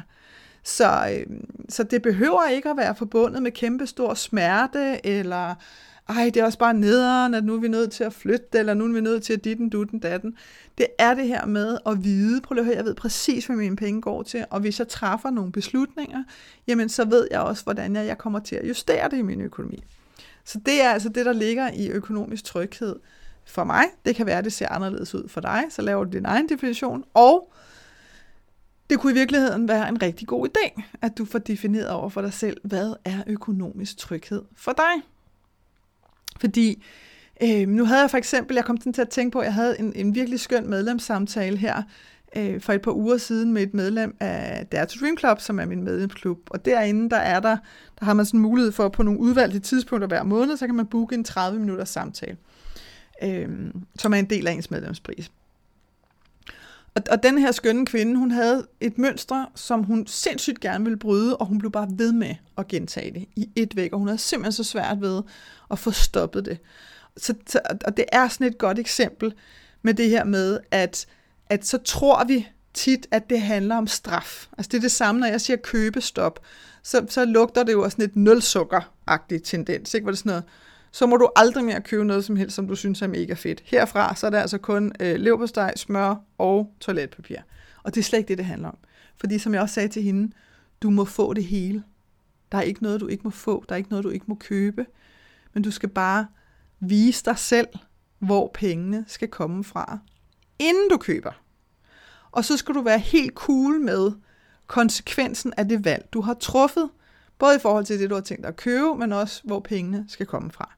Så, 0.62 1.08
øh, 1.12 1.36
så 1.68 1.82
det 1.82 2.02
behøver 2.02 2.48
ikke 2.48 2.70
at 2.70 2.76
være 2.76 2.94
forbundet 2.94 3.42
med 3.42 3.50
kæmpe 3.50 3.86
stor 3.86 4.14
smerte, 4.14 5.06
eller 5.06 5.54
ej, 6.08 6.30
det 6.34 6.36
er 6.36 6.44
også 6.44 6.58
bare 6.58 6.74
nederen, 6.74 7.34
at 7.34 7.44
nu 7.44 7.54
er 7.54 7.60
vi 7.60 7.68
nødt 7.68 7.92
til 7.92 8.04
at 8.04 8.12
flytte, 8.12 8.58
eller 8.58 8.74
nu 8.74 8.84
er 8.84 8.92
vi 8.92 9.00
nødt 9.00 9.22
til 9.22 9.32
at 9.32 9.44
ditten, 9.44 9.68
dutten, 9.68 9.98
datten. 9.98 10.36
Det 10.78 10.86
er 10.98 11.14
det 11.14 11.26
her 11.26 11.46
med 11.46 11.78
at 11.86 12.04
vide, 12.04 12.40
prøv 12.40 12.58
at 12.58 12.64
høre, 12.64 12.76
jeg 12.76 12.84
ved 12.84 12.94
præcis, 12.94 13.46
hvad 13.46 13.56
mine 13.56 13.76
penge 13.76 14.00
går 14.00 14.22
til, 14.22 14.44
og 14.50 14.60
hvis 14.60 14.78
jeg 14.78 14.88
træffer 14.88 15.30
nogle 15.30 15.52
beslutninger, 15.52 16.24
jamen 16.66 16.88
så 16.88 17.04
ved 17.04 17.28
jeg 17.30 17.40
også, 17.40 17.64
hvordan 17.64 17.96
jeg, 17.96 18.06
jeg 18.06 18.18
kommer 18.18 18.38
til 18.38 18.56
at 18.56 18.68
justere 18.68 19.10
det 19.10 19.16
i 19.16 19.22
min 19.22 19.40
økonomi. 19.40 19.84
Så 20.44 20.60
det 20.66 20.82
er 20.82 20.90
altså 20.90 21.08
det, 21.08 21.26
der 21.26 21.32
ligger 21.32 21.70
i 21.74 21.88
økonomisk 21.90 22.44
tryghed 22.44 22.96
for 23.44 23.64
mig. 23.64 23.84
Det 24.04 24.16
kan 24.16 24.26
være, 24.26 24.38
at 24.38 24.44
det 24.44 24.52
ser 24.52 24.68
anderledes 24.68 25.14
ud 25.14 25.28
for 25.28 25.40
dig, 25.40 25.64
så 25.70 25.82
laver 25.82 26.04
du 26.04 26.10
din 26.10 26.24
egen 26.24 26.48
definition, 26.48 27.04
og 27.14 27.52
det 28.90 28.98
kunne 28.98 29.12
i 29.12 29.14
virkeligheden 29.14 29.68
være 29.68 29.88
en 29.88 30.02
rigtig 30.02 30.28
god 30.28 30.48
idé, 30.48 30.82
at 31.02 31.18
du 31.18 31.24
får 31.24 31.38
defineret 31.38 31.88
over 31.88 32.08
for 32.08 32.20
dig 32.20 32.32
selv, 32.32 32.56
hvad 32.64 32.94
er 33.04 33.22
økonomisk 33.26 33.96
tryghed 33.96 34.42
for 34.56 34.72
dig. 34.72 35.02
Fordi 36.40 36.84
øh, 37.42 37.68
nu 37.68 37.84
havde 37.84 38.00
jeg 38.00 38.10
for 38.10 38.18
eksempel, 38.18 38.54
jeg 38.54 38.64
kom 38.64 38.76
til 38.76 39.00
at 39.00 39.08
tænke 39.08 39.32
på, 39.32 39.38
at 39.38 39.44
jeg 39.44 39.54
havde 39.54 39.80
en, 39.80 39.92
en 39.96 40.14
virkelig 40.14 40.40
skøn 40.40 40.70
medlemssamtale 40.70 41.56
her 41.56 41.82
øh, 42.36 42.60
for 42.60 42.72
et 42.72 42.82
par 42.82 42.92
uger 42.92 43.16
siden 43.16 43.52
med 43.52 43.62
et 43.62 43.74
medlem 43.74 44.16
af 44.20 44.66
Dare 44.66 44.86
to 44.86 45.00
Dream 45.00 45.18
Club, 45.18 45.40
som 45.40 45.60
er 45.60 45.64
min 45.64 45.84
medlemsklub. 45.84 46.38
Og 46.50 46.64
derinde, 46.64 47.10
der 47.10 47.16
er 47.16 47.40
der, 47.40 47.56
der 47.98 48.04
har 48.04 48.14
man 48.14 48.26
sådan 48.26 48.40
mulighed 48.40 48.72
for 48.72 48.88
på 48.88 49.02
nogle 49.02 49.20
udvalgte 49.20 49.58
tidspunkter 49.58 50.08
hver 50.08 50.22
måned, 50.22 50.56
så 50.56 50.66
kan 50.66 50.74
man 50.74 50.86
booke 50.86 51.14
en 51.14 51.24
30 51.24 51.60
minutters 51.60 51.88
samtale, 51.88 52.36
øh, 53.22 53.48
som 53.98 54.14
er 54.14 54.18
en 54.18 54.30
del 54.30 54.46
af 54.46 54.52
ens 54.52 54.70
medlemspris. 54.70 55.30
Og, 56.94 57.02
og 57.10 57.22
den 57.22 57.38
her 57.38 57.52
skønne 57.52 57.86
kvinde, 57.86 58.16
hun 58.16 58.30
havde 58.30 58.66
et 58.80 58.98
mønster, 58.98 59.44
som 59.54 59.82
hun 59.82 60.06
sindssygt 60.06 60.60
gerne 60.60 60.84
ville 60.84 60.98
bryde, 60.98 61.36
og 61.36 61.46
hun 61.46 61.58
blev 61.58 61.72
bare 61.72 61.88
ved 61.90 62.12
med 62.12 62.34
at 62.58 62.68
gentage 62.68 63.14
det 63.14 63.26
i 63.36 63.48
et 63.56 63.76
væk, 63.76 63.92
og 63.92 63.98
hun 63.98 64.08
havde 64.08 64.18
simpelthen 64.18 64.52
så 64.52 64.64
svært 64.64 65.00
ved 65.00 65.22
at 65.70 65.78
få 65.78 65.90
stoppet 65.90 66.44
det. 66.44 66.58
Så, 67.16 67.34
og 67.84 67.96
det 67.96 68.04
er 68.12 68.28
sådan 68.28 68.46
et 68.46 68.58
godt 68.58 68.78
eksempel 68.78 69.34
med 69.82 69.94
det 69.94 70.10
her 70.10 70.24
med, 70.24 70.58
at, 70.70 71.06
at 71.50 71.66
så 71.66 71.78
tror 71.78 72.24
vi, 72.24 72.48
tit, 72.74 73.06
at 73.10 73.30
det 73.30 73.40
handler 73.40 73.76
om 73.76 73.86
straf. 73.86 74.46
Altså 74.58 74.68
det 74.72 74.76
er 74.76 74.80
det 74.80 74.90
samme, 74.90 75.20
når 75.20 75.26
jeg 75.26 75.40
siger 75.40 75.56
købestop, 75.56 76.40
så, 76.82 77.06
så 77.08 77.24
lugter 77.24 77.62
det 77.62 77.72
jo 77.72 77.82
også 77.82 77.94
sådan 77.94 78.10
et 78.10 78.16
nulsukker-agtig 78.16 79.42
tendens, 79.44 79.94
ikke? 79.94 80.04
hvor 80.04 80.10
det 80.10 80.16
er 80.16 80.18
sådan 80.18 80.30
noget, 80.30 80.44
så 80.94 81.06
må 81.06 81.16
du 81.16 81.30
aldrig 81.36 81.64
mere 81.64 81.80
købe 81.80 82.04
noget 82.04 82.24
som 82.24 82.36
helst, 82.36 82.56
som 82.56 82.68
du 82.68 82.74
synes 82.74 83.02
er 83.02 83.06
mega 83.06 83.34
fedt. 83.34 83.62
Herfra 83.64 84.14
så 84.14 84.26
er 84.26 84.30
det 84.30 84.38
altså 84.38 84.58
kun 84.58 84.92
øh, 85.00 85.16
leverpostej, 85.16 85.76
smør 85.76 86.14
og 86.38 86.74
toiletpapir. 86.80 87.36
Og 87.82 87.94
det 87.94 88.00
er 88.00 88.04
slet 88.04 88.18
ikke 88.18 88.28
det, 88.28 88.38
det 88.38 88.46
handler 88.46 88.68
om. 88.68 88.76
Fordi 89.20 89.38
som 89.38 89.54
jeg 89.54 89.62
også 89.62 89.74
sagde 89.74 89.88
til 89.88 90.02
hende, 90.02 90.32
du 90.82 90.90
må 90.90 91.04
få 91.04 91.34
det 91.34 91.44
hele. 91.44 91.84
Der 92.52 92.58
er 92.58 92.62
ikke 92.62 92.82
noget, 92.82 93.00
du 93.00 93.06
ikke 93.06 93.24
må 93.24 93.30
få. 93.30 93.64
Der 93.68 93.74
er 93.74 93.76
ikke 93.76 93.90
noget, 93.90 94.04
du 94.04 94.10
ikke 94.10 94.24
må 94.28 94.34
købe. 94.34 94.86
Men 95.54 95.62
du 95.62 95.70
skal 95.70 95.88
bare 95.88 96.26
vise 96.80 97.24
dig 97.24 97.38
selv, 97.38 97.68
hvor 98.18 98.50
pengene 98.54 99.04
skal 99.08 99.28
komme 99.28 99.64
fra, 99.64 99.98
inden 100.58 100.88
du 100.90 100.96
køber. 100.96 101.32
Og 102.30 102.44
så 102.44 102.56
skal 102.56 102.74
du 102.74 102.80
være 102.80 102.98
helt 102.98 103.34
cool 103.34 103.80
med 103.80 104.12
konsekvensen 104.66 105.52
af 105.56 105.68
det 105.68 105.84
valg, 105.84 106.08
du 106.12 106.20
har 106.20 106.34
truffet, 106.34 106.90
både 107.38 107.56
i 107.56 107.58
forhold 107.58 107.84
til 107.84 108.00
det, 108.00 108.10
du 108.10 108.14
har 108.14 108.22
tænkt 108.22 108.42
dig 108.42 108.48
at 108.48 108.56
købe, 108.56 108.94
men 108.96 109.12
også 109.12 109.40
hvor 109.44 109.60
pengene 109.60 110.04
skal 110.08 110.26
komme 110.26 110.50
fra. 110.50 110.74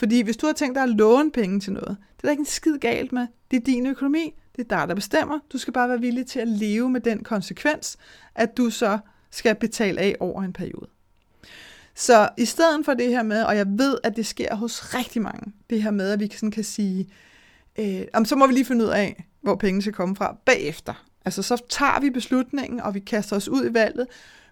Fordi 0.00 0.22
hvis 0.22 0.36
du 0.36 0.46
har 0.46 0.52
tænkt 0.52 0.74
dig 0.74 0.82
at 0.82 0.88
låne 0.88 1.30
penge 1.30 1.60
til 1.60 1.72
noget, 1.72 1.88
det 1.88 2.22
er 2.22 2.22
der 2.22 2.30
ikke 2.30 2.40
en 2.40 2.46
skid 2.46 2.78
galt 2.78 3.12
med. 3.12 3.26
Det 3.50 3.56
er 3.56 3.60
din 3.60 3.86
økonomi, 3.86 4.34
det 4.56 4.72
er 4.72 4.78
dig, 4.78 4.88
der 4.88 4.94
bestemmer. 4.94 5.38
Du 5.52 5.58
skal 5.58 5.72
bare 5.72 5.88
være 5.88 6.00
villig 6.00 6.26
til 6.26 6.40
at 6.40 6.48
leve 6.48 6.90
med 6.90 7.00
den 7.00 7.24
konsekvens, 7.24 7.96
at 8.34 8.56
du 8.56 8.70
så 8.70 8.98
skal 9.30 9.54
betale 9.54 10.00
af 10.00 10.16
over 10.20 10.42
en 10.42 10.52
periode. 10.52 10.86
Så 11.94 12.28
i 12.38 12.44
stedet 12.44 12.84
for 12.84 12.94
det 12.94 13.08
her 13.08 13.22
med, 13.22 13.42
og 13.42 13.56
jeg 13.56 13.66
ved, 13.68 13.98
at 14.04 14.16
det 14.16 14.26
sker 14.26 14.54
hos 14.54 14.94
rigtig 14.94 15.22
mange, 15.22 15.52
det 15.70 15.82
her 15.82 15.90
med, 15.90 16.10
at 16.10 16.20
vi 16.20 16.30
sådan 16.32 16.50
kan 16.50 16.64
sige, 16.64 17.08
øh, 17.78 18.02
så 18.24 18.36
må 18.36 18.46
vi 18.46 18.52
lige 18.52 18.64
finde 18.64 18.84
ud 18.84 18.90
af, 18.90 19.24
hvor 19.40 19.56
pengene 19.56 19.82
skal 19.82 19.94
komme 19.94 20.16
fra 20.16 20.36
bagefter. 20.44 21.06
Altså 21.24 21.42
så 21.42 21.62
tager 21.68 22.00
vi 22.00 22.10
beslutningen, 22.10 22.80
og 22.80 22.94
vi 22.94 23.00
kaster 23.00 23.36
os 23.36 23.48
ud 23.48 23.70
i 23.70 23.74
valget, 23.74 24.06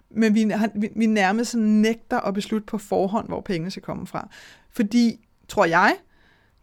men 0.09 0.35
vi, 0.35 0.51
vi, 0.75 0.89
vi 0.95 1.05
nærmest 1.05 1.55
nægter 1.55 2.19
at 2.19 2.33
beslutte 2.33 2.65
på 2.65 2.77
forhånd, 2.77 3.27
hvor 3.27 3.41
pengene 3.41 3.71
skal 3.71 3.83
komme 3.83 4.07
fra. 4.07 4.29
Fordi, 4.69 5.19
tror 5.49 5.65
jeg, 5.65 5.95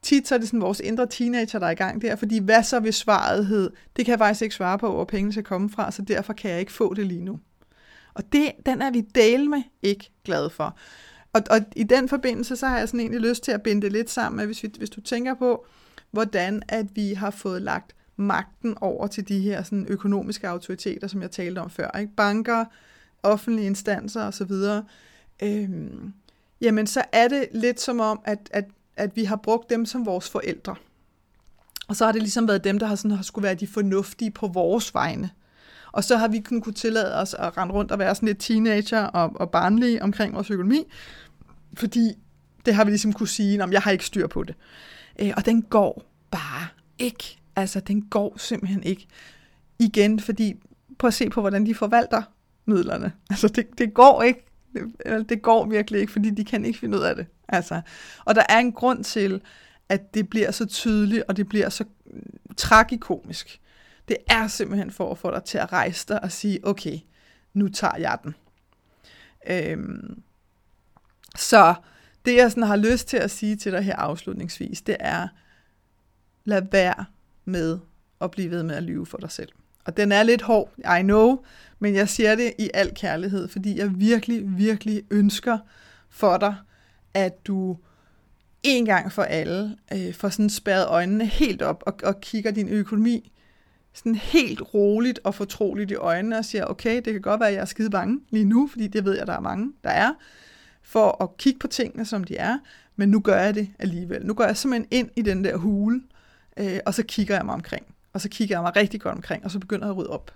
tit 0.02 0.28
så 0.28 0.34
er 0.34 0.38
det 0.38 0.48
sådan 0.48 0.60
vores 0.60 0.80
indre 0.80 1.06
teenager, 1.06 1.58
der 1.58 1.66
er 1.66 1.70
i 1.70 1.74
gang 1.74 2.02
der, 2.02 2.16
fordi 2.16 2.38
hvad 2.38 2.62
så 2.62 2.80
hvis 2.80 2.94
svaret 2.94 3.46
hed, 3.46 3.70
det 3.96 4.04
kan 4.04 4.12
jeg 4.12 4.18
faktisk 4.18 4.42
ikke 4.42 4.54
svare 4.54 4.78
på, 4.78 4.92
hvor 4.92 5.04
pengene 5.04 5.32
skal 5.32 5.44
komme 5.44 5.70
fra, 5.70 5.90
så 5.90 6.02
derfor 6.02 6.32
kan 6.32 6.50
jeg 6.50 6.60
ikke 6.60 6.72
få 6.72 6.94
det 6.94 7.06
lige 7.06 7.24
nu. 7.24 7.40
Og 8.14 8.32
det, 8.32 8.52
den 8.66 8.82
er 8.82 8.90
vi 8.90 9.00
del 9.00 9.50
med 9.50 9.62
ikke 9.82 10.10
glade 10.24 10.50
for. 10.50 10.76
Og, 11.32 11.42
og 11.50 11.60
i 11.76 11.82
den 11.82 12.08
forbindelse, 12.08 12.56
så 12.56 12.66
har 12.66 12.78
jeg 12.78 12.88
sådan 12.88 13.00
egentlig 13.00 13.20
lyst 13.20 13.42
til 13.42 13.52
at 13.52 13.62
binde 13.62 13.82
det 13.82 13.92
lidt 13.92 14.10
sammen 14.10 14.36
med, 14.36 14.46
hvis, 14.46 14.62
vi, 14.62 14.72
hvis 14.78 14.90
du 14.90 15.00
tænker 15.00 15.34
på, 15.34 15.66
hvordan 16.10 16.62
at 16.68 16.86
vi 16.94 17.14
har 17.14 17.30
fået 17.30 17.62
lagt 17.62 17.94
magten 18.16 18.78
over 18.80 19.06
til 19.06 19.28
de 19.28 19.40
her 19.40 19.62
sådan, 19.62 19.86
økonomiske 19.88 20.48
autoriteter, 20.48 21.08
som 21.08 21.22
jeg 21.22 21.30
talte 21.30 21.58
om 21.58 21.70
før. 21.70 21.98
Ikke? 21.98 22.12
Banker, 22.16 22.64
offentlige 23.22 23.66
instanser 23.66 24.22
osv. 24.22 24.52
Øhm, 25.42 26.12
jamen 26.60 26.86
så 26.86 27.02
er 27.12 27.28
det 27.28 27.48
lidt 27.52 27.80
som 27.80 28.00
om, 28.00 28.20
at, 28.24 28.38
at, 28.50 28.64
at 28.96 29.16
vi 29.16 29.24
har 29.24 29.36
brugt 29.36 29.70
dem 29.70 29.86
som 29.86 30.06
vores 30.06 30.30
forældre. 30.30 30.74
Og 31.88 31.96
så 31.96 32.04
har 32.04 32.12
det 32.12 32.22
ligesom 32.22 32.48
været 32.48 32.64
dem, 32.64 32.78
der 32.78 32.86
har, 32.86 32.94
sådan, 32.94 33.10
har 33.10 33.22
skulle 33.22 33.42
være 33.42 33.54
de 33.54 33.66
fornuftige 33.66 34.30
på 34.30 34.46
vores 34.46 34.94
vegne. 34.94 35.30
Og 35.92 36.04
så 36.04 36.16
har 36.16 36.28
vi 36.28 36.40
kun 36.40 36.60
kunne 36.60 36.74
tillade 36.74 37.14
os 37.14 37.34
at 37.34 37.56
rende 37.56 37.74
rundt 37.74 37.92
og 37.92 37.98
være 37.98 38.14
sådan 38.14 38.26
lidt 38.26 38.38
teenager 38.38 39.04
og, 39.04 39.32
og 39.34 39.50
barnlige 39.50 40.02
omkring 40.02 40.34
vores 40.34 40.50
økonomi, 40.50 40.84
fordi 41.74 42.12
det 42.66 42.74
har 42.74 42.84
vi 42.84 42.90
ligesom 42.90 43.12
kunne 43.12 43.28
sige, 43.28 43.64
om 43.64 43.72
jeg 43.72 43.82
har 43.82 43.90
ikke 43.90 44.04
styr 44.04 44.26
på 44.26 44.42
det. 44.42 44.54
Øh, 45.18 45.32
og 45.36 45.46
den 45.46 45.62
går 45.62 46.02
bare 46.30 46.66
ikke. 46.98 47.38
Altså, 47.56 47.80
den 47.80 48.02
går 48.02 48.34
simpelthen 48.38 48.82
ikke. 48.82 49.06
Igen, 49.78 50.20
fordi 50.20 50.54
prøv 50.98 51.08
at 51.08 51.14
se 51.14 51.30
på, 51.30 51.40
hvordan 51.40 51.66
de 51.66 51.74
forvalter 51.74 52.22
midlerne. 52.64 53.12
Altså, 53.30 53.48
det, 53.48 53.78
det 53.78 53.94
går 53.94 54.22
ikke. 54.22 54.46
Det, 54.72 55.28
det 55.28 55.42
går 55.42 55.66
virkelig 55.66 56.00
ikke, 56.00 56.12
fordi 56.12 56.30
de 56.30 56.44
kan 56.44 56.64
ikke 56.64 56.78
finde 56.78 56.98
ud 56.98 57.02
af 57.02 57.16
det. 57.16 57.26
Altså, 57.48 57.80
og 58.24 58.34
der 58.34 58.42
er 58.48 58.58
en 58.58 58.72
grund 58.72 59.04
til, 59.04 59.40
at 59.88 60.14
det 60.14 60.28
bliver 60.28 60.50
så 60.50 60.66
tydeligt, 60.66 61.24
og 61.28 61.36
det 61.36 61.48
bliver 61.48 61.68
så 61.68 61.84
tragikomisk. 62.56 63.60
Det 64.08 64.16
er 64.30 64.46
simpelthen 64.46 64.90
for 64.90 65.10
at 65.10 65.18
få 65.18 65.30
dig 65.30 65.44
til 65.44 65.58
at 65.58 65.72
rejse 65.72 66.08
dig 66.08 66.22
og 66.22 66.32
sige, 66.32 66.66
okay, 66.66 66.98
nu 67.54 67.68
tager 67.68 67.96
jeg 67.96 68.18
den. 68.24 68.34
Øhm, 69.50 70.22
så 71.36 71.74
det 72.24 72.36
jeg 72.36 72.50
sådan 72.50 72.62
har 72.62 72.76
lyst 72.76 73.08
til 73.08 73.16
at 73.16 73.30
sige 73.30 73.56
til 73.56 73.72
dig 73.72 73.82
her 73.82 73.96
afslutningsvis, 73.96 74.82
det 74.82 74.96
er, 75.00 75.28
lad 76.44 76.62
være 76.72 77.04
med 77.44 77.78
at 78.20 78.30
blive 78.30 78.50
ved 78.50 78.62
med 78.62 78.74
at 78.74 78.82
lyve 78.82 79.06
for 79.06 79.18
dig 79.18 79.30
selv. 79.30 79.52
Og 79.84 79.96
den 79.96 80.12
er 80.12 80.22
lidt 80.22 80.42
hård, 80.42 80.72
I 80.78 81.02
know, 81.02 81.44
men 81.78 81.94
jeg 81.94 82.08
siger 82.08 82.34
det 82.34 82.52
i 82.58 82.70
al 82.74 82.94
kærlighed, 82.94 83.48
fordi 83.48 83.78
jeg 83.78 83.90
virkelig, 84.00 84.58
virkelig 84.58 85.02
ønsker 85.10 85.58
for 86.08 86.36
dig, 86.36 86.54
at 87.16 87.46
du 87.46 87.76
en 88.62 88.84
gang 88.84 89.12
for 89.12 89.22
alle 89.22 89.76
øh, 89.92 90.14
får 90.14 90.28
sådan 90.28 90.50
spærret 90.50 90.86
øjnene 90.86 91.26
helt 91.26 91.62
op 91.62 91.82
og, 91.86 91.94
og 92.02 92.20
kigger 92.20 92.50
din 92.50 92.68
økonomi 92.68 93.32
sådan 93.92 94.14
helt 94.14 94.74
roligt 94.74 95.20
og 95.24 95.34
fortroligt 95.34 95.90
i 95.90 95.94
øjnene 95.94 96.38
og 96.38 96.44
siger, 96.44 96.64
okay, 96.64 96.96
det 96.96 97.12
kan 97.12 97.22
godt 97.22 97.40
være, 97.40 97.48
at 97.48 97.54
jeg 97.54 97.60
er 97.60 97.64
skide 97.64 97.90
bange 97.90 98.20
lige 98.30 98.44
nu, 98.44 98.66
fordi 98.66 98.86
det 98.86 99.04
ved 99.04 99.16
jeg, 99.18 99.26
der 99.26 99.32
er 99.32 99.40
mange, 99.40 99.72
der 99.84 99.90
er, 99.90 100.12
for 100.82 101.22
at 101.22 101.36
kigge 101.36 101.58
på 101.58 101.66
tingene, 101.66 102.04
som 102.04 102.24
de 102.24 102.36
er, 102.36 102.58
men 102.96 103.08
nu 103.08 103.20
gør 103.20 103.40
jeg 103.40 103.54
det 103.54 103.68
alligevel. 103.78 104.26
Nu 104.26 104.34
går 104.34 104.44
jeg 104.44 104.56
simpelthen 104.56 104.88
ind 104.90 105.10
i 105.16 105.22
den 105.22 105.44
der 105.44 105.56
hule, 105.56 106.02
øh, 106.56 106.78
og 106.86 106.94
så 106.94 107.02
kigger 107.02 107.36
jeg 107.36 107.44
mig 107.44 107.54
omkring. 107.54 107.86
Og 108.12 108.20
så 108.20 108.28
kigger 108.28 108.56
jeg 108.56 108.62
mig 108.62 108.76
rigtig 108.76 109.00
godt 109.00 109.14
omkring, 109.14 109.44
og 109.44 109.50
så 109.50 109.58
begynder 109.58 109.86
jeg 109.86 109.90
at 109.90 109.96
rydde 109.96 110.10
op. 110.10 110.34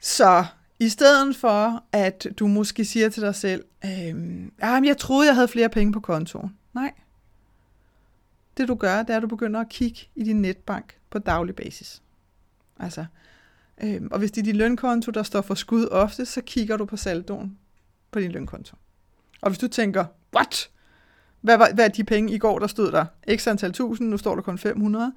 Så 0.00 0.44
i 0.78 0.88
stedet 0.88 1.36
for, 1.36 1.84
at 1.92 2.26
du 2.38 2.46
måske 2.46 2.84
siger 2.84 3.08
til 3.08 3.22
dig 3.22 3.34
selv, 3.34 3.64
øhm, 3.84 4.52
jeg 4.60 4.96
troede, 4.98 5.26
jeg 5.26 5.34
havde 5.34 5.48
flere 5.48 5.68
penge 5.68 5.92
på 5.92 6.00
kontoen. 6.00 6.56
Nej. 6.74 6.92
Det 8.56 8.68
du 8.68 8.74
gør, 8.74 9.02
det 9.02 9.10
er, 9.10 9.16
at 9.16 9.22
du 9.22 9.26
begynder 9.26 9.60
at 9.60 9.68
kigge 9.68 10.00
i 10.14 10.24
din 10.24 10.42
netbank 10.42 10.96
på 11.10 11.18
daglig 11.18 11.56
basis. 11.56 12.02
Altså, 12.78 13.04
øhm, 13.82 14.08
og 14.10 14.18
hvis 14.18 14.30
det 14.30 14.40
er 14.40 14.44
din 14.44 14.56
lønkonto, 14.56 15.10
der 15.10 15.22
står 15.22 15.40
for 15.40 15.54
skud 15.54 15.88
ofte, 15.90 16.26
så 16.26 16.40
kigger 16.40 16.76
du 16.76 16.84
på 16.84 16.96
saldoen 16.96 17.58
på 18.10 18.20
din 18.20 18.32
lønkonto. 18.32 18.76
Og 19.40 19.50
hvis 19.50 19.58
du 19.58 19.68
tænker, 19.68 20.04
what? 20.34 20.70
Hvad, 21.40 21.58
var, 21.58 21.70
hvad 21.74 21.84
er 21.84 21.88
de 21.88 22.04
penge 22.04 22.32
i 22.32 22.38
går, 22.38 22.58
der 22.58 22.66
stod 22.66 22.92
der? 22.92 23.06
X 23.36 23.46
antal 23.46 23.72
tusind, 23.72 24.08
nu 24.08 24.18
står 24.18 24.34
der 24.34 24.42
kun 24.42 24.58
500. 24.58 25.12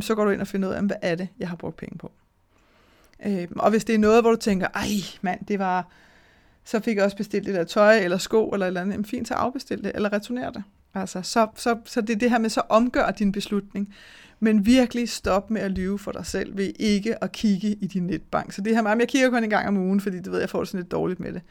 Så 0.00 0.14
går 0.14 0.24
du 0.24 0.30
ind 0.30 0.40
og 0.40 0.46
finder 0.46 0.68
ud 0.68 0.74
af, 0.74 0.82
hvad 0.82 0.96
er 1.02 1.14
det, 1.14 1.28
jeg 1.38 1.48
har 1.48 1.56
brugt 1.56 1.76
penge 1.76 1.98
på. 1.98 2.12
Øh, 3.26 3.48
og 3.56 3.70
hvis 3.70 3.84
det 3.84 3.94
er 3.94 3.98
noget, 3.98 4.22
hvor 4.22 4.30
du 4.30 4.36
tænker, 4.36 4.68
ej 4.74 4.88
mand, 5.22 5.46
det 5.48 5.58
var, 5.58 5.88
så 6.64 6.80
fik 6.80 6.96
jeg 6.96 7.04
også 7.04 7.16
bestilt 7.16 7.46
det 7.46 7.54
der 7.54 7.64
tøj, 7.64 7.98
eller 7.98 8.18
sko, 8.18 8.48
eller 8.48 8.66
et 8.66 8.68
eller 8.68 8.80
andet, 8.80 8.92
jamen 8.92 9.04
fint, 9.04 9.28
så 9.28 9.34
afbestil 9.34 9.84
det, 9.84 9.92
eller 9.94 10.12
returner 10.12 10.50
det. 10.50 10.62
Altså, 10.94 11.22
så, 11.22 11.46
så, 11.56 11.78
så 11.84 12.00
det 12.00 12.10
er 12.10 12.18
det 12.18 12.30
her 12.30 12.38
med, 12.38 12.50
så 12.50 12.62
omgør 12.68 13.10
din 13.10 13.32
beslutning. 13.32 13.94
Men 14.40 14.66
virkelig 14.66 15.08
stop 15.08 15.50
med 15.50 15.60
at 15.60 15.70
lyve 15.70 15.98
for 15.98 16.12
dig 16.12 16.26
selv 16.26 16.56
ved 16.56 16.72
ikke 16.78 17.24
at 17.24 17.32
kigge 17.32 17.68
i 17.68 17.86
din 17.86 18.06
netbank. 18.06 18.52
Så 18.52 18.60
det 18.60 18.74
her 18.74 18.82
med, 18.82 18.96
jeg 18.98 19.08
kigger 19.08 19.30
kun 19.30 19.44
en 19.44 19.50
gang 19.50 19.68
om 19.68 19.76
ugen, 19.76 20.00
fordi 20.00 20.16
det 20.16 20.32
ved 20.32 20.40
jeg 20.40 20.50
får 20.50 20.58
det 20.58 20.68
sådan 20.68 20.80
lidt 20.80 20.90
dårligt 20.90 21.20
med 21.20 21.32
det. 21.32 21.42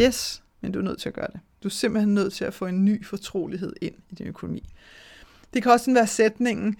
Yes, 0.00 0.42
men 0.60 0.72
du 0.72 0.78
er 0.78 0.82
nødt 0.82 1.00
til 1.00 1.08
at 1.08 1.14
gøre 1.14 1.26
det. 1.32 1.40
Du 1.62 1.68
er 1.68 1.72
simpelthen 1.72 2.14
nødt 2.14 2.32
til 2.32 2.44
at 2.44 2.54
få 2.54 2.66
en 2.66 2.84
ny 2.84 3.04
fortrolighed 3.04 3.72
ind 3.80 3.94
i 4.10 4.14
din 4.14 4.26
økonomi. 4.26 4.68
Det 5.54 5.62
kan 5.62 5.72
også 5.72 5.84
sådan 5.84 5.94
være 5.94 6.06
sætningen, 6.06 6.76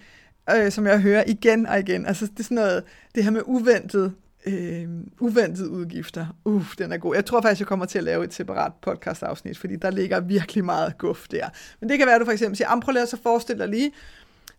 øh, 0.57 0.73
som 0.73 0.87
jeg 0.87 1.01
hører 1.01 1.25
igen 1.27 1.67
og 1.67 1.79
igen. 1.79 2.07
Altså 2.07 2.27
det 2.27 2.39
er 2.39 2.45
sådan 2.45 2.55
noget, 2.55 2.85
det 3.15 3.25
her 3.25 3.31
med 3.31 3.43
uventet, 3.47 4.13
øh, 4.47 4.89
uventede 5.21 5.71
udgifter. 5.71 6.27
Uff, 6.45 6.77
den 6.77 6.93
er 6.93 6.97
god. 6.97 7.15
Jeg 7.15 7.25
tror 7.25 7.41
faktisk, 7.41 7.61
jeg 7.61 7.67
kommer 7.67 7.87
til 7.87 7.99
at 7.99 8.05
lave 8.05 8.25
et 8.25 8.35
separat 8.35 8.73
podcast-afsnit, 8.83 9.59
fordi 9.59 9.77
der 9.77 9.91
ligger 9.91 10.21
virkelig 10.21 10.65
meget 10.65 10.99
guf 10.99 11.29
der. 11.31 11.49
Men 11.81 11.89
det 11.89 11.99
kan 11.99 12.07
være, 12.07 12.15
at 12.15 12.21
du 12.21 12.25
for 12.25 12.33
eksempel 12.33 12.57
siger, 12.57 12.81
prøv 12.81 12.97
at 12.97 13.09
så 13.09 13.55
dig 13.59 13.69
lige, 13.69 13.93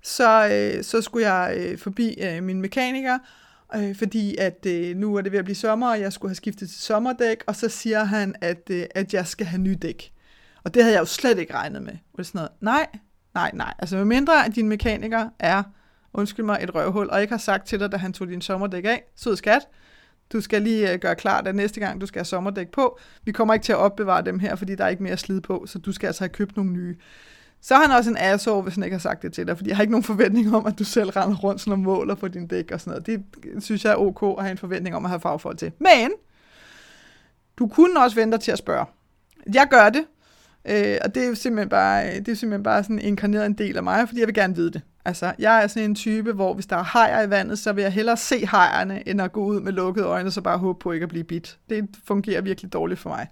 så, 0.01 0.49
øh, 0.51 0.83
så 0.83 1.01
skulle 1.01 1.33
jeg 1.33 1.57
øh, 1.57 1.77
forbi 1.77 2.17
øh, 2.21 2.43
min 2.43 2.61
mekaniker, 2.61 3.19
øh, 3.75 3.95
fordi 3.95 4.37
at 4.37 4.65
øh, 4.67 4.95
nu 4.95 5.15
er 5.15 5.21
det 5.21 5.31
ved 5.31 5.39
at 5.39 5.45
blive 5.45 5.55
sommer, 5.55 5.89
og 5.89 5.99
jeg 5.99 6.13
skulle 6.13 6.29
have 6.29 6.35
skiftet 6.35 6.69
til 6.69 6.79
sommerdæk, 6.79 7.43
og 7.47 7.55
så 7.55 7.69
siger 7.69 8.03
han, 8.03 8.35
at, 8.41 8.69
øh, 8.69 8.83
at 8.95 9.13
jeg 9.13 9.27
skal 9.27 9.45
have 9.45 9.61
ny 9.61 9.77
dæk. 9.81 10.11
Og 10.63 10.73
det 10.73 10.83
havde 10.83 10.93
jeg 10.93 11.01
jo 11.01 11.05
slet 11.05 11.39
ikke 11.39 11.53
regnet 11.53 11.81
med. 11.81 11.93
Og 11.93 12.17
det 12.17 12.27
sådan 12.27 12.39
noget, 12.39 12.51
nej, 12.61 12.87
nej, 13.33 13.51
nej. 13.53 13.73
Altså 13.79 13.95
med 13.95 14.05
mindre 14.05 14.45
at 14.45 14.55
din 14.55 14.69
mekaniker 14.69 15.29
er, 15.39 15.63
undskyld 16.13 16.45
mig, 16.45 16.59
et 16.61 16.75
røvhul, 16.75 17.09
og 17.09 17.21
ikke 17.21 17.33
har 17.33 17.37
sagt 17.37 17.67
til 17.67 17.79
dig, 17.79 17.91
da 17.91 17.97
han 17.97 18.13
tog 18.13 18.27
din 18.27 18.41
sommerdæk 18.41 18.85
af, 18.85 19.03
sød 19.15 19.35
skat, 19.35 19.61
du 20.33 20.41
skal 20.41 20.61
lige 20.61 20.93
øh, 20.93 20.99
gøre 20.99 21.15
klart, 21.15 21.47
at 21.47 21.55
næste 21.55 21.79
gang 21.79 22.01
du 22.01 22.05
skal 22.05 22.19
have 22.19 22.25
sommerdæk 22.25 22.71
på, 22.71 22.99
vi 23.23 23.31
kommer 23.31 23.53
ikke 23.53 23.63
til 23.63 23.71
at 23.71 23.77
opbevare 23.77 24.21
dem 24.21 24.39
her, 24.39 24.55
fordi 24.55 24.75
der 24.75 24.83
er 24.83 24.89
ikke 24.89 25.03
mere 25.03 25.17
slid 25.17 25.41
på, 25.41 25.63
så 25.67 25.79
du 25.79 25.91
skal 25.91 26.07
altså 26.07 26.21
have 26.21 26.29
købt 26.29 26.55
nogle 26.55 26.71
nye. 26.71 26.95
Så 27.61 27.75
er 27.75 27.79
han 27.79 27.91
også 27.91 28.09
en 28.09 28.17
asshole, 28.19 28.63
hvis 28.63 28.75
han 28.75 28.83
ikke 28.83 28.93
har 28.93 28.99
sagt 28.99 29.21
det 29.21 29.33
til 29.33 29.47
dig, 29.47 29.57
fordi 29.57 29.69
jeg 29.69 29.77
har 29.77 29.83
ikke 29.83 29.91
nogen 29.91 30.03
forventning 30.03 30.55
om, 30.55 30.65
at 30.65 30.79
du 30.79 30.83
selv 30.83 31.09
render 31.09 31.37
rundt 31.37 31.61
sådan 31.61 31.73
og 31.73 31.79
måler 31.79 32.15
på 32.15 32.27
din 32.27 32.47
dæk 32.47 32.71
og 32.71 32.81
sådan 32.81 32.91
noget. 32.91 33.23
Det 33.45 33.63
synes 33.63 33.85
jeg 33.85 33.91
er 33.91 33.95
ok 33.95 34.37
at 34.37 34.43
have 34.43 34.51
en 34.51 34.57
forventning 34.57 34.95
om 34.95 35.05
at 35.05 35.09
have 35.09 35.19
fagfolk 35.19 35.57
til. 35.57 35.71
Men 35.79 36.11
du 37.57 37.67
kunne 37.67 37.99
også 37.99 38.15
vente 38.15 38.37
til 38.37 38.51
at 38.51 38.57
spørge. 38.57 38.85
Jeg 39.53 39.67
gør 39.69 39.89
det, 39.89 40.05
øh, 40.65 40.97
og 41.05 41.15
det 41.15 41.25
er 41.25 41.33
simpelthen 41.33 41.69
bare, 41.69 42.19
det 42.19 42.27
er 42.27 42.35
simpelthen 42.35 42.63
bare 42.63 42.83
sådan 42.83 42.99
inkarneret 42.99 43.45
en 43.45 43.53
del 43.53 43.77
af 43.77 43.83
mig, 43.83 44.07
fordi 44.07 44.19
jeg 44.19 44.27
vil 44.27 44.35
gerne 44.35 44.55
vide 44.55 44.71
det. 44.71 44.81
Altså, 45.05 45.33
jeg 45.39 45.63
er 45.63 45.67
sådan 45.67 45.89
en 45.89 45.95
type, 45.95 46.31
hvor 46.31 46.53
hvis 46.53 46.65
der 46.65 46.75
er 46.75 46.83
hajer 46.83 47.21
i 47.21 47.29
vandet, 47.29 47.59
så 47.59 47.73
vil 47.73 47.81
jeg 47.81 47.91
hellere 47.91 48.17
se 48.17 48.45
hajerne, 48.45 49.07
end 49.07 49.21
at 49.21 49.31
gå 49.31 49.43
ud 49.43 49.61
med 49.61 49.71
lukkede 49.71 50.05
øjne, 50.05 50.29
og 50.29 50.33
så 50.33 50.41
bare 50.41 50.57
håbe 50.57 50.79
på 50.79 50.91
ikke 50.91 51.03
at 51.03 51.09
blive 51.09 51.23
bit. 51.23 51.57
Det 51.69 51.89
fungerer 52.07 52.41
virkelig 52.41 52.73
dårligt 52.73 52.99
for 52.99 53.09
mig. 53.09 53.27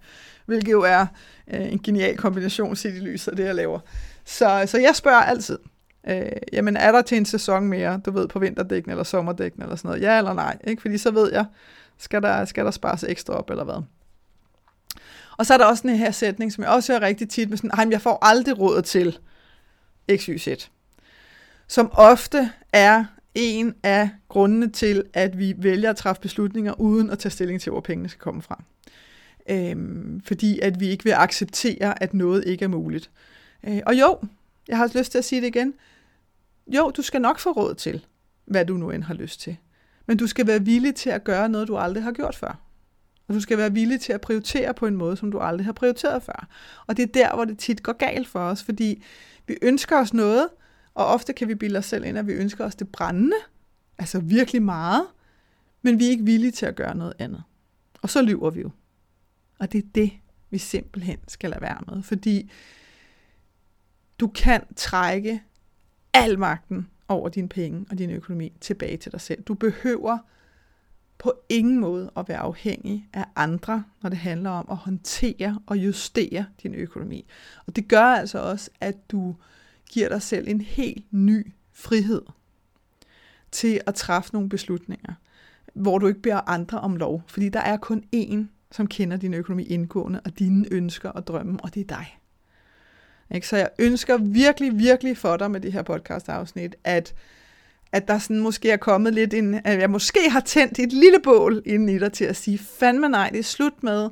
Hvilket 0.45 0.71
jo 0.71 0.81
er 0.81 1.05
øh, 1.53 1.71
en 1.71 1.79
genial 1.79 2.17
kombination 2.17 2.75
set 2.75 2.95
i 2.95 2.99
lyset 2.99 3.31
af 3.31 3.37
det, 3.37 3.45
jeg 3.45 3.55
laver. 3.55 3.79
Så, 4.25 4.63
så 4.65 4.77
jeg 4.77 4.95
spørger 4.95 5.21
altid, 5.21 5.59
øh, 6.09 6.21
jamen 6.53 6.77
er 6.77 6.91
der 6.91 7.01
til 7.01 7.17
en 7.17 7.25
sæson 7.25 7.67
mere, 7.67 8.01
du 8.05 8.11
ved, 8.11 8.27
på 8.27 8.39
vinterdækken 8.39 8.91
eller 8.91 9.03
sommerdækken 9.03 9.61
eller 9.61 9.75
sådan 9.75 9.89
noget? 9.89 10.01
Ja 10.01 10.17
eller 10.17 10.33
nej? 10.33 10.57
Ikke? 10.63 10.81
Fordi 10.81 10.97
så 10.97 11.11
ved 11.11 11.31
jeg, 11.33 11.45
skal 11.97 12.21
der, 12.21 12.45
skal 12.45 12.65
der 12.65 12.71
spares 12.71 13.03
ekstra 13.03 13.33
op 13.33 13.49
eller 13.49 13.63
hvad? 13.63 13.81
Og 15.37 15.45
så 15.45 15.53
er 15.53 15.57
der 15.57 15.65
også 15.65 15.87
den 15.87 15.95
her 15.95 16.11
sætning, 16.11 16.53
som 16.53 16.63
jeg 16.63 16.71
også 16.71 16.93
hører 16.93 17.01
rigtig 17.01 17.29
tit 17.29 17.49
med 17.49 17.57
sådan, 17.57 17.91
jeg 17.91 18.01
får 18.01 18.19
aldrig 18.21 18.59
råd 18.59 18.81
til 18.81 19.17
XYZ 20.17 20.47
som 21.67 21.89
ofte 21.93 22.51
er 22.73 23.05
en 23.35 23.73
af 23.83 24.09
grundene 24.29 24.69
til, 24.69 25.03
at 25.13 25.37
vi 25.37 25.55
vælger 25.57 25.89
at 25.89 25.95
træffe 25.95 26.21
beslutninger 26.21 26.79
uden 26.79 27.09
at 27.09 27.19
tage 27.19 27.31
stilling 27.31 27.61
til, 27.61 27.71
hvor 27.71 27.81
pengene 27.81 28.09
skal 28.09 28.21
komme 28.21 28.41
fra. 28.41 28.63
Øhm, 29.49 30.21
fordi 30.25 30.59
at 30.59 30.79
vi 30.79 30.87
ikke 30.87 31.03
vil 31.03 31.11
acceptere, 31.11 32.03
at 32.03 32.13
noget 32.13 32.43
ikke 32.45 32.65
er 32.65 32.69
muligt. 32.69 33.09
Øh, 33.67 33.79
og 33.85 33.99
jo, 33.99 34.19
jeg 34.67 34.77
har 34.77 34.91
lyst 34.97 35.11
til 35.11 35.17
at 35.17 35.25
sige 35.25 35.41
det 35.41 35.47
igen. 35.47 35.73
Jo, 36.67 36.91
du 36.97 37.01
skal 37.01 37.21
nok 37.21 37.39
få 37.39 37.51
råd 37.51 37.75
til, 37.75 38.05
hvad 38.45 38.65
du 38.65 38.73
nu 38.73 38.91
end 38.91 39.03
har 39.03 39.13
lyst 39.13 39.39
til. 39.39 39.57
Men 40.05 40.17
du 40.17 40.27
skal 40.27 40.47
være 40.47 40.65
villig 40.65 40.95
til 40.95 41.09
at 41.09 41.23
gøre 41.23 41.49
noget, 41.49 41.67
du 41.67 41.77
aldrig 41.77 42.03
har 42.03 42.11
gjort 42.11 42.35
før. 42.35 42.59
Og 43.27 43.33
du 43.33 43.39
skal 43.39 43.57
være 43.57 43.73
villig 43.73 44.01
til 44.01 44.13
at 44.13 44.21
prioritere 44.21 44.73
på 44.73 44.87
en 44.87 44.95
måde, 44.95 45.17
som 45.17 45.31
du 45.31 45.39
aldrig 45.39 45.65
har 45.65 45.73
prioriteret 45.73 46.23
før. 46.23 46.47
Og 46.87 46.97
det 46.97 47.03
er 47.03 47.11
der, 47.13 47.35
hvor 47.35 47.45
det 47.45 47.57
tit 47.57 47.83
går 47.83 47.93
galt 47.93 48.27
for 48.27 48.39
os, 48.39 48.63
fordi 48.63 49.03
vi 49.47 49.57
ønsker 49.61 49.97
os 49.97 50.13
noget, 50.13 50.47
og 50.97 51.05
ofte 51.05 51.33
kan 51.33 51.47
vi 51.47 51.55
bilde 51.55 51.79
os 51.79 51.85
selv 51.85 52.05
ind, 52.05 52.17
at 52.17 52.27
vi 52.27 52.33
ønsker 52.33 52.65
os 52.65 52.75
det 52.75 52.89
brændende, 52.89 53.35
altså 53.97 54.19
virkelig 54.19 54.61
meget, 54.61 55.05
men 55.81 55.99
vi 55.99 56.05
er 56.05 56.09
ikke 56.09 56.25
villige 56.25 56.51
til 56.51 56.65
at 56.65 56.75
gøre 56.75 56.95
noget 56.95 57.13
andet. 57.19 57.43
Og 58.01 58.09
så 58.09 58.21
lyver 58.21 58.49
vi 58.49 58.61
jo. 58.61 58.71
Og 59.59 59.71
det 59.71 59.83
er 59.83 59.87
det, 59.95 60.11
vi 60.49 60.57
simpelthen 60.57 61.17
skal 61.27 61.49
lade 61.49 61.61
være 61.61 61.81
med, 61.87 62.03
fordi 62.03 62.51
du 64.19 64.27
kan 64.27 64.63
trække 64.75 65.43
al 66.13 66.39
magten 66.39 66.87
over 67.07 67.29
dine 67.29 67.49
penge 67.49 67.85
og 67.89 67.97
din 67.97 68.09
økonomi 68.09 68.53
tilbage 68.61 68.97
til 68.97 69.11
dig 69.11 69.21
selv. 69.21 69.43
Du 69.43 69.53
behøver 69.53 70.17
på 71.17 71.33
ingen 71.49 71.79
måde 71.79 72.11
at 72.17 72.29
være 72.29 72.37
afhængig 72.37 73.09
af 73.13 73.25
andre, 73.35 73.83
når 74.01 74.09
det 74.09 74.19
handler 74.19 74.49
om 74.49 74.67
at 74.71 74.77
håndtere 74.77 75.59
og 75.67 75.77
justere 75.77 76.45
din 76.63 76.75
økonomi. 76.75 77.25
Og 77.67 77.75
det 77.75 77.87
gør 77.87 78.05
altså 78.05 78.39
også, 78.39 78.69
at 78.79 79.11
du 79.11 79.35
giver 79.89 80.09
dig 80.09 80.21
selv 80.21 80.47
en 80.47 80.61
helt 80.61 81.05
ny 81.13 81.53
frihed 81.73 82.21
til 83.51 83.81
at 83.87 83.95
træffe 83.95 84.33
nogle 84.33 84.49
beslutninger, 84.49 85.13
hvor 85.73 85.97
du 85.97 86.07
ikke 86.07 86.21
beder 86.21 86.49
andre 86.49 86.79
om 86.79 86.95
lov. 86.95 87.23
Fordi 87.27 87.49
der 87.49 87.59
er 87.59 87.77
kun 87.77 88.03
én, 88.15 88.37
som 88.71 88.87
kender 88.87 89.17
din 89.17 89.33
økonomi 89.33 89.63
indgående, 89.63 90.21
og 90.25 90.39
dine 90.39 90.65
ønsker 90.71 91.09
og 91.09 91.27
drømme, 91.27 91.59
og 91.63 91.73
det 91.73 91.81
er 91.81 91.95
dig. 91.95 92.19
Ikke? 93.35 93.47
Så 93.47 93.57
jeg 93.57 93.69
ønsker 93.79 94.17
virkelig, 94.17 94.79
virkelig 94.79 95.17
for 95.17 95.37
dig 95.37 95.51
med 95.51 95.59
det 95.59 95.73
her 95.73 95.81
podcast-afsnit, 95.81 96.75
at, 96.83 97.15
at 97.91 98.07
der 98.07 98.19
sådan 98.19 98.39
måske 98.39 98.71
er 98.71 98.77
kommet 98.77 99.13
lidt 99.13 99.33
en, 99.33 99.53
at 99.53 99.79
jeg 99.79 99.89
måske 99.89 100.29
har 100.29 100.39
tændt 100.39 100.79
et 100.79 100.93
lille 100.93 101.19
bål 101.23 101.61
inden 101.65 101.89
i 101.89 101.99
dig 101.99 102.13
til 102.13 102.25
at 102.25 102.35
sige, 102.35 102.57
fandme 102.57 103.09
nej, 103.09 103.29
det 103.29 103.39
er 103.39 103.43
slut 103.43 103.83
med 103.83 104.09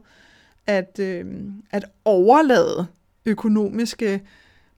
at, 0.67 0.99
øh, 0.99 1.26
at 1.71 1.86
overlade 2.05 2.88
økonomiske 3.26 4.21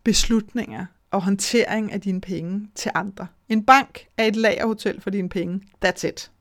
beslutninger 0.08 0.86
og 1.12 1.22
håndtering 1.22 1.92
af 1.92 2.02
dine 2.02 2.22
penge 2.22 2.68
til 2.76 2.92
andre. 2.96 3.28
En 3.50 3.66
bank 3.66 4.08
er 4.18 4.24
et 4.24 4.36
lagerhotel 4.36 5.02
for 5.02 5.10
dine 5.10 5.30
penge. 5.30 5.62
That's 5.86 6.08
it. 6.08 6.32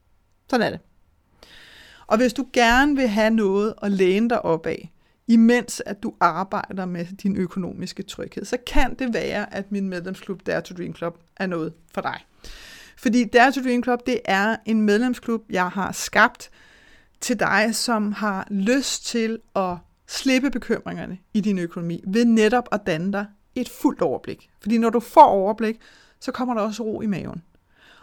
Sådan 0.50 0.66
er 0.66 0.70
det. 0.70 0.80
Og 2.06 2.16
hvis 2.16 2.32
du 2.32 2.46
gerne 2.52 2.96
vil 2.96 3.08
have 3.08 3.30
noget 3.30 3.74
at 3.82 3.92
læne 3.92 4.28
dig 4.28 4.44
op 4.44 4.66
af, 4.66 4.92
imens 5.26 5.82
at 5.86 6.02
du 6.02 6.14
arbejder 6.20 6.86
med 6.86 7.06
din 7.06 7.36
økonomiske 7.36 8.02
tryghed, 8.02 8.44
så 8.44 8.56
kan 8.66 8.94
det 8.94 9.14
være, 9.14 9.54
at 9.54 9.72
min 9.72 9.88
medlemsklub 9.88 10.46
Dare 10.46 10.60
to 10.60 10.74
Dream 10.74 10.94
Club 10.94 11.18
er 11.36 11.46
noget 11.46 11.72
for 11.94 12.00
dig. 12.00 12.20
Fordi 12.96 13.24
Dare 13.24 13.52
to 13.52 13.62
Dream 13.62 13.82
Club, 13.82 14.06
det 14.06 14.20
er 14.24 14.56
en 14.66 14.80
medlemsklub, 14.80 15.42
jeg 15.50 15.68
har 15.68 15.92
skabt 15.92 16.50
til 17.20 17.40
dig, 17.40 17.74
som 17.74 18.12
har 18.12 18.46
lyst 18.50 19.06
til 19.06 19.38
at 19.56 19.76
slippe 20.08 20.50
bekymringerne 20.50 21.18
i 21.34 21.40
din 21.40 21.58
økonomi, 21.58 22.02
ved 22.06 22.24
netop 22.24 22.68
at 22.72 22.80
danne 22.86 23.12
dig 23.12 23.26
et 23.56 23.68
fuldt 23.68 24.02
overblik. 24.02 24.50
Fordi 24.60 24.78
når 24.78 24.90
du 24.90 25.00
får 25.00 25.24
overblik, 25.24 25.80
så 26.20 26.32
kommer 26.32 26.54
der 26.54 26.60
også 26.60 26.82
ro 26.82 27.00
i 27.00 27.06
maven. 27.06 27.42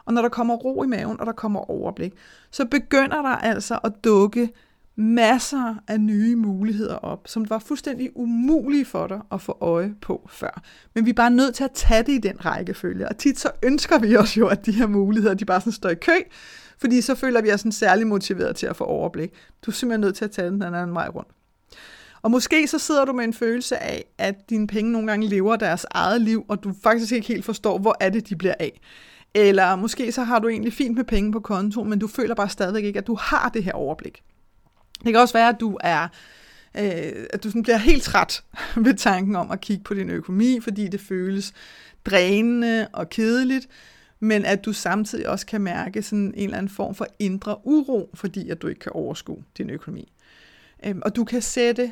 Og 0.05 0.13
når 0.13 0.21
der 0.21 0.29
kommer 0.29 0.55
ro 0.55 0.83
i 0.83 0.87
maven, 0.87 1.19
og 1.19 1.25
der 1.25 1.31
kommer 1.31 1.69
overblik, 1.69 2.13
så 2.51 2.65
begynder 2.65 3.21
der 3.21 3.35
altså 3.35 3.79
at 3.83 3.93
dukke 4.03 4.49
masser 4.95 5.75
af 5.87 6.01
nye 6.01 6.35
muligheder 6.35 6.95
op, 6.95 7.27
som 7.27 7.49
var 7.49 7.59
fuldstændig 7.59 8.09
umulige 8.15 8.85
for 8.85 9.07
dig 9.07 9.21
at 9.31 9.41
få 9.41 9.57
øje 9.61 9.95
på 10.01 10.27
før. 10.29 10.61
Men 10.95 11.05
vi 11.05 11.09
er 11.09 11.13
bare 11.13 11.29
nødt 11.29 11.55
til 11.55 11.63
at 11.63 11.71
tage 11.71 12.03
det 12.03 12.11
i 12.11 12.17
den 12.17 12.45
rækkefølge. 12.45 13.09
Og 13.09 13.17
tit 13.17 13.39
så 13.39 13.51
ønsker 13.63 13.99
vi 13.99 14.17
os 14.17 14.37
jo, 14.37 14.47
at 14.47 14.65
de 14.65 14.71
her 14.71 14.87
muligheder, 14.87 15.33
de 15.33 15.45
bare 15.45 15.61
sådan 15.61 15.73
står 15.73 15.89
i 15.89 15.95
kø, 15.95 16.11
fordi 16.77 17.01
så 17.01 17.15
føler 17.15 17.41
vi 17.41 17.51
os 17.51 17.59
sådan 17.59 17.71
særlig 17.71 18.07
motiveret 18.07 18.55
til 18.55 18.67
at 18.67 18.75
få 18.75 18.83
overblik. 18.83 19.31
Du 19.65 19.71
er 19.71 19.73
simpelthen 19.73 20.01
nødt 20.01 20.15
til 20.15 20.25
at 20.25 20.31
tage 20.31 20.49
den 20.49 20.63
anden 20.63 20.93
vej 20.93 21.07
rundt. 21.07 21.29
Og 22.23 22.31
måske 22.31 22.67
så 22.67 22.79
sidder 22.79 23.05
du 23.05 23.13
med 23.13 23.23
en 23.23 23.33
følelse 23.33 23.83
af, 23.83 24.05
at 24.17 24.49
dine 24.49 24.67
penge 24.67 24.91
nogle 24.91 25.07
gange 25.07 25.27
lever 25.27 25.55
deres 25.55 25.85
eget 25.91 26.21
liv, 26.21 26.45
og 26.47 26.63
du 26.63 26.73
faktisk 26.83 27.11
ikke 27.11 27.27
helt 27.27 27.45
forstår, 27.45 27.77
hvor 27.77 27.97
er 27.99 28.09
det, 28.09 28.29
de 28.29 28.35
bliver 28.35 28.55
af. 28.59 28.81
Eller 29.33 29.75
måske 29.75 30.11
så 30.11 30.23
har 30.23 30.39
du 30.39 30.47
egentlig 30.47 30.73
fint 30.73 30.95
med 30.95 31.03
penge 31.03 31.31
på 31.31 31.39
konto, 31.39 31.83
men 31.83 31.99
du 31.99 32.07
føler 32.07 32.35
bare 32.35 32.49
stadigvæk 32.49 32.83
ikke, 32.83 32.99
at 32.99 33.07
du 33.07 33.15
har 33.15 33.49
det 33.49 33.63
her 33.63 33.73
overblik. 33.73 34.23
Det 35.03 35.13
kan 35.13 35.21
også 35.21 35.33
være, 35.33 35.49
at 35.49 35.59
du 35.59 35.77
er 35.81 36.07
øh, 36.77 37.25
at 37.29 37.43
du 37.43 37.49
sådan 37.49 37.63
bliver 37.63 37.77
helt 37.77 38.03
træt 38.03 38.43
ved 38.85 38.93
tanken 38.93 39.35
om 39.35 39.51
at 39.51 39.61
kigge 39.61 39.83
på 39.83 39.93
din 39.93 40.09
økonomi, 40.09 40.59
fordi 40.59 40.87
det 40.87 41.01
føles 41.01 41.53
drænende 42.05 42.87
og 42.93 43.09
kedeligt, 43.09 43.67
men 44.19 44.45
at 44.45 44.65
du 44.65 44.73
samtidig 44.73 45.29
også 45.29 45.45
kan 45.45 45.61
mærke 45.61 46.03
sådan 46.03 46.33
en 46.35 46.43
eller 46.43 46.57
anden 46.57 46.69
form 46.69 46.95
for 46.95 47.07
indre 47.19 47.57
uro, 47.63 48.09
fordi 48.13 48.49
at 48.49 48.61
du 48.61 48.67
ikke 48.67 48.79
kan 48.79 48.91
overskue 48.91 49.43
din 49.57 49.69
økonomi. 49.69 50.11
Øhm, 50.85 51.01
og 51.05 51.15
du 51.15 51.23
kan 51.23 51.41
sætte 51.41 51.91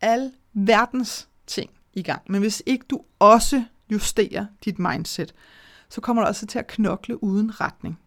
al 0.00 0.32
verdens 0.52 1.28
ting 1.46 1.70
i 1.92 2.02
gang. 2.02 2.22
Men 2.28 2.40
hvis 2.40 2.62
ikke 2.66 2.84
du 2.90 3.00
også 3.18 3.64
justerer 3.90 4.46
dit 4.64 4.78
mindset, 4.78 5.34
så 5.88 6.00
kommer 6.00 6.22
du 6.22 6.28
også 6.28 6.46
til 6.46 6.58
at 6.58 6.66
knokle 6.66 7.22
uden 7.22 7.60
retning. 7.60 7.98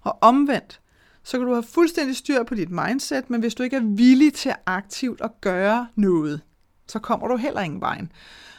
Og 0.00 0.18
omvendt, 0.20 0.80
så 1.22 1.38
kan 1.38 1.46
du 1.46 1.52
have 1.52 1.62
fuldstændig 1.62 2.16
styr 2.16 2.42
på 2.42 2.54
dit 2.54 2.70
mindset, 2.70 3.30
men 3.30 3.40
hvis 3.40 3.54
du 3.54 3.62
ikke 3.62 3.76
er 3.76 3.96
villig 3.96 4.34
til 4.34 4.52
aktivt 4.66 5.20
at 5.20 5.40
gøre 5.40 5.86
noget, 5.94 6.40
så 6.88 6.98
kommer 6.98 7.28
du 7.28 7.36
heller 7.36 7.60
ingen 7.60 7.80
vejen. 7.80 8.12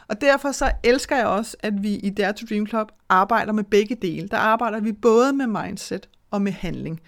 Og 0.08 0.22
derfor 0.22 0.52
så 0.52 0.72
elsker 0.84 1.16
jeg 1.16 1.28
også, 1.28 1.58
at 1.60 1.84
vi 1.84 1.96
i 1.96 2.10
Dare 2.10 2.34
to 2.34 2.46
Dream 2.50 2.68
Club 2.68 2.92
arbejder 3.10 3.54
med 3.54 3.64
begge 3.64 3.96
dele. 3.96 4.28
Der 4.28 4.38
arbejder 4.38 4.80
vi 4.80 4.92
både 4.92 5.34
med 5.34 5.48
mindset 5.48 6.10
og 6.32 6.42
med 6.42 6.52
handling. 6.52 7.02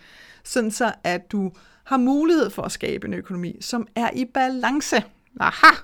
Sådan 0.43 0.71
så, 0.71 0.93
at 1.03 1.31
du 1.31 1.51
har 1.83 1.97
mulighed 1.97 2.49
for 2.49 2.61
at 2.61 2.71
skabe 2.71 3.07
en 3.07 3.13
økonomi, 3.13 3.57
som 3.61 3.87
er 3.95 4.09
i 4.13 4.25
balance 4.25 5.03
aha, 5.39 5.75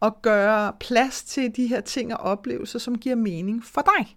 og 0.00 0.22
gøre 0.22 0.72
plads 0.80 1.22
til 1.22 1.56
de 1.56 1.66
her 1.66 1.80
ting 1.80 2.14
og 2.14 2.20
oplevelser, 2.20 2.78
som 2.78 2.98
giver 2.98 3.16
mening 3.16 3.64
for 3.64 3.80
dig. 3.80 4.16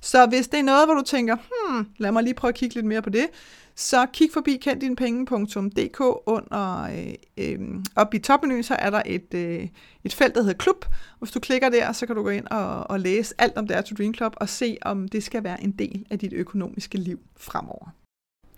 Så 0.00 0.26
hvis 0.26 0.48
det 0.48 0.58
er 0.58 0.62
noget, 0.62 0.86
hvor 0.86 0.94
du 0.94 1.02
tænker, 1.02 1.36
hmm, 1.36 1.86
lad 1.98 2.12
mig 2.12 2.22
lige 2.22 2.34
prøve 2.34 2.48
at 2.48 2.54
kigge 2.54 2.74
lidt 2.74 2.86
mere 2.86 3.02
på 3.02 3.10
det, 3.10 3.26
så 3.74 4.06
kig 4.12 4.30
forbi 4.32 4.56
kenddinepenge.dk 4.56 6.00
under 6.26 6.82
øh, 6.82 7.14
øh, 7.36 7.58
op 7.96 8.14
i 8.14 8.18
topmenuen, 8.18 8.62
så 8.62 8.74
er 8.74 8.90
der 8.90 9.02
et, 9.06 9.34
øh, 9.34 9.68
et 10.04 10.14
felt, 10.14 10.34
der 10.34 10.40
hedder 10.40 10.58
klub. 10.58 10.84
Hvis 11.18 11.30
du 11.30 11.40
klikker 11.40 11.68
der, 11.68 11.92
så 11.92 12.06
kan 12.06 12.16
du 12.16 12.22
gå 12.22 12.28
ind 12.28 12.46
og, 12.46 12.90
og 12.90 13.00
læse 13.00 13.34
alt 13.38 13.56
om 13.56 13.66
Dare 13.66 13.82
to 13.82 13.94
Dream 13.94 14.14
Club 14.14 14.34
og 14.36 14.48
se, 14.48 14.76
om 14.82 15.08
det 15.08 15.24
skal 15.24 15.44
være 15.44 15.62
en 15.62 15.72
del 15.72 16.06
af 16.10 16.18
dit 16.18 16.32
økonomiske 16.32 16.98
liv 16.98 17.20
fremover. 17.36 17.88